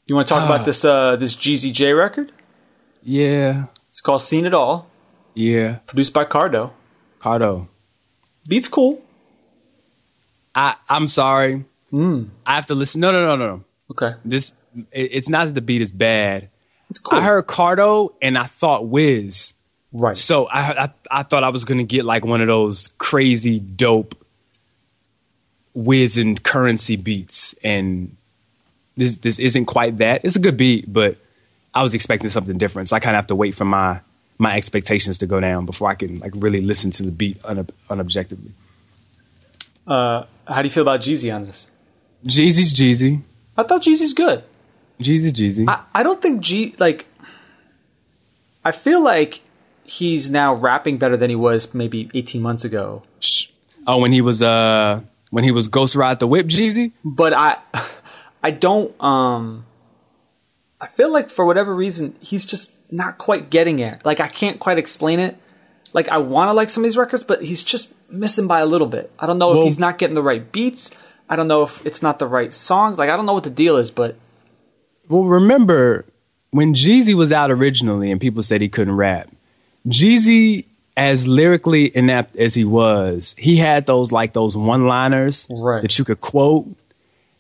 You 0.06 0.14
want 0.14 0.28
to 0.28 0.34
talk 0.34 0.44
about 0.44 0.64
this 0.64 0.84
uh, 0.84 1.16
this 1.16 1.34
GZJ 1.34 1.96
record? 1.96 2.32
Yeah, 3.02 3.66
It's 3.88 4.00
called 4.00 4.22
"Seen 4.22 4.46
It 4.46 4.54
All," 4.54 4.88
yeah. 5.34 5.76
produced 5.86 6.12
by 6.12 6.24
Cardo. 6.24 6.72
Cardo, 7.20 7.66
Beats 8.48 8.68
cool. 8.68 9.02
I 10.54 10.76
I'm 10.88 11.06
sorry. 11.08 11.64
I 11.92 12.54
have 12.54 12.66
to 12.66 12.74
listen. 12.74 13.00
No, 13.00 13.10
no, 13.10 13.24
no, 13.26 13.36
no, 13.36 13.56
no. 13.56 13.64
Okay, 13.90 14.10
This 14.24 14.54
it, 14.92 15.10
it's 15.12 15.28
not 15.28 15.46
that 15.46 15.54
the 15.54 15.60
beat 15.62 15.80
is 15.80 15.90
bad. 15.90 16.50
it's 16.90 17.00
cool. 17.00 17.18
I 17.18 17.22
heard 17.22 17.46
Cardo 17.46 18.12
and 18.20 18.36
I 18.38 18.44
thought 18.44 18.86
Wiz. 18.86 19.54
right. 19.92 20.16
So 20.16 20.46
I, 20.46 20.84
I 20.84 20.88
I 21.10 21.22
thought 21.22 21.42
I 21.42 21.48
was 21.48 21.64
gonna 21.64 21.84
get 21.84 22.04
like 22.04 22.24
one 22.24 22.40
of 22.40 22.46
those 22.48 22.90
crazy 22.98 23.58
dope 23.60 24.14
Wiz 25.74 26.16
and 26.16 26.40
Curren$y 26.42 26.96
beats, 26.96 27.54
and 27.64 28.16
this 28.96 29.18
this 29.18 29.38
isn't 29.38 29.66
quite 29.66 29.98
that. 29.98 30.24
It's 30.24 30.36
a 30.36 30.40
good 30.40 30.56
beat, 30.56 30.90
but 30.92 31.16
I 31.74 31.82
was 31.82 31.94
expecting 31.94 32.30
something 32.30 32.56
different. 32.58 32.88
So 32.88 32.96
I 32.96 33.00
kind 33.00 33.14
of 33.14 33.18
have 33.18 33.26
to 33.28 33.36
wait 33.36 33.54
for 33.54 33.64
my 33.64 34.00
my 34.38 34.56
expectations 34.56 35.18
to 35.18 35.26
go 35.26 35.40
down 35.40 35.66
before 35.66 35.88
I 35.88 35.94
can 35.94 36.18
like 36.18 36.32
really 36.36 36.60
listen 36.60 36.90
to 36.92 37.02
the 37.02 37.10
beat 37.10 37.42
unob- 37.42 37.70
unobjectively. 37.88 38.52
Uh, 39.86 40.24
how 40.46 40.62
do 40.62 40.66
you 40.66 40.72
feel 40.72 40.82
about 40.82 41.00
Jeezy 41.00 41.34
on 41.34 41.46
this? 41.46 41.68
Jeezy's 42.24 42.74
Jeezy, 42.74 43.22
I 43.56 43.62
thought 43.62 43.82
Jeezy's 43.82 44.12
good. 44.12 44.42
Jeezy 45.00 45.30
Jeezy. 45.30 45.68
I, 45.68 45.82
I 45.94 46.02
don't 46.02 46.20
think 46.20 46.40
G 46.40 46.74
like. 46.78 47.06
I 48.64 48.72
feel 48.72 49.02
like 49.02 49.42
he's 49.84 50.28
now 50.28 50.54
rapping 50.54 50.98
better 50.98 51.16
than 51.16 51.30
he 51.30 51.36
was 51.36 51.72
maybe 51.72 52.10
18 52.14 52.42
months 52.42 52.64
ago. 52.64 53.04
Oh, 53.86 53.98
when 53.98 54.10
he 54.10 54.20
was 54.20 54.42
uh 54.42 55.00
when 55.30 55.44
he 55.44 55.52
was 55.52 55.68
Ghost 55.68 55.94
Ride 55.94 56.18
the 56.18 56.26
Whip 56.26 56.46
Jeezy. 56.46 56.92
But 57.04 57.32
I, 57.32 57.58
I 58.42 58.50
don't. 58.50 58.94
Um, 59.02 59.66
I 60.80 60.86
feel 60.88 61.10
like 61.10 61.30
for 61.30 61.44
whatever 61.44 61.74
reason 61.74 62.14
he's 62.20 62.44
just 62.44 62.72
not 62.92 63.18
quite 63.18 63.50
getting 63.50 63.78
it. 63.78 64.04
Like 64.04 64.20
I 64.20 64.28
can't 64.28 64.58
quite 64.60 64.78
explain 64.78 65.18
it. 65.20 65.36
Like 65.92 66.08
I 66.08 66.18
want 66.18 66.48
to 66.48 66.52
like 66.52 66.68
some 66.70 66.82
of 66.84 66.86
these 66.86 66.96
records, 66.96 67.24
but 67.24 67.42
he's 67.42 67.64
just 67.64 67.94
missing 68.10 68.46
by 68.46 68.60
a 68.60 68.66
little 68.66 68.86
bit. 68.86 69.10
I 69.18 69.26
don't 69.26 69.38
know 69.38 69.58
if 69.60 69.64
he's 69.64 69.78
not 69.78 69.98
getting 69.98 70.14
the 70.14 70.22
right 70.22 70.50
beats. 70.52 70.90
I 71.28 71.34
don't 71.36 71.48
know 71.48 71.62
if 71.62 71.84
it's 71.86 72.02
not 72.02 72.18
the 72.18 72.26
right 72.26 72.52
songs. 72.52 72.98
Like 72.98 73.10
I 73.10 73.16
don't 73.16 73.26
know 73.26 73.32
what 73.34 73.44
the 73.44 73.50
deal 73.50 73.76
is, 73.76 73.90
but 73.90 74.16
Well, 75.08 75.24
remember 75.24 76.04
when 76.50 76.74
Jeezy 76.74 77.14
was 77.14 77.32
out 77.32 77.50
originally 77.50 78.10
and 78.10 78.20
people 78.20 78.42
said 78.42 78.60
he 78.60 78.68
couldn't 78.68 78.96
rap. 78.96 79.28
Jeezy, 79.88 80.64
as 80.96 81.26
lyrically 81.26 81.94
inept 81.96 82.36
as 82.36 82.54
he 82.54 82.64
was, 82.64 83.34
he 83.38 83.56
had 83.56 83.86
those 83.86 84.12
like 84.12 84.32
those 84.32 84.56
one-liners 84.56 85.46
Right. 85.50 85.82
that 85.82 85.98
you 85.98 86.04
could 86.04 86.20
quote. 86.20 86.66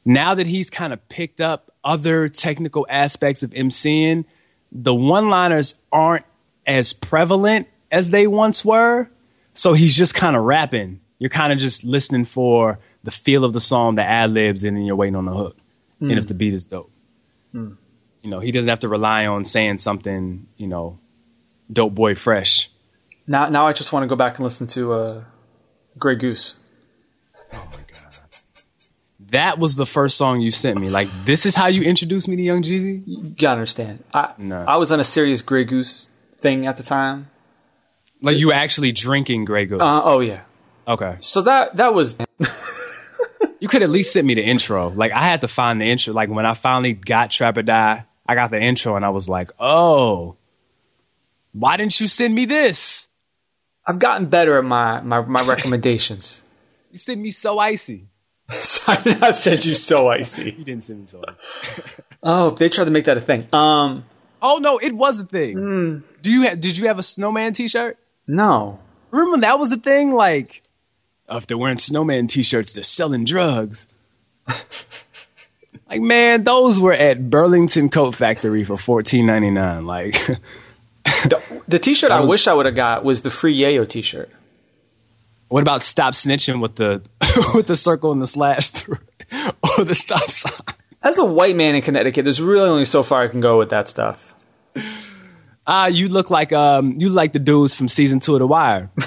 Now 0.06 0.34
that 0.34 0.46
he's 0.46 0.70
kind 0.70 0.92
of 0.92 1.06
picked 1.08 1.40
up 1.40 1.70
other 1.84 2.28
technical 2.28 2.86
aspects 2.88 3.42
of 3.42 3.50
MCing, 3.50 4.24
the 4.72 4.94
one-liners 4.94 5.74
aren't 5.92 6.24
as 6.66 6.94
prevalent 6.94 7.68
as 7.90 8.10
they 8.10 8.26
once 8.26 8.64
were. 8.64 9.08
So 9.52 9.74
he's 9.74 9.96
just 9.96 10.14
kind 10.14 10.36
of 10.36 10.44
rapping. 10.44 11.00
You're 11.18 11.30
kind 11.30 11.52
of 11.52 11.58
just 11.58 11.84
listening 11.84 12.24
for 12.24 12.78
the 13.02 13.10
feel 13.10 13.44
of 13.44 13.52
the 13.52 13.60
song, 13.60 13.96
the 13.96 14.04
ad 14.04 14.30
libs, 14.30 14.64
and 14.64 14.76
then 14.76 14.84
you're 14.84 14.96
waiting 14.96 15.16
on 15.16 15.26
the 15.26 15.34
hook. 15.34 15.56
And 16.00 16.12
if 16.12 16.26
the 16.26 16.34
beat 16.34 16.54
is 16.54 16.66
dope 16.66 16.90
you 18.26 18.30
know, 18.32 18.40
he 18.40 18.50
doesn't 18.50 18.68
have 18.68 18.80
to 18.80 18.88
rely 18.88 19.26
on 19.26 19.44
saying 19.44 19.76
something, 19.76 20.48
you 20.56 20.66
know, 20.66 20.98
dope 21.72 21.94
boy 21.94 22.16
fresh. 22.16 22.70
now 23.26 23.48
now 23.48 23.68
I 23.68 23.72
just 23.72 23.92
want 23.92 24.02
to 24.02 24.08
go 24.08 24.16
back 24.16 24.38
and 24.38 24.42
listen 24.42 24.66
to 24.68 24.92
uh, 24.92 25.24
Grey 25.96 26.16
Goose. 26.16 26.56
That 29.36 29.58
was 29.58 29.76
the 29.76 29.84
first 29.84 30.16
song 30.16 30.40
you 30.40 30.50
sent 30.50 30.80
me. 30.80 30.88
Like, 30.88 31.08
this 31.26 31.44
is 31.44 31.54
how 31.54 31.66
you 31.66 31.82
introduced 31.82 32.26
me 32.26 32.36
to 32.36 32.42
Young 32.42 32.62
Jeezy? 32.62 33.02
You 33.04 33.34
gotta 33.36 33.58
understand. 33.58 34.02
I 34.14 34.32
No. 34.38 34.64
I 34.66 34.78
was 34.78 34.90
on 34.90 34.98
a 34.98 35.04
serious 35.04 35.42
Grey 35.42 35.64
Goose 35.64 36.08
thing 36.40 36.66
at 36.66 36.78
the 36.78 36.82
time. 36.82 37.28
Like, 38.22 38.38
you 38.38 38.46
were 38.46 38.54
actually 38.54 38.92
drinking 38.92 39.44
Grey 39.44 39.66
Goose. 39.66 39.82
Uh, 39.82 40.00
oh 40.02 40.20
yeah. 40.20 40.40
okay. 40.88 41.18
So 41.20 41.42
that 41.42 41.76
that 41.76 41.92
was 41.92 42.16
You 43.60 43.68
could 43.68 43.82
at 43.82 43.90
least 43.90 44.14
send 44.14 44.26
me 44.26 44.32
the 44.32 44.42
intro. 44.42 44.88
Like, 44.88 45.12
I 45.12 45.20
had 45.20 45.42
to 45.42 45.48
find 45.48 45.78
the 45.82 45.84
intro. 45.84 46.14
Like, 46.14 46.30
when 46.30 46.46
I 46.46 46.54
finally 46.54 46.94
got 46.94 47.30
Trap 47.30 47.58
or 47.58 47.62
Die, 47.62 48.04
I 48.26 48.34
got 48.34 48.50
the 48.50 48.58
intro 48.58 48.96
and 48.96 49.04
I 49.04 49.10
was 49.10 49.28
like, 49.28 49.50
oh, 49.60 50.36
why 51.52 51.76
didn't 51.76 52.00
you 52.00 52.08
send 52.08 52.34
me 52.34 52.46
this? 52.46 53.08
I've 53.86 53.98
gotten 53.98 54.28
better 54.28 54.56
at 54.56 54.64
my 54.64 55.02
my, 55.02 55.20
my 55.20 55.42
recommendations. 55.42 56.42
You 56.90 56.98
sent 56.98 57.20
me 57.20 57.30
So 57.30 57.58
Icy. 57.58 58.06
I 58.88 59.16
not 59.20 59.34
you 59.64 59.74
so 59.74 60.08
icy. 60.08 60.54
You 60.56 60.64
didn't 60.64 60.82
send 60.84 61.00
me 61.00 61.06
So 61.06 61.22
Icy. 61.26 61.82
Oh, 62.22 62.50
they 62.50 62.68
tried 62.68 62.84
to 62.86 62.90
make 62.90 63.04
that 63.04 63.16
a 63.16 63.20
thing. 63.20 63.46
Um, 63.52 64.04
Oh, 64.42 64.58
no, 64.58 64.78
it 64.78 64.92
was 64.94 65.18
a 65.18 65.24
thing. 65.24 66.02
Do 66.22 66.30
you 66.30 66.42
ha- 66.48 66.54
did 66.54 66.76
you 66.76 66.86
have 66.86 66.98
a 66.98 67.02
snowman 67.02 67.52
t 67.52 67.68
shirt? 67.68 67.98
no. 68.26 68.78
Remember 69.12 69.38
that 69.46 69.58
was 69.58 69.70
the 69.70 69.76
thing? 69.78 70.12
Like, 70.12 70.62
oh, 71.28 71.36
if 71.38 71.46
they're 71.46 71.56
wearing 71.56 71.78
snowman 71.78 72.26
t-shirts, 72.26 72.72
they're 72.72 72.82
selling 72.82 73.24
drugs. 73.24 73.86
like, 75.88 76.00
man, 76.02 76.44
those 76.44 76.78
were 76.80 76.92
at 76.92 77.30
Burlington 77.30 77.88
Coat 77.88 78.14
Factory 78.14 78.64
for 78.64 78.76
fourteen 78.76 79.26
ninety 79.26 79.50
nine. 79.50 79.86
Like, 79.86 80.16
The, 81.04 81.40
the 81.68 81.78
T-shirt 81.78 82.10
I 82.10 82.20
wish 82.20 82.46
I 82.48 82.52
would 82.54 82.66
have 82.66 82.74
got 82.74 83.04
was 83.04 83.22
the 83.22 83.30
free 83.30 83.56
Yayo 83.56 83.88
T-shirt. 83.88 84.28
What 85.48 85.62
about 85.62 85.82
stop 85.82 86.14
snitching 86.14 86.60
with 86.60 86.76
the 86.76 87.02
with 87.54 87.66
the 87.66 87.76
circle 87.76 88.12
and 88.12 88.20
the 88.20 88.26
slash 88.26 88.70
through, 88.70 88.98
or 89.78 89.84
the 89.84 89.94
stop 89.94 90.30
sign? 90.30 90.74
As 91.02 91.18
a 91.18 91.24
white 91.24 91.56
man 91.56 91.74
in 91.74 91.82
Connecticut, 91.82 92.24
there's 92.24 92.40
really 92.40 92.68
only 92.68 92.84
so 92.84 93.02
far 93.02 93.22
I 93.22 93.28
can 93.28 93.40
go 93.40 93.58
with 93.58 93.70
that 93.70 93.86
stuff. 93.88 94.34
Ah, 95.66 95.86
you 95.86 96.08
look 96.08 96.30
like 96.30 96.52
um, 96.52 96.94
you 96.98 97.08
like 97.08 97.32
the 97.32 97.38
dudes 97.38 97.76
from 97.76 97.88
season 97.88 98.20
two 98.20 98.34
of 98.34 98.40
The 98.40 98.46
Wire. 98.46 98.90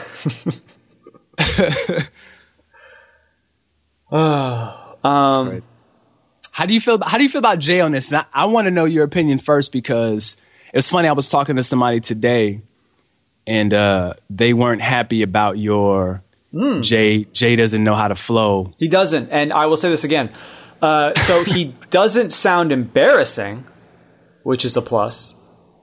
Um, 4.11 5.61
How 6.51 6.65
do 6.65 6.73
you 6.73 6.81
feel? 6.81 6.99
How 7.03 7.17
do 7.17 7.23
you 7.23 7.29
feel 7.29 7.39
about 7.39 7.59
Jay 7.59 7.79
on 7.79 7.91
this? 7.91 8.11
And 8.11 8.17
I, 8.17 8.25
I 8.33 8.45
want 8.45 8.65
to 8.65 8.71
know 8.71 8.85
your 8.85 9.03
opinion 9.03 9.37
first 9.37 9.71
because 9.71 10.35
it's 10.73 10.89
funny. 10.89 11.07
I 11.07 11.13
was 11.13 11.29
talking 11.29 11.55
to 11.55 11.63
somebody 11.63 11.99
today, 11.99 12.61
and 13.47 13.73
uh, 13.73 14.13
they 14.29 14.53
weren't 14.53 14.81
happy 14.81 15.21
about 15.21 15.57
your 15.57 16.23
Jay. 16.53 17.25
Jay 17.25 17.55
doesn't 17.55 17.83
know 17.83 17.95
how 17.95 18.07
to 18.07 18.15
flow. 18.15 18.73
he 18.77 18.87
doesn't, 18.87 19.29
and 19.29 19.53
I 19.53 19.67
will 19.67 19.77
say 19.77 19.89
this 19.89 20.03
again. 20.03 20.31
Uh, 20.81 21.13
so 21.15 21.43
he 21.43 21.75
doesn't 21.89 22.31
sound 22.31 22.71
embarrassing, 22.71 23.65
which 24.43 24.65
is 24.65 24.75
a 24.75 24.81
plus, 24.81 25.35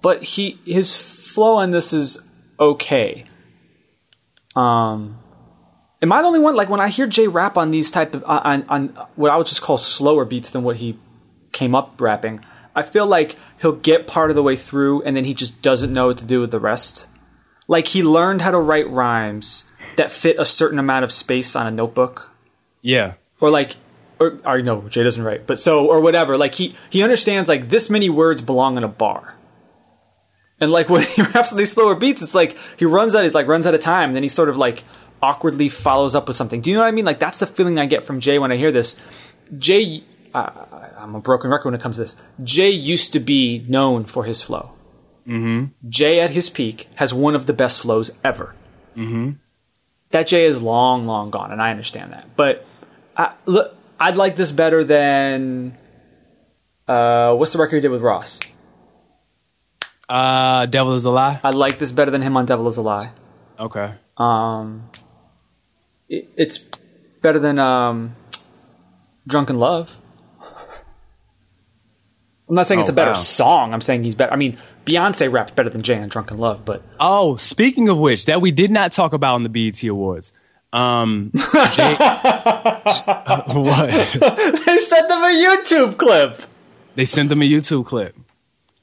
but 0.03 0.23
he 0.23 0.59
his 0.65 0.97
flow 0.97 1.57
on 1.57 1.71
this 1.71 1.93
is 1.93 2.19
okay. 2.59 3.27
Um, 4.57 5.19
am 6.03 6.13
I 6.13 6.23
the 6.23 6.29
only 6.29 6.41
one? 6.41 6.57
Like 6.57 6.71
when 6.71 6.81
I 6.81 6.89
hear 6.89 7.07
Jay 7.07 7.29
rap 7.29 7.57
on 7.57 7.71
these 7.71 7.91
type 7.91 8.15
of 8.15 8.25
on 8.25 8.65
on 8.69 8.89
what 9.15 9.31
I 9.31 9.37
would 9.37 9.47
just 9.47 9.63
call 9.63 9.79
slower 9.79 10.25
beats 10.25 10.51
than 10.51 10.63
what 10.63 10.77
he 10.77 10.99
came 11.53 11.75
up 11.75 12.01
rapping, 12.01 12.45
I 12.75 12.83
feel 12.83 13.07
like 13.07 13.37
he'll 13.61 13.73
get 13.73 14.07
part 14.07 14.31
of 14.31 14.37
the 14.37 14.43
way 14.43 14.57
through 14.57 15.03
and 15.03 15.17
then 15.17 15.25
he 15.25 15.35
just 15.35 15.63
doesn't 15.63 15.93
know 15.93 16.09
what 16.09 16.19
to 16.19 16.25
do 16.25 16.41
with 16.41 16.51
the 16.51 16.61
rest. 16.61 17.07
Like 17.69 17.89
he 17.89 18.03
learned 18.03 18.43
how 18.43 18.51
to 18.51 18.59
write 18.59 18.89
rhymes 18.91 19.65
that 19.97 20.13
fit 20.13 20.37
a 20.39 20.45
certain 20.45 20.79
amount 20.79 21.05
of 21.05 21.13
space 21.13 21.57
on 21.57 21.67
a 21.67 21.71
notebook 21.71 22.31
Yeah, 22.83 23.15
or 23.41 23.51
like 23.51 23.77
or, 24.19 24.39
or 24.45 24.63
no 24.63 24.89
jay 24.89 25.03
doesn't 25.03 25.23
write 25.23 25.47
but 25.47 25.59
so 25.59 25.87
or 25.87 26.01
whatever 26.01 26.39
like 26.39 26.55
he 26.55 26.75
he 26.89 27.03
understands 27.03 27.49
like 27.49 27.69
this 27.69 27.91
many 27.91 28.09
words 28.09 28.41
belong 28.41 28.79
in 28.79 28.85
a 28.85 28.89
bar 28.89 29.35
and 30.59 30.71
like 30.71 30.89
when 30.91 31.03
he 31.03 31.23
raps 31.23 31.53
on 31.53 31.59
these 31.59 31.73
slower 31.73 31.95
beats 31.95 32.23
it's 32.23 32.35
like 32.35 32.57
he 32.79 32.85
runs 32.85 33.15
out 33.15 33.25
he's 33.25 33.35
like 33.35 33.47
runs 33.47 33.67
out 33.67 33.75
of 33.75 33.81
time 33.81 34.11
and 34.11 34.17
then 34.17 34.23
he 34.23 34.29
sort 34.29 34.49
of 34.49 34.57
like 34.57 34.85
awkwardly 35.23 35.69
follows 35.69 36.15
up 36.15 36.29
with 36.29 36.37
something 36.37 36.63
do 36.63 36.71
you 36.71 36.77
know 36.77 36.83
what 36.83 36.89
i 36.89 36.93
mean 36.93 37.05
like 37.05 37.19
that's 37.19 37.39
the 37.39 37.47
feeling 37.47 37.79
i 37.79 37.85
get 37.85 38.05
from 38.05 38.21
jay 38.21 38.39
when 38.39 38.51
i 38.51 38.57
hear 38.57 38.73
this 38.73 39.01
jay 39.59 40.03
I, 40.35 40.91
I'm 40.99 41.15
a 41.15 41.21
broken 41.21 41.51
record 41.51 41.67
when 41.67 41.75
it 41.75 41.83
comes 41.83 41.97
to 41.97 42.03
this. 42.03 42.17
Jay 42.43 42.71
used 42.71 43.13
to 43.15 43.21
be 43.21 43.65
known 43.69 44.05
for 44.05 44.25
his 44.25 44.43
flow. 44.43 44.73
Mm-hmm. 45.27 45.89
Jay 45.89 46.21
at 46.21 46.31
his 46.31 46.51
peak 46.51 46.89
has 46.97 47.15
one 47.15 47.35
of 47.35 47.47
the 47.47 47.53
best 47.53 47.81
flows 47.81 48.11
ever. 48.23 48.55
Mm-hmm. 48.97 49.33
That 50.11 50.27
Jay 50.29 50.45
is 50.47 50.63
long, 50.63 51.07
long 51.07 51.31
gone, 51.31 51.53
and 51.53 51.61
I 51.61 51.71
understand 51.71 52.13
that. 52.13 52.37
But 52.37 52.65
I, 53.17 53.33
look, 53.45 53.75
I'd 53.99 54.17
like 54.17 54.37
this 54.37 54.53
better 54.53 54.85
than 54.85 55.77
uh, 56.87 57.35
what's 57.35 57.53
the 57.53 57.59
record 57.59 57.77
he 57.77 57.81
did 57.81 57.91
with 57.91 58.03
Ross? 58.03 58.39
Uh, 60.09 60.67
Devil 60.67 60.95
is 60.95 61.05
a 61.05 61.11
Lie. 61.11 61.41
I 61.43 61.51
like 61.51 61.79
this 61.81 61.91
better 61.93 62.11
than 62.13 62.23
him 62.23 62.37
on 62.37 62.47
Devil 62.47 62.69
is 62.69 62.77
a 62.77 62.83
Lie. 62.83 63.11
Okay. 63.59 63.93
Um, 64.17 64.89
it, 66.09 66.29
it's 66.37 66.59
better 67.23 67.41
than 67.41 67.59
um, 67.59 68.15
Drunk 69.27 69.51
in 69.51 69.59
Love. 69.59 69.99
I'm 72.49 72.55
not 72.55 72.69
saying 72.69 72.81
it's 72.81 72.91
Oh, 72.91 72.93
a 72.93 72.97
better 72.97 73.11
wow. 73.11 73.15
song. 73.15 73.75
I'm 73.75 73.81
saying 73.81 74.05
he's 74.05 74.15
better. 74.15 74.33
I 74.33 74.37
mean, 74.37 74.57
Beyonce 74.87 75.31
raps 75.31 75.51
better 75.53 75.69
than 75.69 75.83
Jay 75.83 75.99
on 76.01 76.09
Drunk 76.09 76.31
in 76.31 76.39
Love, 76.39 76.65
but 76.65 76.83
Oh, 76.99 77.37
speaking 77.37 77.89
of 77.89 77.99
which, 77.99 78.25
that 78.27 78.41
we 78.41 78.51
did 78.53 78.71
not 78.71 78.93
talk 78.93 79.13
about 79.13 79.37
in 79.37 79.43
the 79.43 79.49
BET 79.49 79.83
Awards. 79.85 80.33
Um, 80.73 81.33
Jay, 81.73 81.95
what? 81.97 83.91
they 84.67 84.79
sent 84.79 85.09
them 85.09 85.23
a 85.23 85.33
YouTube 85.45 85.97
clip. 85.97 86.41
They 86.95 87.05
sent 87.05 87.29
them 87.29 87.43
a 87.43 87.45
YouTube 87.45 87.87
clip 87.87 88.17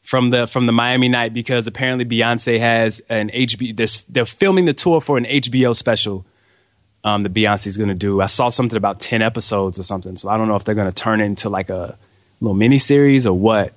from 0.02 0.30
the 0.30 0.46
from 0.48 0.66
the 0.66 0.72
Miami 0.72 1.08
night 1.10 1.34
because 1.34 1.68
apparently 1.68 2.06
Beyonce 2.06 2.60
has 2.60 3.02
an 3.10 3.30
HBO. 3.30 3.76
This 3.76 4.02
they're 4.04 4.26
filming 4.26 4.66
the 4.66 4.74
tour 4.74 5.02
for 5.02 5.18
an 5.18 5.26
HBO 5.26 5.76
special. 5.76 6.26
Um, 7.06 7.24
that 7.24 7.34
Beyonce's 7.34 7.76
going 7.76 7.90
to 7.90 7.96
do. 7.96 8.22
I 8.22 8.28
saw 8.28 8.48
something 8.50 8.78
about 8.78 9.00
ten 9.02 9.22
episodes 9.22 9.78
or 9.78 9.84
something, 9.84 10.16
so 10.16 10.30
I 10.30 10.38
don't 10.38 10.48
know 10.48 10.56
if 10.56 10.64
they're 10.64 10.76
going 10.76 10.88
to 10.88 10.94
turn 10.94 11.20
it 11.22 11.26
into 11.26 11.50
like 11.50 11.70
a 11.70 11.98
little 12.40 12.56
mini 12.56 12.78
series 12.78 13.28
or 13.28 13.38
what. 13.38 13.74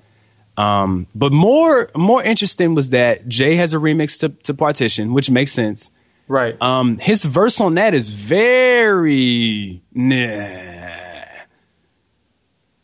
Um, 0.57 1.07
but 1.15 1.33
more 1.33 1.91
more 1.95 2.23
interesting 2.23 2.75
was 2.75 2.91
that 2.91 3.29
Jay 3.29 3.57
has 3.57 3.75
a 3.75 3.77
remix 3.77 4.19
to, 4.21 4.31
to 4.45 4.55
Partition, 4.55 5.13
which 5.13 5.31
makes 5.31 5.53
sense. 5.53 5.91
Right. 6.29 6.61
Um, 6.61 6.97
his 6.99 7.25
verse 7.25 7.61
on 7.61 7.75
that 7.75 7.95
is 7.95 8.09
very 8.09 9.83
nah. 9.93 10.85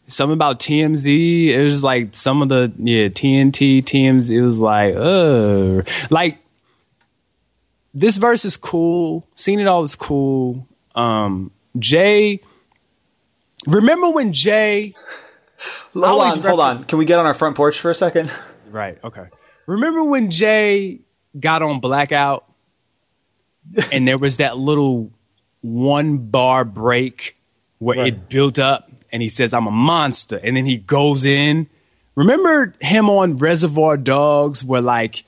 Something 0.07 0.35
about 0.35 0.61
TMZ. 0.61 1.49
It 1.49 1.63
was 1.63 1.83
like 1.83 2.15
some 2.15 2.43
of 2.43 2.51
the 2.51 2.73
yeah 2.77 3.09
TNT 3.09 3.83
TMZ. 3.83 4.31
It 4.31 4.43
was 4.43 4.61
like 4.61 4.95
uh 4.95 5.83
like 6.11 6.39
this 7.95 8.17
verse 8.17 8.45
is 8.45 8.57
cool. 8.57 9.27
Seen 9.35 9.61
it 9.61 9.67
all 9.67 9.83
is 9.83 9.95
cool. 9.95 10.67
Um, 10.95 11.51
Jay. 11.79 12.41
Remember 13.67 14.11
when 14.11 14.33
Jay? 14.33 14.95
Hold 15.95 16.05
always 16.05 16.37
on, 16.37 16.43
hold 16.43 16.61
on. 16.61 16.85
Can 16.85 16.99
we 16.99 17.05
get 17.05 17.19
on 17.19 17.27
our 17.27 17.35
front 17.35 17.57
porch 17.57 17.81
for 17.81 17.91
a 17.91 17.95
second? 17.95 18.33
Right. 18.71 18.97
Okay. 19.05 19.27
Remember 19.67 20.03
when 20.03 20.31
Jay 20.31 21.01
got 21.39 21.61
on 21.61 21.81
Blackout 21.81 22.47
and 23.93 24.09
there 24.09 24.17
was 24.17 24.39
that 24.39 24.57
little 24.57 25.11
one 25.61 26.17
bar 26.17 26.65
break 26.65 27.37
where 27.79 27.99
Right. 27.99 28.15
it 28.15 28.31
built 28.31 28.59
up 28.59 28.91
and 29.13 29.21
he 29.21 29.29
says, 29.29 29.53
I'm 29.53 29.67
a 29.67 29.71
monster. 29.71 30.41
And 30.43 30.57
then 30.57 30.65
he 30.65 30.79
goes 30.79 31.25
in. 31.25 31.69
Remember 32.15 32.75
him 32.81 33.11
on 33.11 33.37
Reservoir 33.37 33.99
Dogs 33.99 34.65
where 34.65 34.81
like 34.81 35.25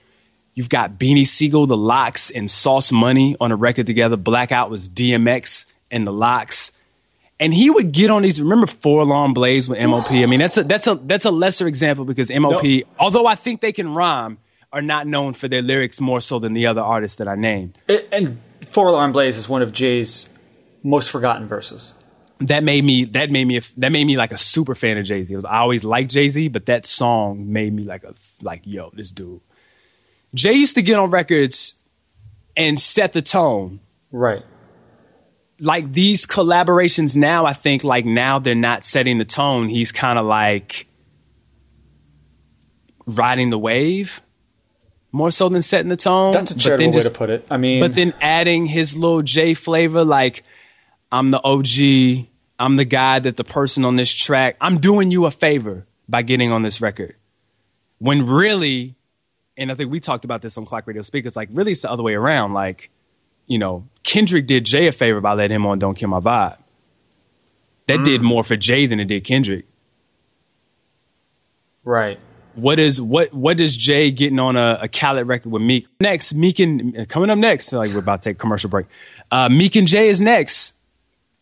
you've 0.55 0.71
got 0.71 0.99
Beanie 0.99 1.27
Sigel, 1.27 1.67
the 1.67 1.77
LOX, 1.77 2.31
and 2.31 2.51
Sauce 2.51 2.93
Money 2.93 3.37
on 3.43 3.53
a 3.53 3.57
record 3.57 3.87
together. 3.87 4.17
Blackout 4.17 4.71
was 4.71 4.89
DMX 4.89 5.67
and 5.91 6.07
the 6.07 6.13
LOX 6.15 6.73
and 7.41 7.53
he 7.53 7.71
would 7.71 7.93
get 7.93 8.11
on 8.11 8.23
these. 8.23 8.41
Remember 8.41 8.67
Four 8.67 9.01
Alarm 9.03 9.35
Blaze 9.35 9.69
with 9.69 9.79
MOP? 9.79 10.11
I 10.11 10.27
mean, 10.27 10.41
that's 10.41 10.57
a 10.57 10.63
that's 10.65 10.87
a 10.87 10.95
that's 10.97 11.25
a 11.25 11.31
lesser 11.31 11.67
example 11.67 12.05
because 12.05 12.31
MOP, 12.31 12.63
No. 12.63 12.81
although 12.99 13.27
I 13.27 13.35
think 13.35 13.61
they 13.61 13.73
can 13.73 13.93
rhyme, 13.95 14.39
are 14.73 14.83
not 14.83 15.07
known 15.07 15.33
for 15.33 15.49
their 15.49 15.63
lyrics 15.63 16.01
more 16.01 16.21
so 16.21 16.39
than 16.39 16.53
the 16.55 16.67
other 16.67 16.81
artists 16.81 17.17
that 17.19 17.29
I 17.29 17.35
named. 17.37 17.79
It, 17.89 18.09
and 18.13 18.41
Four 18.69 18.89
Alarm 18.89 19.13
Blaze 19.13 19.37
is 19.37 19.49
one 19.49 19.63
of 19.63 19.73
Jay's 19.73 20.29
most 20.83 21.11
forgotten 21.11 21.47
verses. 21.49 21.95
That 22.41 22.65
made 22.65 22.85
me 22.85 23.05
that 23.07 23.31
made 23.31 23.45
me 23.47 23.59
a, 23.59 23.63
that 23.79 23.91
made 23.93 24.05
me 24.05 24.17
like 24.17 24.33
a 24.33 24.37
super 24.37 24.75
fan 24.75 24.99
of 24.99 25.05
Jay 25.05 25.23
Z. 25.23 25.37
I 25.49 25.59
always 25.61 25.85
liked 25.85 26.11
Jay 26.11 26.29
Z, 26.29 26.49
but 26.49 26.67
that 26.67 26.85
song 26.87 27.53
made 27.53 27.73
me 27.73 27.85
like 27.85 28.05
a 28.05 28.15
like 28.43 28.63
yo, 28.65 28.91
this 28.95 29.11
dude. 29.13 29.41
Jay 30.35 30.53
used 30.53 30.75
to 30.75 30.83
get 30.83 30.99
on 30.99 31.11
records 31.11 31.77
and 32.57 32.79
set 32.79 33.13
the 33.13 33.23
tone. 33.23 33.81
Right. 34.11 34.43
Like 35.61 35.93
these 35.93 36.27
collaborations 36.27 37.15
now, 37.17 37.47
I 37.47 37.53
think 37.53 37.85
like 37.85 38.05
now 38.05 38.39
they're 38.39 38.55
not 38.55 38.85
setting 38.85 39.19
the 39.19 39.25
tone. 39.25 39.69
He's 39.69 39.93
kind 39.93 40.19
of 40.19 40.27
like 40.27 40.87
riding 43.07 43.51
the 43.51 43.59
wave 43.59 44.21
more 45.13 45.31
so 45.31 45.49
than 45.49 45.63
setting 45.63 45.89
the 45.89 45.97
tone. 45.97 46.33
That's 46.33 46.51
a 46.51 46.55
But 46.55 46.61
charitable 46.61 46.93
then 46.93 46.99
way 46.99 47.05
to 47.05 47.11
put 47.11 47.31
it. 47.31 47.47
I 47.51 47.57
mean, 47.57 47.81
But 47.81 47.95
then 47.95 48.15
adding 48.21 48.67
his 48.67 48.97
little 48.97 49.23
J 49.23 49.55
flavor, 49.55 50.05
like 50.05 50.43
I'm 51.13 51.29
the 51.29 51.41
OG, 51.43 52.27
I'm 52.59 52.77
the 52.77 52.85
guy 52.85 53.21
that 53.21 53.37
the 53.37 53.45
person 53.45 53.85
on 53.85 53.97
this 53.97 54.13
track, 54.13 54.57
I'm 54.61 54.79
doing 54.79 55.11
you 55.11 55.27
a 55.27 55.31
favor 55.31 55.87
by 56.09 56.23
getting 56.23 56.51
on 56.51 56.63
this 56.63 56.81
record. 56.81 57.15
When 57.99 58.27
really, 58.27 58.97
and 59.57 59.71
I 59.71 59.77
think 59.77 59.91
we 59.91 60.01
talked 60.01 60.25
about 60.25 60.43
this 60.43 60.59
on 60.59 60.67
Clock 60.67 60.87
Radio 60.87 61.03
Speakers, 61.03 61.37
like 61.37 61.49
really 61.53 61.73
it's 61.73 61.83
the 61.83 61.91
other 61.91 62.03
way 62.03 62.15
around. 62.15 62.53
Like, 62.53 62.91
you 63.47 63.59
know, 63.59 63.87
Kendrick 64.03 64.47
did 64.47 64.65
Jay 64.65 64.87
a 64.87 64.93
favor 64.93 65.21
by 65.21 65.35
letting 65.35 65.55
him 65.55 65.67
on 65.67 65.79
Don't 65.79 65.95
Kill 65.95 66.09
My 66.09 66.21
Vibe. 66.21 66.59
That 67.87 68.05
did 68.05 68.23
more 68.23 68.43
for 68.43 68.57
Jay 68.57 68.87
than 68.87 68.99
it 69.01 69.07
did 69.07 69.25
Kendrick. 69.25 69.67
right. 71.85 72.19
What 72.55 72.79
is 72.79 73.03
what 73.03 73.35
what 73.35 73.57
does 73.57 73.77
Jay 73.77 74.13
getting 74.13 74.39
on 74.39 74.57
a, 74.57 74.79
a 74.83 74.89
Khaled 74.89 75.27
record 75.27 75.51
with 75.51 75.61
Meek? 75.61 75.89
Next, 75.99 76.35
Meek 76.35 76.61
and 76.61 77.09
coming 77.09 77.29
up 77.29 77.37
next, 77.37 77.73
like 77.73 77.91
we're 77.91 77.99
about 77.99 78.23
to 78.23 78.31
take 78.31 78.37
a 78.37 78.39
commercial 78.39 78.71
break. 78.71 78.87
Uh, 79.31 79.49
Meek 79.49 79.75
and 79.75 79.89
Jay 79.89 80.09
is 80.09 80.21
next. 80.21 80.75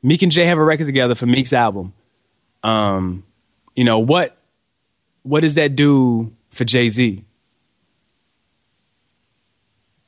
Meek 0.03 0.23
and 0.23 0.33
Jay 0.33 0.47
have 0.47 0.57
a 0.57 0.65
record 0.65 0.87
together 0.87 1.15
for 1.15 1.27
Meek's 1.27 1.53
album. 1.53 1.93
Um, 2.63 3.25
you 3.77 3.85
know 3.85 3.99
what 3.99 4.39
what 5.23 5.41
does 5.41 5.57
that 5.57 5.77
do 5.77 6.33
for 6.51 6.65
Jay 6.65 6.89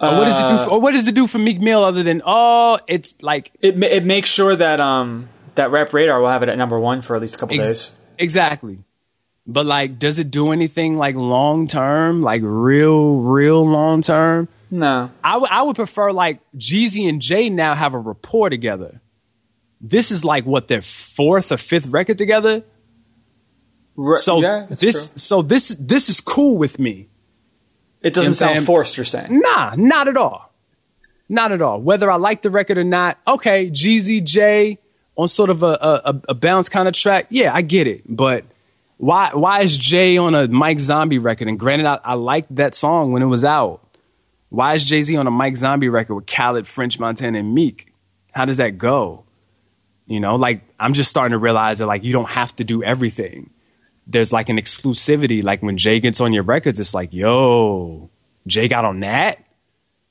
Or 0.00 0.18
what 0.18 0.24
does 0.26 0.40
it 0.40 0.48
do? 0.48 0.64
For, 0.64 0.70
or 0.70 0.80
what 0.80 0.92
does 0.92 1.06
it 1.08 1.14
do 1.14 1.26
for 1.26 1.38
Meek 1.38 1.60
Mill 1.60 1.84
other 1.84 2.02
than 2.02 2.20
oh, 2.24 2.78
it's 2.86 3.14
like 3.22 3.52
It 3.60 3.76
ma- 3.76 3.86
it 3.86 4.04
makes 4.04 4.28
sure 4.28 4.54
that 4.54 4.80
um 4.80 5.28
that 5.54 5.70
Rap 5.70 5.92
Radar 5.92 6.20
will 6.20 6.28
have 6.28 6.42
it 6.42 6.48
at 6.48 6.58
number 6.58 6.78
one 6.78 7.00
for 7.00 7.14
at 7.16 7.22
least 7.22 7.36
a 7.36 7.38
couple 7.38 7.58
Ex- 7.58 7.68
days. 7.68 7.96
Exactly. 8.18 8.84
But 9.46 9.66
like, 9.66 9.98
does 9.98 10.18
it 10.18 10.30
do 10.30 10.52
anything 10.52 10.96
like 10.96 11.14
long 11.14 11.68
term, 11.68 12.22
like 12.22 12.42
real, 12.44 13.20
real 13.20 13.64
long 13.66 14.02
term? 14.02 14.48
No. 14.70 15.10
I 15.22 15.36
would- 15.36 15.50
I 15.50 15.62
would 15.62 15.76
prefer 15.76 16.10
like 16.12 16.40
Jeezy 16.56 17.08
and 17.08 17.22
Jay 17.22 17.48
now 17.48 17.74
have 17.74 17.94
a 17.94 17.98
rapport 17.98 18.50
together. 18.50 19.00
This 19.80 20.10
is 20.10 20.24
like 20.24 20.46
what 20.46 20.66
their 20.68 20.82
fourth 20.82 21.52
or 21.52 21.56
fifth 21.56 21.86
record 21.88 22.18
together. 22.18 22.64
Right. 23.96 24.18
So 24.18 24.40
yeah, 24.40 24.66
that's 24.68 24.80
this, 24.80 25.08
true. 25.08 25.18
so 25.18 25.42
this, 25.42 25.68
this 25.78 26.08
is 26.08 26.20
cool 26.20 26.58
with 26.58 26.78
me. 26.80 27.08
It 28.04 28.14
doesn't 28.14 28.22
you 28.22 28.28
know 28.28 28.32
sound 28.32 28.58
saying? 28.58 28.66
forced. 28.66 28.96
You're 28.96 29.04
saying 29.04 29.40
Nah, 29.40 29.74
not 29.76 30.06
at 30.08 30.16
all. 30.16 30.52
Not 31.28 31.50
at 31.52 31.60
all. 31.62 31.80
Whether 31.80 32.10
I 32.10 32.16
like 32.16 32.42
the 32.42 32.50
record 32.50 32.78
or 32.78 32.84
not, 32.84 33.18
okay, 33.26 33.68
Jeezy 33.70 34.22
J 34.22 34.78
on 35.16 35.26
sort 35.28 35.48
of 35.50 35.62
a, 35.62 35.66
a, 35.80 36.00
a- 36.04 36.20
a 36.30 36.34
bounce 36.34 36.68
kind 36.68 36.86
of 36.86 36.94
track, 36.94 37.26
yeah, 37.30 37.52
I 37.54 37.62
get 37.62 37.86
it. 37.86 38.02
But 38.06 38.44
why 38.98 39.30
why 39.32 39.62
is 39.62 39.76
Jay 39.76 40.16
on 40.18 40.34
a 40.34 40.46
Mike 40.48 40.78
Zombie 40.80 41.18
record? 41.18 41.48
And 41.48 41.58
granted, 41.58 41.86
I, 41.86 41.98
I 42.04 42.14
liked 42.14 42.54
that 42.56 42.74
song 42.74 43.10
when 43.12 43.22
it 43.22 43.26
was 43.26 43.42
out. 43.44 43.80
Why 44.50 44.74
is 44.74 44.84
Jay 44.84 45.02
Z 45.02 45.16
on 45.16 45.26
a 45.26 45.30
Mike 45.32 45.56
Zombie 45.56 45.88
record 45.88 46.14
with 46.14 46.26
Khaled, 46.26 46.66
French 46.66 47.00
Montana, 47.00 47.38
and 47.40 47.54
Meek? 47.54 47.92
How 48.32 48.44
does 48.44 48.58
that 48.58 48.78
go? 48.78 49.24
You 50.06 50.20
know, 50.20 50.36
like 50.36 50.60
I'm 50.78 50.92
just 50.92 51.08
starting 51.10 51.32
to 51.32 51.38
realize 51.38 51.78
that 51.78 51.86
like 51.86 52.04
you 52.04 52.12
don't 52.12 52.28
have 52.28 52.54
to 52.56 52.64
do 52.64 52.82
everything. 52.82 53.50
There's 54.06 54.32
like 54.32 54.48
an 54.48 54.58
exclusivity. 54.58 55.42
Like 55.42 55.62
when 55.62 55.76
Jay 55.78 56.00
gets 56.00 56.20
on 56.20 56.32
your 56.32 56.42
records, 56.42 56.78
it's 56.78 56.94
like, 56.94 57.12
yo, 57.12 58.10
Jay 58.46 58.68
got 58.68 58.84
on 58.84 59.00
that. 59.00 59.44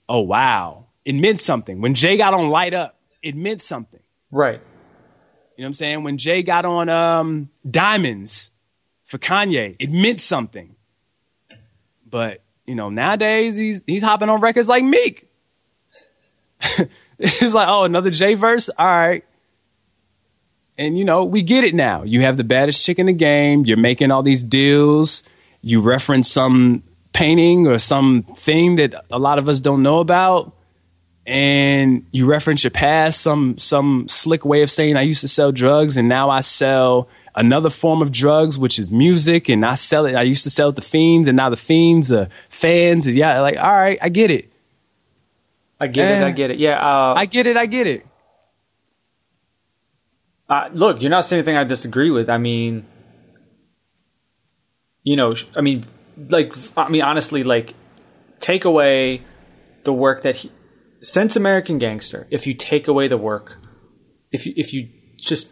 Oh 0.09 0.21
wow, 0.21 0.85
it 1.05 1.13
meant 1.15 1.39
something. 1.39 1.81
When 1.81 1.93
Jay 1.93 2.17
got 2.17 2.33
on 2.33 2.49
Light 2.49 2.73
Up, 2.73 2.97
it 3.21 3.35
meant 3.35 3.61
something. 3.61 4.01
right. 4.31 4.61
You 5.55 5.61
know 5.61 5.65
what 5.65 5.69
I'm 5.69 5.73
saying? 5.73 6.03
When 6.03 6.17
Jay 6.17 6.41
got 6.41 6.65
on 6.65 6.89
um, 6.89 7.49
Diamonds 7.69 8.49
for 9.05 9.19
Kanye, 9.19 9.75
it 9.77 9.91
meant 9.91 10.19
something. 10.19 10.75
But 12.09 12.41
you 12.65 12.73
know, 12.73 12.89
nowadays 12.89 13.55
he's 13.55 13.83
he's 13.85 14.01
hopping 14.01 14.29
on 14.29 14.41
records 14.41 14.67
like 14.67 14.83
Meek. 14.83 15.29
it's 17.19 17.53
like, 17.53 17.67
oh, 17.67 17.83
another 17.83 18.09
Jay 18.09 18.33
verse. 18.33 18.69
All 18.69 18.85
right. 18.85 19.23
And 20.77 20.97
you 20.97 21.05
know, 21.05 21.23
we 21.23 21.41
get 21.41 21.63
it 21.63 21.75
now. 21.75 22.03
You 22.03 22.21
have 22.21 22.37
the 22.37 22.43
baddest 22.43 22.83
chick 22.83 22.99
in 22.99 23.05
the 23.05 23.13
game. 23.13 23.63
You're 23.65 23.77
making 23.77 24.11
all 24.11 24.23
these 24.23 24.43
deals. 24.43 25.23
You 25.61 25.81
reference 25.81 26.29
some 26.29 26.83
painting 27.13 27.67
or 27.67 27.77
some 27.79 28.23
thing 28.23 28.77
that 28.77 28.95
a 29.11 29.19
lot 29.19 29.37
of 29.37 29.47
us 29.47 29.61
don't 29.61 29.83
know 29.83 29.99
about 29.99 30.55
and 31.25 32.05
you 32.11 32.25
reference 32.25 32.63
your 32.63 32.71
past, 32.71 33.21
some 33.21 33.57
some 33.57 34.07
slick 34.07 34.43
way 34.43 34.61
of 34.61 34.69
saying 34.69 34.97
I 34.97 35.03
used 35.03 35.21
to 35.21 35.27
sell 35.27 35.51
drugs 35.51 35.95
and 35.95 36.09
now 36.09 36.29
I 36.29 36.41
sell 36.41 37.07
another 37.35 37.69
form 37.69 38.01
of 38.01 38.11
drugs, 38.11 38.59
which 38.59 38.77
is 38.77 38.91
music, 38.91 39.49
and 39.49 39.65
I 39.65 39.75
sell 39.75 40.05
it. 40.05 40.15
I 40.15 40.23
used 40.23 40.43
to 40.43 40.49
sell 40.49 40.69
it 40.69 40.75
to 40.75 40.81
fiends, 40.81 41.27
and 41.27 41.37
now 41.37 41.49
the 41.49 41.57
fiends 41.57 42.11
are 42.11 42.27
fans. 42.49 43.07
And 43.07 43.15
yeah, 43.15 43.39
like 43.39 43.57
all 43.57 43.71
right, 43.71 43.97
I 44.01 44.09
get 44.09 44.31
it. 44.31 44.51
I 45.79 45.87
get 45.87 46.09
it. 46.09 46.23
Eh. 46.23 46.27
I 46.27 46.31
get 46.31 46.51
it. 46.51 46.59
Yeah. 46.59 46.79
Uh, 46.79 47.13
I 47.15 47.25
get 47.25 47.47
it. 47.47 47.57
I 47.57 47.65
get 47.65 47.87
it. 47.87 48.05
Uh, 50.53 50.69
look, 50.71 51.01
you're 51.01 51.09
not 51.09 51.25
saying 51.25 51.39
anything 51.39 51.57
I 51.57 51.63
disagree 51.63 52.11
with. 52.11 52.29
I 52.29 52.37
mean, 52.37 52.85
you 55.01 55.15
know, 55.15 55.33
I 55.55 55.61
mean, 55.61 55.85
like, 56.29 56.53
I 56.77 56.89
mean, 56.89 57.01
honestly, 57.01 57.43
like, 57.43 57.73
take 58.39 58.63
away 58.63 59.23
the 59.83 59.93
work 59.93 60.21
that 60.21 60.35
he, 60.37 60.51
since 61.01 61.35
American 61.35 61.79
Gangster, 61.79 62.27
if 62.29 62.45
you 62.45 62.53
take 62.53 62.87
away 62.87 63.07
the 63.07 63.17
work, 63.17 63.57
if 64.31 64.45
you 64.45 64.53
if 64.55 64.73
you 64.73 64.89
just 65.17 65.51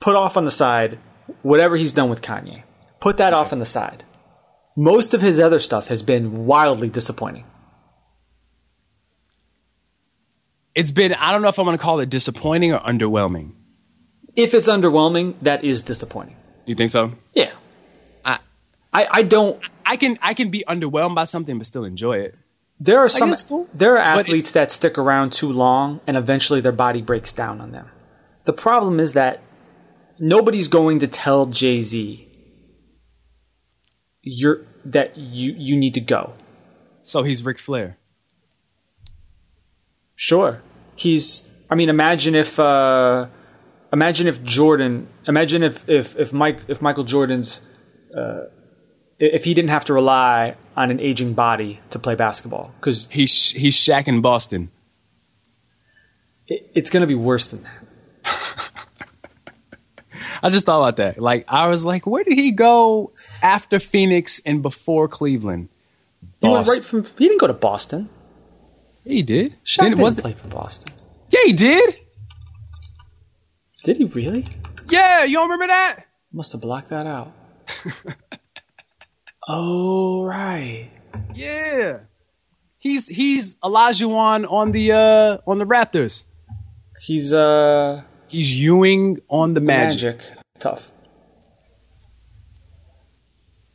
put 0.00 0.16
off 0.16 0.36
on 0.36 0.44
the 0.44 0.50
side 0.50 0.98
whatever 1.42 1.76
he's 1.76 1.92
done 1.92 2.10
with 2.10 2.20
Kanye, 2.20 2.64
put 3.00 3.18
that 3.18 3.32
off 3.32 3.52
on 3.52 3.60
the 3.60 3.64
side. 3.64 4.04
Most 4.76 5.14
of 5.14 5.22
his 5.22 5.38
other 5.38 5.60
stuff 5.60 5.86
has 5.86 6.02
been 6.02 6.46
wildly 6.46 6.88
disappointing. 6.88 7.46
It's 10.74 10.90
been. 10.90 11.14
I 11.14 11.30
don't 11.30 11.42
know 11.42 11.48
if 11.48 11.60
I'm 11.60 11.64
going 11.64 11.78
to 11.78 11.82
call 11.82 12.00
it 12.00 12.10
disappointing 12.10 12.72
or 12.72 12.80
underwhelming. 12.80 13.52
If 14.36 14.54
it's 14.54 14.68
underwhelming, 14.68 15.34
that 15.42 15.64
is 15.64 15.82
disappointing. 15.82 16.36
You 16.66 16.74
think 16.74 16.90
so? 16.90 17.12
Yeah, 17.32 17.52
I 18.24 18.38
I, 18.92 19.08
I 19.10 19.22
don't. 19.22 19.60
I 19.84 19.96
can 19.96 20.18
I 20.22 20.34
can 20.34 20.50
be 20.50 20.64
underwhelmed 20.68 21.14
by 21.14 21.24
something 21.24 21.58
but 21.58 21.66
still 21.66 21.84
enjoy 21.84 22.18
it. 22.18 22.34
There 22.78 22.98
are 22.98 23.08
some 23.08 23.34
cool. 23.48 23.68
there 23.72 23.94
are 23.94 23.98
athletes 23.98 24.52
that 24.52 24.70
stick 24.70 24.98
around 24.98 25.32
too 25.32 25.50
long 25.50 26.00
and 26.06 26.16
eventually 26.16 26.60
their 26.60 26.72
body 26.72 27.00
breaks 27.00 27.32
down 27.32 27.60
on 27.60 27.72
them. 27.72 27.88
The 28.44 28.52
problem 28.52 29.00
is 29.00 29.14
that 29.14 29.40
nobody's 30.18 30.68
going 30.68 30.98
to 31.00 31.06
tell 31.06 31.46
Jay-Z 31.46 32.26
you're 34.22 34.66
that 34.84 35.16
you 35.16 35.54
you 35.56 35.76
need 35.76 35.94
to 35.94 36.00
go. 36.00 36.34
So 37.02 37.22
he's 37.22 37.44
Ric 37.44 37.58
Flair. 37.58 37.96
Sure. 40.16 40.60
He's 40.96 41.48
I 41.70 41.76
mean 41.76 41.88
imagine 41.88 42.34
if 42.34 42.58
uh 42.58 43.28
imagine 43.92 44.26
if 44.28 44.42
Jordan 44.42 45.08
imagine 45.26 45.62
if 45.62 45.88
if 45.88 46.16
if 46.18 46.32
Mike 46.32 46.58
if 46.68 46.82
Michael 46.82 47.04
Jordan's 47.04 47.66
uh 48.16 48.44
if 49.18 49.44
he 49.44 49.54
didn't 49.54 49.70
have 49.70 49.84
to 49.86 49.94
rely 49.94 50.56
on 50.76 50.90
an 50.90 51.00
aging 51.00 51.32
body 51.34 51.80
to 51.90 51.98
play 51.98 52.14
basketball 52.14 52.72
cuz 52.80 53.06
He's 53.10 53.50
he's 53.52 53.76
Shaq 53.76 54.08
in 54.08 54.20
Boston. 54.20 54.70
it, 56.46 56.70
it's 56.74 56.90
going 56.90 57.00
to 57.00 57.06
be 57.06 57.14
worse 57.14 57.46
than 57.48 57.62
that. 57.62 57.82
I 60.42 60.50
just 60.50 60.66
thought 60.66 60.78
about 60.80 60.96
that. 60.96 61.18
Like 61.20 61.44
I 61.48 61.68
was 61.68 61.84
like, 61.84 62.06
where 62.06 62.24
did 62.24 62.34
he 62.38 62.50
go 62.52 63.12
after 63.42 63.78
Phoenix 63.78 64.40
and 64.44 64.62
before 64.62 65.08
Cleveland? 65.08 65.68
He 66.42 66.48
went 66.48 66.68
right 66.68 66.84
from. 66.84 67.04
He 67.04 67.28
didn't 67.28 67.40
go 67.40 67.46
to 67.46 67.54
Boston. 67.54 68.08
Yeah, 69.04 69.12
he 69.14 69.22
did. 69.22 69.54
Shaq 69.64 69.82
Didn't- 69.84 69.98
didn't 69.98 70.20
play 70.20 70.32
for 70.34 70.48
Boston. 70.48 70.94
Yeah, 71.30 71.40
he 71.46 71.52
did. 71.52 71.98
Did 73.86 73.98
he 73.98 74.04
really? 74.04 74.48
Yeah, 74.90 75.22
you 75.22 75.34
don't 75.34 75.44
remember 75.48 75.68
that? 75.68 76.06
Must 76.32 76.50
have 76.50 76.60
blocked 76.60 76.88
that 76.88 77.06
out. 77.06 77.32
oh 79.48 80.24
right. 80.24 80.90
Yeah. 81.34 82.00
He's 82.78 83.06
he's 83.06 83.54
Olajuwon 83.56 84.50
on 84.50 84.72
the 84.72 84.90
uh 84.90 85.38
on 85.46 85.58
the 85.60 85.64
Raptors. 85.64 86.24
He's 87.00 87.32
uh 87.32 88.02
He's 88.26 88.58
Ewing 88.58 89.20
on 89.28 89.54
the 89.54 89.60
Magic. 89.60 90.16
magic. 90.18 90.32
Tough. 90.58 90.90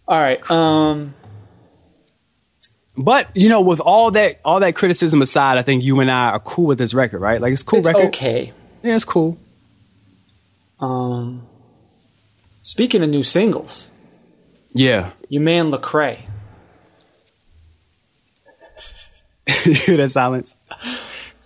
All 0.09 0.19
right. 0.19 0.51
Um. 0.51 1.13
But 2.97 3.29
you 3.35 3.47
know, 3.47 3.61
with 3.61 3.79
all 3.79 4.11
that 4.11 4.41
all 4.43 4.59
that 4.59 4.75
criticism 4.75 5.21
aside, 5.21 5.57
I 5.57 5.61
think 5.61 5.85
you 5.85 6.01
and 6.01 6.11
I 6.11 6.31
are 6.31 6.39
cool 6.39 6.65
with 6.65 6.77
this 6.79 6.93
record, 6.93 7.21
right? 7.21 7.39
Like 7.39 7.53
it's 7.53 7.63
cool 7.63 7.79
It's 7.79 7.87
record. 7.87 8.07
okay. 8.07 8.51
Yeah, 8.83 8.95
it's 8.97 9.05
cool. 9.05 9.37
Um. 10.81 11.47
Speaking 12.63 13.01
of 13.03 13.09
new 13.09 13.23
singles, 13.23 13.89
Yeah. 14.73 15.11
your 15.29 15.41
man 15.41 15.71
Lecrae. 15.71 16.19
you 19.65 19.73
hear 19.73 19.97
that 19.97 20.09
silence? 20.09 20.57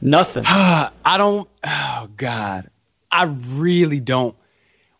Nothing. 0.02 0.44
I 0.48 0.92
don't. 1.18 1.50
Oh 1.66 2.10
God, 2.18 2.70
I 3.12 3.26
really 3.26 4.00
don't. 4.00 4.36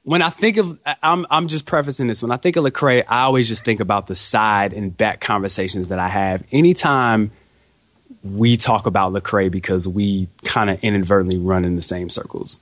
When 0.04 0.22
I 0.22 0.30
think 0.30 0.58
of, 0.58 0.78
I'm 1.02 1.26
I'm 1.30 1.48
just 1.48 1.66
prefacing 1.66 2.08
this. 2.08 2.22
When 2.22 2.32
I 2.32 2.38
think 2.38 2.56
of 2.56 2.64
Lecrae, 2.64 3.04
I 3.08 3.22
always 3.24 3.48
just 3.48 3.66
think 3.66 3.80
about 3.80 4.08
the 4.08 4.16
side 4.16 4.72
and 4.74 4.96
back 4.96 5.20
conversations 5.20 5.90
that 5.90 6.00
I 6.00 6.08
have 6.08 6.44
anytime 6.52 7.32
we 8.24 8.56
talk 8.56 8.86
about 8.86 9.14
Lecrae 9.14 9.52
because 9.52 9.88
we 9.88 10.28
kind 10.44 10.70
of 10.70 10.80
inadvertently 10.84 11.38
run 11.40 11.66
in 11.66 11.76
the 11.76 11.82
same 11.82 12.10
circles. 12.10 12.60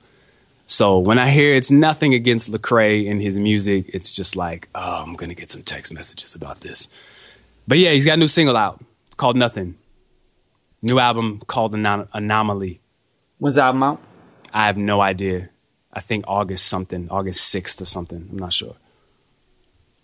So 0.66 0.98
when 0.98 1.18
I 1.18 1.28
hear 1.28 1.54
it's 1.54 1.70
nothing 1.70 2.14
against 2.14 2.50
Lecrae 2.50 3.10
and 3.10 3.20
his 3.20 3.38
music, 3.38 3.90
it's 3.92 4.12
just 4.12 4.34
like, 4.34 4.68
oh, 4.74 5.02
I'm 5.02 5.14
gonna 5.14 5.34
get 5.34 5.50
some 5.50 5.62
text 5.62 5.92
messages 5.92 6.34
about 6.34 6.60
this. 6.60 6.88
But 7.68 7.78
yeah, 7.78 7.90
he's 7.90 8.04
got 8.04 8.14
a 8.14 8.16
new 8.16 8.28
single 8.28 8.56
out. 8.56 8.82
It's 9.06 9.16
called 9.16 9.36
Nothing. 9.36 9.76
New 10.82 10.98
album 10.98 11.40
called 11.46 11.72
Anom- 11.72 12.08
Anomaly. 12.12 12.80
When's 13.38 13.54
the 13.56 13.62
album 13.62 13.82
out? 13.82 14.00
I 14.52 14.66
have 14.66 14.76
no 14.76 15.00
idea. 15.00 15.50
I 15.92 16.00
think 16.00 16.24
August 16.26 16.66
something, 16.66 17.08
August 17.10 17.54
6th 17.54 17.80
or 17.80 17.84
something. 17.84 18.28
I'm 18.30 18.38
not 18.38 18.52
sure. 18.52 18.76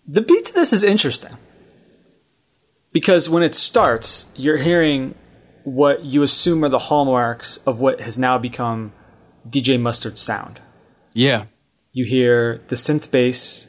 The 0.07 0.21
beat 0.21 0.45
to 0.45 0.53
this 0.53 0.73
is 0.73 0.83
interesting 0.83 1.37
because 2.91 3.29
when 3.29 3.43
it 3.43 3.53
starts, 3.53 4.27
you're 4.35 4.57
hearing 4.57 5.15
what 5.63 6.03
you 6.03 6.23
assume 6.23 6.63
are 6.63 6.69
the 6.69 6.79
hallmarks 6.79 7.57
of 7.57 7.79
what 7.79 8.01
has 8.01 8.17
now 8.17 8.37
become 8.37 8.93
DJ 9.49 9.79
Mustard 9.79 10.17
sound. 10.17 10.61
Yeah. 11.13 11.45
You 11.91 12.05
hear 12.05 12.61
the 12.67 12.75
synth 12.75 13.11
bass. 13.11 13.67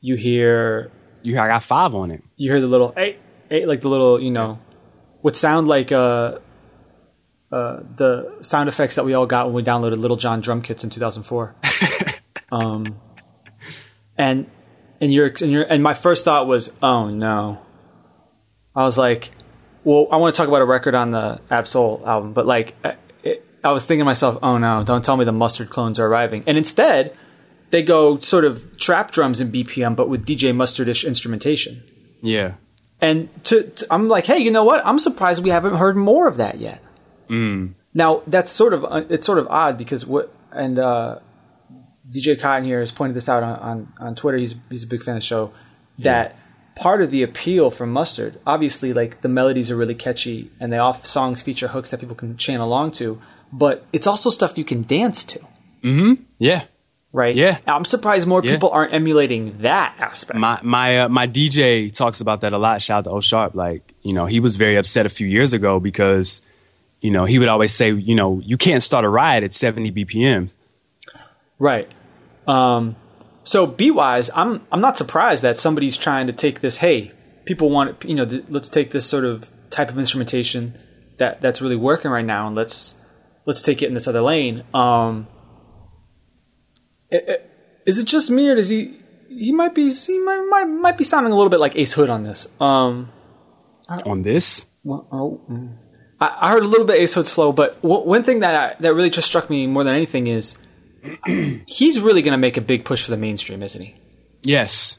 You 0.00 0.14
hear 0.16 0.90
You 1.22 1.34
hear 1.34 1.42
I 1.42 1.48
got 1.48 1.62
five 1.62 1.94
on 1.94 2.10
it. 2.10 2.22
you 2.36 2.50
hear 2.50 2.60
the 2.60 2.66
little 2.66 2.94
eight 2.96 3.18
eight 3.50 3.66
like 3.66 3.80
the 3.82 3.88
little 3.88 4.20
you 4.20 4.30
know 4.30 4.58
what 5.22 5.34
sound 5.34 5.66
like 5.68 5.90
uh 5.90 6.38
uh 7.50 7.80
the 7.96 8.36
sound 8.42 8.68
effects 8.68 8.94
that 8.94 9.04
we 9.04 9.14
all 9.14 9.26
got 9.26 9.46
when 9.46 9.54
we 9.54 9.62
downloaded 9.62 9.98
Lil 9.98 10.16
Jon 10.16 10.40
drum 10.40 10.62
kits 10.62 10.84
in 10.84 10.90
2004. 10.90 11.54
um, 12.52 12.98
and 14.16 14.46
and 15.00 15.12
your 15.12 15.26
and 15.42 15.50
your 15.50 15.64
and 15.64 15.82
my 15.82 15.94
first 15.94 16.24
thought 16.24 16.46
was, 16.46 16.72
oh 16.82 17.08
no. 17.10 17.58
I 18.76 18.82
was 18.84 18.96
like, 18.96 19.30
well, 19.82 20.06
I 20.12 20.16
want 20.18 20.34
to 20.34 20.38
talk 20.38 20.46
about 20.48 20.62
a 20.62 20.66
record 20.66 20.94
on 20.94 21.10
the 21.10 21.40
Ab-Soul 21.50 22.02
album, 22.06 22.32
but 22.32 22.46
like, 22.46 22.76
I, 23.64 23.72
was 23.72 23.84
thinking 23.84 24.00
to 24.00 24.04
myself, 24.04 24.38
oh 24.42 24.58
no, 24.58 24.84
don't 24.84 25.04
tell 25.04 25.16
me 25.16 25.24
the 25.24 25.32
Mustard 25.32 25.70
clones 25.70 25.98
are 25.98 26.06
arriving. 26.06 26.44
And 26.46 26.56
instead, 26.56 27.16
they 27.70 27.82
go 27.82 28.18
sort 28.20 28.44
of 28.44 28.76
trap 28.78 29.10
drums 29.10 29.40
in 29.40 29.50
BPM, 29.52 29.96
but 29.96 30.08
with 30.08 30.24
DJ 30.26 30.54
Mustardish 30.54 31.06
instrumentation. 31.06 31.82
Yeah. 32.22 32.54
And 33.00 33.28
to, 33.44 33.64
to- 33.64 33.86
I'm 33.90 34.08
like, 34.08 34.26
hey, 34.26 34.38
you 34.38 34.50
know 34.50 34.64
what? 34.64 34.84
I'm 34.86 34.98
surprised 34.98 35.42
we 35.42 35.50
haven't 35.50 35.76
heard 35.76 35.96
more 35.96 36.26
of 36.26 36.36
that 36.38 36.58
yet. 36.58 36.82
Now 37.94 38.22
that's 38.26 38.50
sort 38.50 38.72
of 38.72 38.84
uh, 38.84 39.04
it's 39.10 39.26
sort 39.26 39.38
of 39.38 39.46
odd 39.48 39.76
because 39.76 40.06
what 40.06 40.32
and 40.50 40.78
uh, 40.78 41.18
DJ 42.10 42.38
Cotton 42.40 42.64
here 42.64 42.80
has 42.80 42.90
pointed 42.90 43.14
this 43.14 43.28
out 43.28 43.42
on, 43.42 43.58
on, 43.58 43.92
on 43.98 44.14
Twitter. 44.14 44.38
He's 44.38 44.54
he's 44.70 44.82
a 44.82 44.86
big 44.86 45.02
fan 45.02 45.16
of 45.16 45.22
the 45.22 45.26
show. 45.26 45.52
That 45.98 46.36
part 46.76 47.02
of 47.02 47.10
the 47.10 47.22
appeal 47.22 47.70
for 47.70 47.86
Mustard, 47.86 48.40
obviously, 48.46 48.92
like 48.92 49.20
the 49.20 49.28
melodies 49.28 49.70
are 49.70 49.76
really 49.76 49.96
catchy 49.96 50.50
and 50.60 50.72
they 50.72 50.78
off 50.78 51.04
songs 51.04 51.42
feature 51.42 51.68
hooks 51.68 51.90
that 51.90 51.98
people 51.98 52.14
can 52.14 52.36
chant 52.36 52.62
along 52.62 52.92
to, 52.92 53.20
but 53.52 53.84
it's 53.92 54.06
also 54.06 54.30
stuff 54.30 54.58
you 54.58 54.64
can 54.64 54.82
dance 54.82 55.24
to, 55.24 55.40
Yeah. 56.38 56.64
right? 57.12 57.34
Yeah. 57.34 57.58
I'm 57.66 57.84
surprised 57.84 58.26
more 58.28 58.42
Yeah. 58.44 58.52
people 58.52 58.70
aren't 58.70 58.92
emulating 58.92 59.54
that 59.62 59.94
aspect. 59.98 60.38
My 60.38 60.58
my 60.62 61.00
uh, 61.00 61.08
my 61.08 61.26
DJ 61.26 61.90
talks 61.90 62.20
about 62.20 62.40
that 62.42 62.52
a 62.52 62.58
lot. 62.58 62.82
Shout 62.82 62.98
out 62.98 63.04
to 63.04 63.10
O 63.10 63.20
Sharp. 63.20 63.54
Like, 63.54 63.94
you 64.02 64.12
know, 64.12 64.26
he 64.26 64.40
was 64.40 64.56
very 64.56 64.76
upset 64.76 65.06
a 65.06 65.08
few 65.08 65.26
years 65.26 65.52
ago 65.54 65.80
because, 65.80 66.42
you 67.00 67.10
know, 67.10 67.24
he 67.24 67.38
would 67.38 67.48
always 67.48 67.72
say, 67.72 67.92
you 67.92 68.14
know, 68.14 68.40
you 68.44 68.56
can't 68.56 68.82
start 68.82 69.04
a 69.04 69.08
riot 69.08 69.44
at 69.44 69.52
70 69.54 69.92
BPMs. 69.92 70.54
Right. 71.58 71.88
Um, 72.46 72.96
so 73.44 73.66
beat 73.66 73.92
wise, 73.92 74.30
I'm 74.34 74.60
I'm 74.70 74.80
not 74.80 74.96
surprised 74.96 75.42
that 75.42 75.56
somebody's 75.56 75.96
trying 75.96 76.26
to 76.26 76.32
take 76.32 76.60
this. 76.60 76.76
Hey, 76.78 77.12
people 77.46 77.70
want 77.70 78.04
you 78.04 78.14
know, 78.14 78.24
th- 78.26 78.44
let's 78.48 78.68
take 78.68 78.90
this 78.90 79.06
sort 79.06 79.24
of 79.24 79.50
type 79.70 79.88
of 79.90 79.98
instrumentation 79.98 80.74
that 81.18 81.40
that's 81.40 81.60
really 81.60 81.76
working 81.76 82.10
right 82.10 82.24
now, 82.24 82.46
and 82.46 82.54
let's 82.54 82.94
let's 83.48 83.62
take 83.62 83.82
it 83.82 83.86
in 83.86 83.94
this 83.94 84.06
other 84.06 84.20
lane. 84.20 84.62
Um, 84.74 85.26
i- 87.12 87.16
i- 87.16 87.38
is 87.86 87.98
it 87.98 88.04
just 88.06 88.30
me, 88.30 88.48
or 88.48 88.54
does 88.54 88.68
he? 88.68 88.94
He 89.28 89.52
might 89.52 89.74
be. 89.74 89.90
He 89.90 90.18
might, 90.20 90.42
might 90.50 90.64
might 90.64 90.98
be 90.98 91.04
sounding 91.04 91.32
a 91.32 91.36
little 91.36 91.50
bit 91.50 91.60
like 91.60 91.74
Ace 91.76 91.94
Hood 91.94 92.10
on 92.10 92.22
this. 92.24 92.46
Um, 92.60 93.10
On 94.04 94.22
this? 94.22 94.66
well, 94.84 95.06
oh, 95.10 95.40
mm. 95.50 95.74
I, 96.20 96.36
I 96.40 96.50
heard 96.50 96.62
a 96.62 96.66
little 96.68 96.84
bit 96.86 97.00
Ace 97.00 97.14
Hood's 97.14 97.30
flow, 97.30 97.52
but 97.52 97.80
w- 97.82 98.04
one 98.04 98.22
thing 98.24 98.40
that 98.40 98.54
I, 98.54 98.76
that 98.82 98.92
really 98.94 99.08
just 99.10 99.26
struck 99.26 99.48
me 99.48 99.66
more 99.66 99.82
than 99.84 99.94
anything 99.94 100.26
is 100.26 100.58
he's 101.66 102.00
really 102.00 102.20
going 102.22 102.32
to 102.32 102.38
make 102.38 102.56
a 102.58 102.60
big 102.60 102.84
push 102.84 103.04
for 103.04 103.10
the 103.10 103.16
mainstream, 103.16 103.62
isn't 103.62 103.80
he? 103.80 103.94
Yes. 104.42 104.98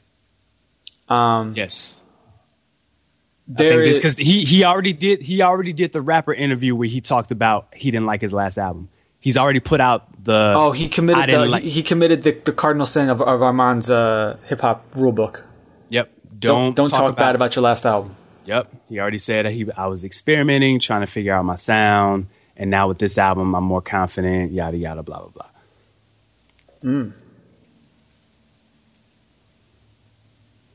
Um, 1.08 1.52
Yes. 1.56 1.99
There 3.52 3.82
is 3.82 3.98
because 3.98 4.16
he 4.16 4.44
he 4.44 4.62
already 4.64 4.92
did 4.92 5.22
he 5.22 5.42
already 5.42 5.72
did 5.72 5.92
the 5.92 6.00
rapper 6.00 6.32
interview 6.32 6.76
where 6.76 6.86
he 6.86 7.00
talked 7.00 7.32
about 7.32 7.66
he 7.74 7.90
didn't 7.90 8.06
like 8.06 8.20
his 8.20 8.32
last 8.32 8.58
album. 8.58 8.88
He's 9.18 9.36
already 9.36 9.58
put 9.58 9.80
out 9.80 10.24
the 10.24 10.54
oh 10.56 10.70
he 10.70 10.88
committed 10.88 11.28
the, 11.28 11.46
like- 11.46 11.64
he, 11.64 11.70
he 11.70 11.82
committed 11.82 12.22
the, 12.22 12.30
the 12.44 12.52
cardinal 12.52 12.86
sin 12.86 13.08
of, 13.08 13.20
of 13.20 13.42
Armond's 13.42 13.90
uh, 13.90 14.36
hip 14.46 14.60
hop 14.60 14.86
rule 14.94 15.10
book. 15.10 15.42
Yep. 15.88 16.10
Don't 16.38 16.76
Don't 16.76 16.90
don't 16.90 16.90
talk, 16.90 17.16
bad 17.16 17.34
about 17.34 17.56
your 17.56 17.64
last 17.64 17.84
album. 17.84 18.14
Yep. 18.44 18.72
He 18.88 19.00
already 19.00 19.18
said 19.18 19.46
that 19.46 19.52
he 19.52 19.68
I 19.76 19.88
was 19.88 20.04
experimenting, 20.04 20.78
trying 20.78 21.00
to 21.00 21.08
figure 21.08 21.34
out 21.34 21.44
my 21.44 21.56
sound, 21.56 22.28
and 22.56 22.70
now 22.70 22.86
with 22.86 22.98
this 22.98 23.18
album 23.18 23.56
I'm 23.56 23.64
more 23.64 23.82
confident, 23.82 24.52
yada 24.52 24.76
yada 24.76 25.02
blah 25.02 25.18
blah 25.18 25.28
blah. 25.30 25.46
Hmm. 26.82 27.10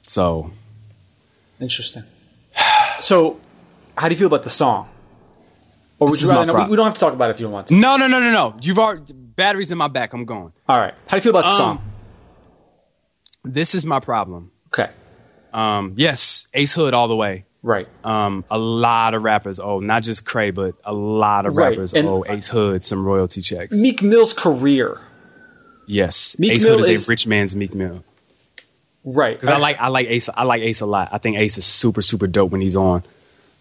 So 0.01 0.51
Interesting. 1.59 2.03
So, 3.00 3.39
how 3.98 4.08
do 4.10 4.14
you 4.16 4.20
feel 4.20 4.28
about 4.28 4.43
the 4.43 4.50
song? 4.50 4.89
Or 6.00 6.08
would 6.08 6.14
This 6.14 6.24
you 6.24 6.30
rather? 6.30 6.46
No, 6.54 6.64
we, 6.64 6.70
we 6.72 6.76
don't 6.76 6.86
have 6.86 6.93
to 6.96 7.00
talk 7.00 7.14
about 7.14 7.30
it 7.30 7.36
if 7.36 7.39
you 7.39 7.46
don't 7.46 7.54
want 7.54 7.68
to. 7.68 7.74
No 7.74 7.96
no 7.98 8.08
no 8.08 8.20
no 8.20 8.32
no. 8.32 8.56
You've 8.62 8.80
already 8.80 9.14
batteries 9.14 9.72
in 9.72 9.78
my 9.78 9.88
back, 9.88 10.14
I'm 10.14 10.26
going. 10.26 10.52
All 10.68 10.80
right. 10.80 10.93
How 11.08 11.12
do 11.12 11.18
you 11.18 11.22
feel 11.22 11.32
about 11.32 11.43
the 11.43 11.50
Um, 11.52 11.58
song? 11.58 11.91
This 13.43 13.76
is 13.76 13.86
my 13.86 14.00
problem. 14.00 14.52
Okay. 14.68 14.91
Um, 15.54 15.93
yes, 15.96 16.48
Ace 16.54 16.74
Hood 16.74 16.93
all 16.93 17.08
the 17.08 17.16
way. 17.16 17.46
Right. 17.62 17.88
Um, 18.04 18.43
a 18.52 18.58
lot 18.58 19.14
of 19.14 19.24
rappers 19.24 19.60
owe, 19.60 19.80
not 19.80 20.04
just 20.04 20.26
Cray, 20.26 20.52
but 20.52 20.76
a 20.84 20.93
lot 20.93 21.46
of 21.46 21.56
rappers 21.58 21.93
owe 21.96 22.26
Ace 22.28 22.48
Hood 22.50 22.84
some 22.84 23.06
royalty 23.06 23.41
checks. 23.41 23.82
Meek 23.82 24.02
Mill's 24.02 24.34
career. 24.34 25.00
yes, 25.88 26.38
Meek 26.39 26.54
Ace 26.54 26.64
Mill 26.66 26.78
Hood 26.80 26.89
is, 26.89 27.02
is- 27.04 27.08
a 27.08 27.12
rich 27.12 27.26
man's 27.28 27.56
Meek 27.56 27.74
Mill. 27.74 28.04
Right. 29.06 29.38
Because 29.38 29.49
I 29.49 29.58
like 29.58 29.78
I 29.80 29.88
like 29.89 30.08
Ace 30.08 30.30
I 30.34 30.43
like 30.43 30.64
Ace 30.64 30.82
a 30.82 30.86
lot. 30.88 31.10
I 31.12 31.20
think 31.20 31.38
Ace 31.38 31.58
is 31.60 31.66
super 31.66 32.01
super 32.01 32.26
dope 32.28 32.51
when 32.51 32.60
he's 32.62 32.76
on, 32.76 33.03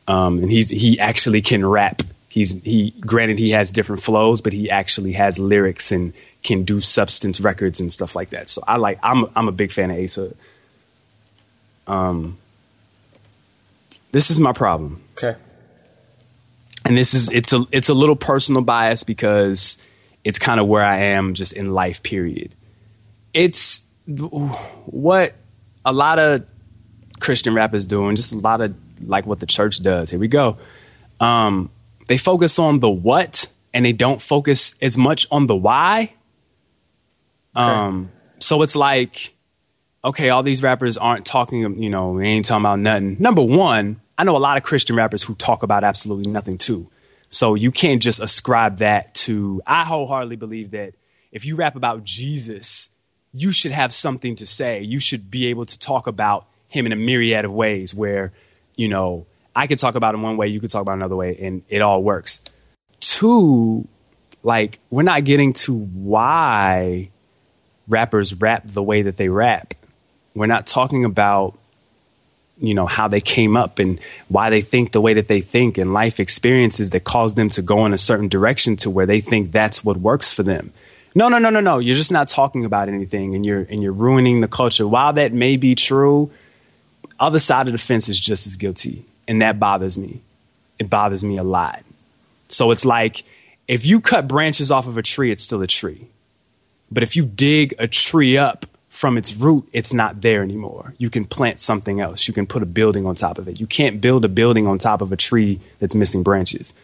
um, 0.08 0.38
and 0.38 0.50
he's 0.50 0.70
he 0.70 0.98
actually 0.98 1.42
can 1.42 1.64
rap. 1.66 2.02
He's 2.28 2.60
he 2.62 2.92
granted 3.00 3.38
he 3.38 3.50
has 3.50 3.70
different 3.70 4.02
flows, 4.02 4.40
but 4.40 4.52
he 4.54 4.70
actually 4.70 5.12
has 5.12 5.38
lyrics 5.38 5.92
and 5.92 6.14
can 6.42 6.64
do 6.64 6.80
substance 6.80 7.40
records 7.40 7.78
and 7.80 7.92
stuff 7.92 8.16
like 8.16 8.30
that. 8.30 8.48
So 8.48 8.62
I 8.66 8.76
like 8.78 8.98
I'm 9.02 9.26
I'm 9.36 9.46
a 9.48 9.52
big 9.52 9.70
fan 9.70 9.90
of 9.90 9.98
Ace 9.98 10.14
Hood. 10.14 10.36
Um, 11.86 12.38
this 14.12 14.30
is 14.30 14.40
my 14.40 14.52
problem. 14.52 15.02
Okay. 15.18 15.36
and 16.84 16.96
this 16.96 17.14
is 17.14 17.30
it's 17.30 17.52
a 17.52 17.66
it's 17.70 17.88
a 17.88 17.94
little 17.94 18.16
personal 18.16 18.62
bias 18.62 19.04
because 19.04 19.78
it's 20.24 20.38
kind 20.38 20.58
of 20.58 20.66
where 20.66 20.82
I 20.84 20.96
am 20.98 21.34
just 21.34 21.52
in 21.52 21.72
life 21.72 22.02
period. 22.02 22.52
It's 23.32 23.83
what 24.06 25.34
a 25.84 25.92
lot 25.92 26.18
of 26.18 26.44
Christian 27.20 27.54
rappers 27.54 27.86
doing, 27.86 28.16
just 28.16 28.32
a 28.32 28.38
lot 28.38 28.60
of 28.60 28.74
like 29.02 29.26
what 29.26 29.40
the 29.40 29.46
church 29.46 29.82
does. 29.82 30.10
Here 30.10 30.20
we 30.20 30.28
go. 30.28 30.58
Um, 31.20 31.70
they 32.06 32.16
focus 32.16 32.58
on 32.58 32.80
the 32.80 32.90
what 32.90 33.48
and 33.72 33.84
they 33.84 33.92
don't 33.92 34.20
focus 34.20 34.74
as 34.82 34.96
much 34.96 35.26
on 35.30 35.46
the 35.46 35.56
why. 35.56 36.14
Um, 37.54 38.10
so 38.38 38.62
it's 38.62 38.76
like, 38.76 39.34
okay, 40.04 40.30
all 40.30 40.42
these 40.42 40.62
rappers 40.62 40.96
aren't 40.96 41.24
talking, 41.24 41.82
you 41.82 41.88
know, 41.88 42.18
they 42.18 42.26
ain't 42.26 42.46
talking 42.46 42.62
about 42.62 42.80
nothing. 42.80 43.16
Number 43.18 43.42
one, 43.42 44.00
I 44.18 44.24
know 44.24 44.36
a 44.36 44.38
lot 44.38 44.56
of 44.56 44.62
Christian 44.62 44.96
rappers 44.96 45.22
who 45.22 45.34
talk 45.34 45.62
about 45.62 45.82
absolutely 45.82 46.30
nothing 46.30 46.58
too. 46.58 46.90
So 47.28 47.54
you 47.54 47.72
can't 47.72 48.02
just 48.02 48.20
ascribe 48.20 48.78
that 48.78 49.14
to, 49.14 49.62
I 49.66 49.84
wholeheartedly 49.84 50.36
believe 50.36 50.72
that 50.72 50.94
if 51.32 51.44
you 51.46 51.56
rap 51.56 51.74
about 51.74 52.04
Jesus, 52.04 52.90
you 53.34 53.50
should 53.50 53.72
have 53.72 53.92
something 53.92 54.36
to 54.36 54.46
say. 54.46 54.80
You 54.80 55.00
should 55.00 55.30
be 55.30 55.46
able 55.46 55.66
to 55.66 55.78
talk 55.78 56.06
about 56.06 56.46
him 56.68 56.86
in 56.86 56.92
a 56.92 56.96
myriad 56.96 57.44
of 57.44 57.52
ways 57.52 57.94
where, 57.94 58.32
you 58.76 58.88
know, 58.88 59.26
I 59.54 59.66
could 59.66 59.78
talk 59.78 59.96
about 59.96 60.14
him 60.14 60.22
one 60.22 60.36
way, 60.36 60.48
you 60.48 60.60
could 60.60 60.70
talk 60.70 60.82
about 60.82 60.96
another 60.96 61.16
way, 61.16 61.36
and 61.40 61.62
it 61.68 61.82
all 61.82 62.02
works. 62.02 62.42
Two, 63.00 63.86
like, 64.42 64.78
we're 64.88 65.02
not 65.02 65.24
getting 65.24 65.52
to 65.52 65.76
why 65.76 67.10
rappers 67.88 68.34
rap 68.34 68.64
the 68.66 68.82
way 68.82 69.02
that 69.02 69.16
they 69.16 69.28
rap. 69.28 69.74
We're 70.34 70.46
not 70.46 70.66
talking 70.66 71.04
about 71.04 71.58
you 72.58 72.72
know 72.72 72.86
how 72.86 73.08
they 73.08 73.20
came 73.20 73.56
up 73.56 73.80
and 73.80 73.98
why 74.28 74.48
they 74.48 74.60
think 74.60 74.92
the 74.92 75.00
way 75.00 75.14
that 75.14 75.26
they 75.26 75.40
think 75.40 75.76
and 75.76 75.92
life 75.92 76.20
experiences 76.20 76.90
that 76.90 77.02
cause 77.02 77.34
them 77.34 77.48
to 77.48 77.62
go 77.62 77.84
in 77.84 77.92
a 77.92 77.98
certain 77.98 78.28
direction 78.28 78.76
to 78.76 78.88
where 78.88 79.06
they 79.06 79.20
think 79.20 79.50
that's 79.50 79.84
what 79.84 79.96
works 79.96 80.32
for 80.32 80.44
them. 80.44 80.72
No, 81.14 81.28
no, 81.28 81.38
no, 81.38 81.50
no, 81.50 81.60
no. 81.60 81.78
You're 81.78 81.94
just 81.94 82.10
not 82.10 82.28
talking 82.28 82.64
about 82.64 82.88
anything 82.88 83.34
and 83.34 83.46
you're 83.46 83.66
and 83.70 83.82
you're 83.82 83.92
ruining 83.92 84.40
the 84.40 84.48
culture. 84.48 84.86
While 84.86 85.12
that 85.14 85.32
may 85.32 85.56
be 85.56 85.74
true, 85.74 86.30
other 87.20 87.38
side 87.38 87.66
of 87.66 87.72
the 87.72 87.78
fence 87.78 88.08
is 88.08 88.18
just 88.18 88.46
as 88.46 88.56
guilty. 88.56 89.04
And 89.28 89.40
that 89.40 89.58
bothers 89.58 89.96
me. 89.96 90.22
It 90.78 90.90
bothers 90.90 91.24
me 91.24 91.38
a 91.38 91.44
lot. 91.44 91.82
So 92.48 92.70
it's 92.70 92.84
like 92.84 93.24
if 93.68 93.86
you 93.86 94.00
cut 94.00 94.28
branches 94.28 94.70
off 94.70 94.86
of 94.86 94.98
a 94.98 95.02
tree, 95.02 95.30
it's 95.30 95.42
still 95.42 95.62
a 95.62 95.66
tree. 95.66 96.08
But 96.90 97.02
if 97.02 97.16
you 97.16 97.24
dig 97.24 97.74
a 97.78 97.88
tree 97.88 98.36
up 98.36 98.66
from 98.88 99.16
its 99.16 99.34
root, 99.36 99.68
it's 99.72 99.92
not 99.92 100.20
there 100.20 100.42
anymore. 100.42 100.94
You 100.98 101.10
can 101.10 101.24
plant 101.24 101.60
something 101.60 102.00
else. 102.00 102.28
You 102.28 102.34
can 102.34 102.46
put 102.46 102.62
a 102.62 102.66
building 102.66 103.06
on 103.06 103.14
top 103.14 103.38
of 103.38 103.48
it. 103.48 103.60
You 103.60 103.66
can't 103.66 104.00
build 104.00 104.24
a 104.24 104.28
building 104.28 104.66
on 104.66 104.78
top 104.78 105.00
of 105.00 105.10
a 105.10 105.16
tree 105.16 105.60
that's 105.78 105.94
missing 105.94 106.22
branches. 106.22 106.74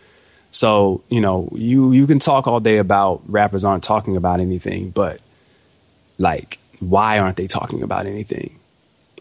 So, 0.50 1.02
you 1.08 1.20
know, 1.20 1.48
you 1.52 1.92
you 1.92 2.06
can 2.06 2.18
talk 2.18 2.46
all 2.46 2.60
day 2.60 2.78
about 2.78 3.22
rappers 3.26 3.64
aren't 3.64 3.84
talking 3.84 4.16
about 4.16 4.40
anything, 4.40 4.90
but 4.90 5.20
like 6.18 6.58
why 6.80 7.18
aren't 7.18 7.36
they 7.36 7.46
talking 7.46 7.82
about 7.82 8.06
anything? 8.06 8.58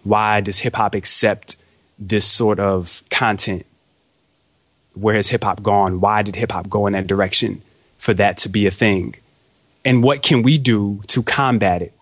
Why 0.03 0.41
does 0.41 0.59
hip 0.59 0.75
hop 0.75 0.95
accept 0.95 1.57
this 1.99 2.25
sort 2.25 2.59
of 2.59 3.03
content? 3.09 3.65
Where 4.93 5.15
has 5.15 5.27
hip 5.27 5.43
hop 5.43 5.61
gone? 5.61 5.99
Why 5.99 6.23
did 6.23 6.35
hip 6.35 6.51
hop 6.51 6.69
go 6.69 6.87
in 6.87 6.93
that 6.93 7.07
direction 7.07 7.61
for 7.97 8.13
that 8.15 8.37
to 8.39 8.49
be 8.49 8.65
a 8.65 8.71
thing? 8.71 9.15
And 9.85 10.03
what 10.03 10.23
can 10.23 10.41
we 10.41 10.57
do 10.57 11.01
to 11.07 11.21
combat 11.21 11.81
it 11.81 11.93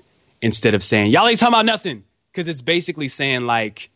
instead 0.42 0.74
of 0.74 0.84
saying, 0.84 1.12
y'all 1.12 1.28
ain't 1.28 1.40
talking 1.40 1.54
about 1.54 1.66
nothing? 1.66 2.04
Because 2.32 2.48
it's 2.48 2.62
basically 2.62 3.08
saying, 3.08 3.46
like, 3.48 3.90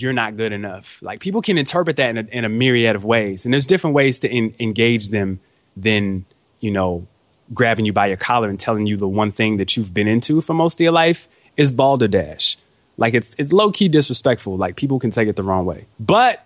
you're 0.00 0.12
not 0.12 0.36
good 0.36 0.52
enough. 0.52 1.00
Like, 1.02 1.20
people 1.20 1.42
can 1.42 1.58
interpret 1.58 1.96
that 1.96 2.10
in 2.10 2.18
a, 2.18 2.28
in 2.30 2.44
a 2.44 2.48
myriad 2.48 2.96
of 2.96 3.04
ways. 3.04 3.44
And 3.44 3.52
there's 3.52 3.66
different 3.66 3.94
ways 3.94 4.20
to 4.20 4.28
en- 4.30 4.54
engage 4.58 5.10
them 5.10 5.40
than, 5.76 6.24
you 6.60 6.70
know, 6.70 7.06
grabbing 7.52 7.84
you 7.84 7.92
by 7.92 8.06
your 8.06 8.16
collar 8.16 8.48
and 8.48 8.58
telling 8.58 8.86
you 8.86 8.96
the 8.96 9.08
one 9.08 9.30
thing 9.30 9.58
that 9.58 9.76
you've 9.76 9.94
been 9.94 10.08
into 10.08 10.40
for 10.40 10.54
most 10.54 10.80
of 10.80 10.84
your 10.84 10.92
life 10.92 11.28
is 11.56 11.70
balderdash. 11.70 12.56
Like, 12.96 13.14
it's, 13.14 13.34
it's 13.38 13.52
low 13.52 13.70
key 13.72 13.88
disrespectful. 13.88 14.56
Like, 14.56 14.76
people 14.76 14.98
can 14.98 15.10
take 15.10 15.28
it 15.28 15.36
the 15.36 15.42
wrong 15.42 15.66
way. 15.66 15.86
But 16.00 16.42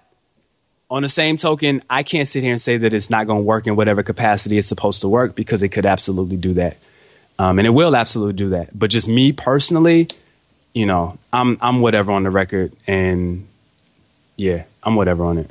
on 0.90 1.02
the 1.02 1.08
same 1.08 1.36
token, 1.36 1.82
I 1.88 2.02
can't 2.02 2.26
sit 2.26 2.42
here 2.42 2.50
and 2.50 2.60
say 2.60 2.76
that 2.78 2.92
it's 2.92 3.10
not 3.10 3.28
going 3.28 3.38
to 3.38 3.44
work 3.44 3.68
in 3.68 3.76
whatever 3.76 4.02
capacity 4.02 4.58
it's 4.58 4.66
supposed 4.66 5.02
to 5.02 5.08
work 5.08 5.36
because 5.36 5.62
it 5.62 5.68
could 5.68 5.86
absolutely 5.86 6.36
do 6.36 6.54
that, 6.54 6.78
um, 7.38 7.60
and 7.60 7.66
it 7.66 7.70
will 7.70 7.94
absolutely 7.94 8.32
do 8.32 8.48
that. 8.48 8.76
But 8.76 8.90
just 8.90 9.06
me 9.06 9.30
personally, 9.30 10.08
you 10.72 10.86
know, 10.86 11.18
I'm 11.32 11.58
I'm 11.60 11.78
whatever 11.80 12.12
on 12.12 12.22
the 12.22 12.30
record, 12.30 12.72
and 12.86 13.46
yeah, 14.36 14.64
I'm 14.82 14.94
whatever 14.94 15.24
on 15.24 15.38
it. 15.38 15.50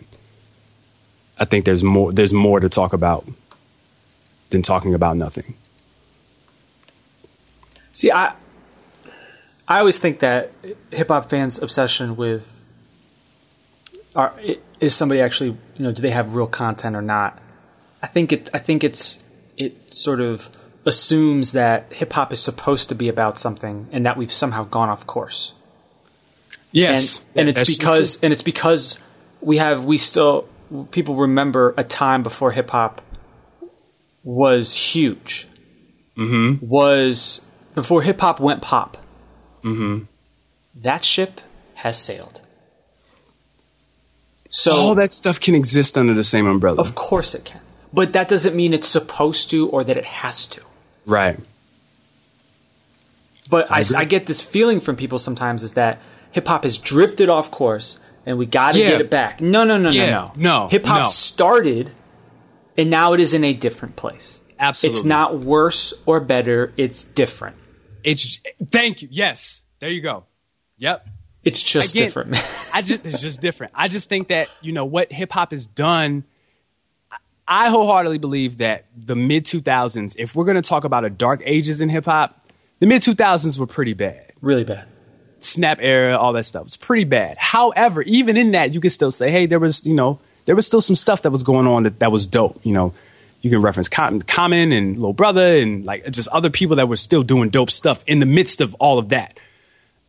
I 1.38 1.46
think 1.46 1.66
there's 1.66 1.84
more 1.84 2.12
there's 2.12 2.34
more 2.34 2.60
to 2.60 2.70
talk 2.70 2.94
about 2.94 3.28
than 4.50 4.62
talking 4.62 4.94
about 4.94 5.18
nothing. 5.18 5.56
See, 7.92 8.12
I 8.12 8.34
I 9.68 9.80
always 9.80 10.00
think 10.00 10.20
that 10.20 10.52
hip 10.92 11.10
hop 11.10 11.30
fans' 11.30 11.62
obsession 11.62 12.16
with 12.16 12.56
are 14.16 14.34
is 14.80 14.96
somebody 14.96 15.22
actually 15.22 15.50
you 15.50 15.84
know 15.84 15.92
do 15.92 16.02
they 16.02 16.12
have 16.12 16.34
real 16.34 16.48
content 16.48 16.96
or 16.96 17.02
not? 17.02 17.40
I 18.02 18.08
think 18.08 18.32
it. 18.32 18.50
I 18.54 18.60
think 18.60 18.84
it's 18.84 19.24
it 19.58 19.94
sort 19.94 20.22
of 20.22 20.50
assumes 20.86 21.52
that 21.52 21.92
hip 21.94 22.14
hop 22.14 22.32
is 22.34 22.42
supposed 22.42 22.90
to 22.90 22.96
be 22.96 23.10
about 23.10 23.38
something 23.38 23.88
and 23.92 24.06
that 24.06 24.18
we've 24.18 24.32
somehow 24.32 24.64
gone 24.66 24.90
off 24.90 25.06
course. 25.06 25.54
Yes, 26.72 27.20
and, 27.36 27.42
and 27.42 27.50
it's 27.50 27.60
That's- 27.60 27.78
because 27.78 28.24
and 28.24 28.32
it's 28.34 28.42
because 28.42 29.00
we 29.42 29.58
have 29.58 29.86
we 29.86 29.98
still 29.98 30.48
people 30.92 31.16
remember 31.16 31.74
a 31.78 31.84
time 31.84 32.24
before 32.24 32.52
hip 32.52 32.70
hop 32.70 33.02
was 34.24 34.76
huge. 34.76 35.48
Mm-hmm. 36.18 36.66
Was 36.68 37.42
before 37.76 38.02
hip 38.02 38.20
hop 38.20 38.40
went 38.40 38.62
pop. 38.62 38.98
Mm-hmm. 39.64 40.04
That 40.76 41.04
ship 41.04 41.42
has 41.76 41.98
sailed. 41.98 42.42
So 44.50 44.72
all 44.72 44.96
that 44.96 45.14
stuff 45.14 45.40
can 45.40 45.56
exist 45.56 45.98
under 45.98 46.14
the 46.14 46.24
same 46.24 46.48
umbrella, 46.48 46.82
of 46.82 46.96
course 46.96 47.36
it 47.36 47.46
can, 47.46 47.62
but 47.94 48.14
that 48.14 48.28
doesn't 48.28 48.56
mean 48.56 48.74
it's 48.74 48.88
supposed 48.88 49.50
to 49.52 49.70
or 49.70 49.84
that 49.84 49.96
it 49.96 50.06
has 50.06 50.48
to. 50.48 50.62
Right? 51.10 51.40
But 53.50 53.72
I, 53.72 53.80
agree. 53.80 53.96
I 53.98 54.06
get 54.06 54.26
this 54.28 54.42
feeling 54.42 54.80
from 54.80 54.96
people 54.96 55.20
sometimes 55.20 55.64
is 55.64 55.74
that 55.74 56.00
hip 56.32 56.48
hop 56.48 56.64
has 56.64 56.78
drifted 56.78 57.30
off 57.30 57.50
course 57.52 58.00
and 58.26 58.38
we 58.38 58.46
got 58.46 58.74
to 58.74 58.80
Yeah. 58.80 58.90
get 58.92 59.02
it 59.02 59.10
back. 59.10 59.42
No, 59.42 59.64
no, 59.64 59.78
no, 59.78 59.90
Yeah. 59.90 60.10
no, 60.10 60.32
No, 60.36 60.68
Hip 60.70 60.86
hop 60.86 61.04
no. 61.06 61.10
started 61.10 61.92
and 62.78 62.90
now 62.90 63.14
it 63.14 63.20
is 63.20 63.34
in 63.34 63.44
a 63.44 63.54
different 63.54 63.96
place. 63.96 64.42
Absolutely. 64.60 65.00
It's 65.00 65.06
not 65.06 65.40
worse 65.40 65.94
or 66.06 66.20
better. 66.20 66.74
It's 66.78 67.04
different. 67.04 67.56
It's 68.04 68.40
thank 68.72 69.02
you. 69.02 69.08
Yes, 69.12 69.64
there 69.80 69.90
you 69.90 70.02
go. 70.02 70.26
Yep. 70.78 71.08
It's 71.44 71.64
just 71.64 71.96
Again, 71.96 72.06
different. 72.08 72.36
I 72.74 72.82
just 72.82 73.06
it's 73.06 73.22
just 73.22 73.42
different. 73.42 73.74
I 73.76 73.88
just 73.88 74.10
think 74.10 74.28
that 74.28 74.50
you 74.62 74.74
know 74.74 74.86
what 74.86 75.12
hip 75.12 75.32
hop 75.32 75.52
has 75.52 75.66
done. 75.68 76.24
I 77.50 77.70
wholeheartedly 77.70 78.20
believe 78.20 78.58
that 78.58 78.86
the 78.96 79.16
mid 79.16 79.46
2000s, 79.46 80.16
if 80.18 80.36
we're 80.36 80.46
going 80.46 80.62
to 80.62 80.68
talk 80.68 80.84
about 80.84 81.04
a 81.04 81.10
dark 81.10 81.42
ages 81.44 81.82
in 81.82 81.90
hip 81.90 82.06
hop, 82.06 82.46
the 82.80 82.86
mid 82.86 83.02
2000s 83.02 83.60
were 83.60 83.66
pretty 83.66 83.94
bad. 83.94 84.32
really 84.42 84.64
bad. 84.64 84.86
Snap 85.42 85.80
era, 85.82 86.18
all 86.18 86.34
that 86.34 86.46
stuff 86.46 86.64
was 86.64 86.78
pretty 86.78 87.06
bad. 87.06 87.38
However, 87.38 88.02
even 88.04 88.38
in 88.38 88.52
that, 88.52 88.74
you 88.74 88.82
could 88.82 88.92
still 88.92 89.10
say, 89.10 89.32
hey, 89.32 89.46
there 89.46 89.60
was 89.60 89.86
you 89.86 89.94
know 89.96 90.20
there 90.46 90.56
was 90.56 90.66
still 90.66 90.82
some 90.82 90.96
stuff 90.96 91.24
that 91.24 91.32
was 91.32 91.44
going 91.44 91.66
on 91.66 91.84
that, 91.84 92.00
that 92.00 92.12
was 92.12 92.28
dope. 92.28 92.60
You 92.64 92.74
know, 92.74 92.94
you 93.42 93.50
can 93.50 93.62
reference 93.62 93.88
Com- 93.88 94.22
Common 94.22 94.72
and 94.72 94.98
Lil 94.98 95.14
Brother 95.14 95.58
and 95.58 95.86
like 95.86 96.10
just 96.12 96.28
other 96.30 96.50
people 96.50 96.76
that 96.76 96.88
were 96.88 96.98
still 96.98 97.24
doing 97.24 97.50
dope 97.50 97.72
stuff 97.72 98.04
in 98.06 98.20
the 98.20 98.26
midst 98.26 98.62
of 98.62 98.76
all 98.76 99.00
of 99.00 99.10
that. 99.10 99.40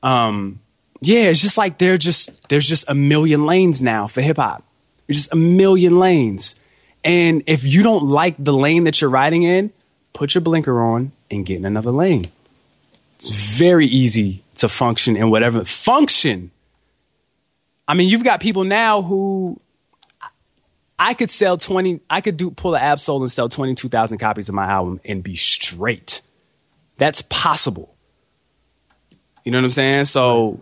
Um, 0.02 0.60
yeah, 1.00 1.24
it's 1.24 1.40
just 1.40 1.56
like 1.56 1.78
they're 1.78 1.98
just 1.98 2.48
there's 2.48 2.68
just 2.68 2.84
a 2.88 2.94
million 2.94 3.46
lanes 3.46 3.80
now 3.80 4.06
for 4.06 4.20
hip 4.20 4.36
hop. 4.36 4.62
There's 5.06 5.18
just 5.18 5.32
a 5.32 5.36
million 5.36 5.98
lanes. 5.98 6.54
And 7.04 7.42
if 7.46 7.64
you 7.64 7.82
don't 7.82 8.04
like 8.04 8.36
the 8.38 8.52
lane 8.52 8.84
that 8.84 9.00
you're 9.00 9.10
riding 9.10 9.42
in, 9.42 9.72
put 10.12 10.34
your 10.34 10.42
blinker 10.42 10.80
on 10.80 11.12
and 11.30 11.46
get 11.46 11.56
in 11.56 11.64
another 11.64 11.90
lane. 11.90 12.30
It's 13.16 13.28
very 13.28 13.86
easy 13.86 14.42
to 14.56 14.68
function 14.68 15.16
in 15.16 15.30
whatever 15.30 15.64
function. 15.64 16.50
I 17.88 17.94
mean, 17.94 18.08
you've 18.08 18.24
got 18.24 18.40
people 18.40 18.64
now 18.64 19.02
who 19.02 19.58
I 20.98 21.14
could 21.14 21.30
sell 21.30 21.56
20, 21.56 22.00
I 22.10 22.20
could 22.20 22.36
do 22.36 22.50
pull 22.50 22.74
an 22.74 22.82
Ab-Soul 22.82 23.22
and 23.22 23.32
sell 23.32 23.48
22,000 23.48 24.18
copies 24.18 24.48
of 24.48 24.54
my 24.54 24.66
album 24.66 25.00
and 25.04 25.22
be 25.22 25.34
straight. 25.34 26.20
That's 26.98 27.22
possible. 27.22 27.94
You 29.44 29.52
know 29.52 29.58
what 29.58 29.64
I'm 29.64 29.70
saying? 29.70 30.04
So 30.04 30.60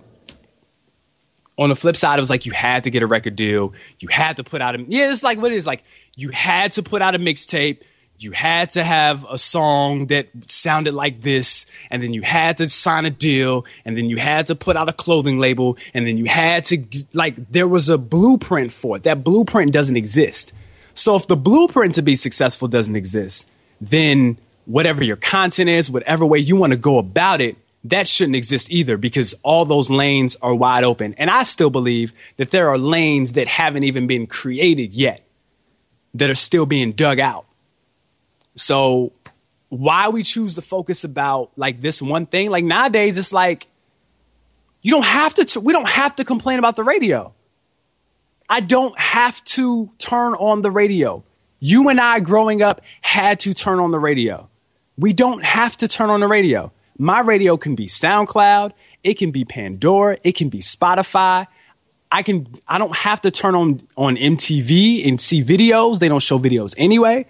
on 1.58 1.68
the 1.68 1.76
flip 1.76 1.96
side, 1.96 2.18
it 2.18 2.22
was 2.22 2.30
like 2.30 2.46
you 2.46 2.52
had 2.52 2.84
to 2.84 2.90
get 2.90 3.02
a 3.02 3.06
record 3.06 3.36
deal. 3.36 3.74
You 3.98 4.08
had 4.10 4.36
to 4.36 4.44
put 4.44 4.62
out 4.62 4.76
a 4.76 4.82
yeah. 4.82 5.10
It's 5.10 5.22
like 5.22 5.38
what 5.38 5.52
it 5.52 5.56
is 5.56 5.66
like. 5.66 5.82
You 6.16 6.30
had 6.30 6.72
to 6.72 6.82
put 6.82 7.02
out 7.02 7.14
a 7.14 7.18
mixtape. 7.18 7.82
You 8.20 8.32
had 8.32 8.70
to 8.70 8.82
have 8.82 9.24
a 9.30 9.38
song 9.38 10.06
that 10.06 10.28
sounded 10.50 10.92
like 10.92 11.20
this, 11.20 11.66
and 11.90 12.02
then 12.02 12.12
you 12.12 12.22
had 12.22 12.56
to 12.56 12.68
sign 12.68 13.06
a 13.06 13.10
deal, 13.10 13.64
and 13.84 13.96
then 13.96 14.06
you 14.06 14.16
had 14.16 14.48
to 14.48 14.56
put 14.56 14.76
out 14.76 14.88
a 14.88 14.92
clothing 14.92 15.38
label, 15.38 15.78
and 15.94 16.06
then 16.06 16.16
you 16.16 16.24
had 16.26 16.64
to 16.66 16.84
like 17.12 17.50
there 17.50 17.68
was 17.68 17.88
a 17.88 17.98
blueprint 17.98 18.72
for 18.72 18.96
it. 18.96 19.02
That 19.04 19.22
blueprint 19.22 19.72
doesn't 19.72 19.96
exist. 19.96 20.52
So 20.94 21.14
if 21.16 21.26
the 21.28 21.36
blueprint 21.36 21.94
to 21.96 22.02
be 22.02 22.16
successful 22.16 22.66
doesn't 22.66 22.96
exist, 22.96 23.48
then 23.80 24.38
whatever 24.64 25.04
your 25.04 25.16
content 25.16 25.70
is, 25.70 25.90
whatever 25.90 26.26
way 26.26 26.38
you 26.38 26.56
want 26.56 26.72
to 26.72 26.76
go 26.76 26.98
about 26.98 27.40
it, 27.40 27.56
that 27.84 28.06
shouldn't 28.06 28.36
exist 28.36 28.70
either 28.70 28.96
because 28.96 29.34
all 29.42 29.64
those 29.64 29.90
lanes 29.90 30.36
are 30.42 30.54
wide 30.54 30.84
open. 30.84 31.14
And 31.14 31.30
I 31.30 31.44
still 31.44 31.70
believe 31.70 32.12
that 32.36 32.50
there 32.50 32.68
are 32.68 32.78
lanes 32.78 33.32
that 33.32 33.46
haven't 33.46 33.84
even 33.84 34.06
been 34.06 34.26
created 34.26 34.92
yet 34.92 35.20
that 36.14 36.28
are 36.28 36.34
still 36.34 36.66
being 36.66 36.92
dug 36.92 37.20
out. 37.20 37.46
So 38.56 39.12
why 39.68 40.08
we 40.08 40.22
choose 40.22 40.54
to 40.56 40.62
focus 40.62 41.04
about 41.04 41.50
like 41.56 41.80
this 41.80 42.02
one 42.02 42.26
thing, 42.26 42.50
like 42.50 42.64
nowadays 42.64 43.16
it's 43.16 43.32
like 43.32 43.68
you 44.82 44.90
don't 44.92 45.04
have 45.04 45.34
to 45.34 45.44
t- 45.44 45.60
we 45.60 45.72
don't 45.72 45.88
have 45.88 46.16
to 46.16 46.24
complain 46.24 46.58
about 46.58 46.76
the 46.76 46.84
radio. 46.84 47.32
I 48.48 48.60
don't 48.60 48.98
have 48.98 49.42
to 49.44 49.90
turn 49.98 50.34
on 50.34 50.62
the 50.62 50.70
radio. 50.70 51.22
You 51.60 51.88
and 51.88 52.00
I 52.00 52.20
growing 52.20 52.62
up 52.62 52.80
had 53.00 53.40
to 53.40 53.52
turn 53.52 53.78
on 53.78 53.90
the 53.90 53.98
radio. 53.98 54.48
We 54.96 55.12
don't 55.12 55.44
have 55.44 55.76
to 55.78 55.88
turn 55.88 56.10
on 56.10 56.20
the 56.20 56.28
radio. 56.28 56.72
My 56.98 57.20
radio 57.20 57.56
can 57.56 57.76
be 57.76 57.86
SoundCloud, 57.86 58.72
it 59.04 59.14
can 59.14 59.30
be 59.30 59.44
Pandora, 59.44 60.18
it 60.24 60.32
can 60.32 60.48
be 60.48 60.58
Spotify. 60.58 61.46
I 62.10 62.22
can 62.22 62.48
I 62.66 62.78
don't 62.78 62.96
have 62.96 63.20
to 63.20 63.30
turn 63.30 63.54
on 63.54 63.86
on 63.96 64.16
MTV 64.16 65.06
and 65.06 65.20
see 65.20 65.42
videos. 65.42 66.00
They 66.00 66.08
don't 66.08 66.22
show 66.22 66.38
videos 66.38 66.74
anyway. 66.76 67.26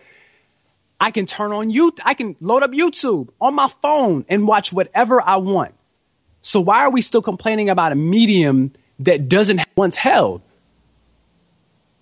I 1.01 1.11
can 1.11 1.27
turn 1.27 1.53
on 1.53 1.69
you 1.69 1.93
I 2.05 2.15
can 2.15 2.37
load 2.41 2.63
up 2.63 2.71
YouTube 2.71 3.29
on 3.41 3.55
my 3.55 3.69
phone 3.83 4.25
and 4.29 4.49
watch 4.49 4.73
whatever 4.73 5.21
I 5.21 5.37
want. 5.37 5.75
So 6.41 6.61
why 6.61 6.85
are 6.85 6.91
we 6.91 7.03
still 7.03 7.23
complaining 7.23 7.69
about 7.69 7.93
a 7.93 7.97
medium 7.97 8.73
that 9.01 9.29
doesn't 9.29 9.61
once 9.77 9.97
held? 9.97 10.41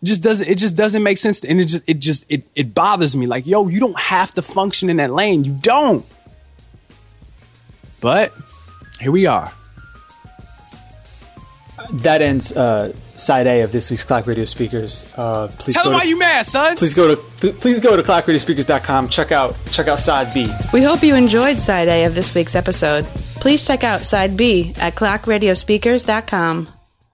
Just 0.04 0.22
doesn't 0.22 0.46
it 0.46 0.56
just 0.56 0.76
doesn't 0.76 1.02
make 1.02 1.18
sense 1.18 1.42
and 1.44 1.58
it 1.58 1.64
just 1.64 1.82
it 1.86 1.98
just 1.98 2.26
it, 2.28 2.46
it 2.54 2.74
bothers 2.74 3.16
me 3.16 3.26
like 3.26 3.46
yo 3.46 3.66
you 3.68 3.80
don't 3.80 3.98
have 3.98 4.32
to 4.34 4.42
function 4.42 4.90
in 4.90 4.98
that 4.98 5.10
lane 5.10 5.42
you 5.42 5.52
don't 5.52 6.04
but 8.06 8.32
here 9.00 9.10
we 9.10 9.26
are 9.26 9.50
That 11.90 12.22
ends 12.22 12.52
uh, 12.52 12.94
side 13.16 13.48
A 13.48 13.62
of 13.62 13.72
this 13.72 13.90
week's 13.90 14.04
Clock 14.04 14.28
Radio 14.28 14.44
Speakers. 14.44 15.12
Uh, 15.16 15.48
please 15.58 15.74
tell 15.74 15.82
go 15.82 15.90
them 15.90 15.98
why 15.98 16.04
to, 16.04 16.08
you 16.10 16.16
mad 16.16 16.46
son 16.46 16.76
please 16.76 16.94
go 16.94 17.16
to 17.16 17.52
please 17.54 17.80
go 17.80 17.96
to 17.96 18.04
clockradiospeakers.com. 18.04 19.08
Check 19.08 19.32
out 19.32 19.56
check 19.72 19.88
out 19.88 19.98
side 19.98 20.32
B. 20.32 20.48
We 20.72 20.84
hope 20.84 21.02
you 21.02 21.16
enjoyed 21.16 21.58
Side 21.58 21.88
A 21.88 22.04
of 22.04 22.14
this 22.14 22.32
week's 22.32 22.54
episode. 22.54 23.04
Please 23.40 23.66
check 23.66 23.82
out 23.82 24.02
Side 24.02 24.36
B 24.36 24.72
at 24.78 24.94
clockradiospeakers.com. 24.94 26.75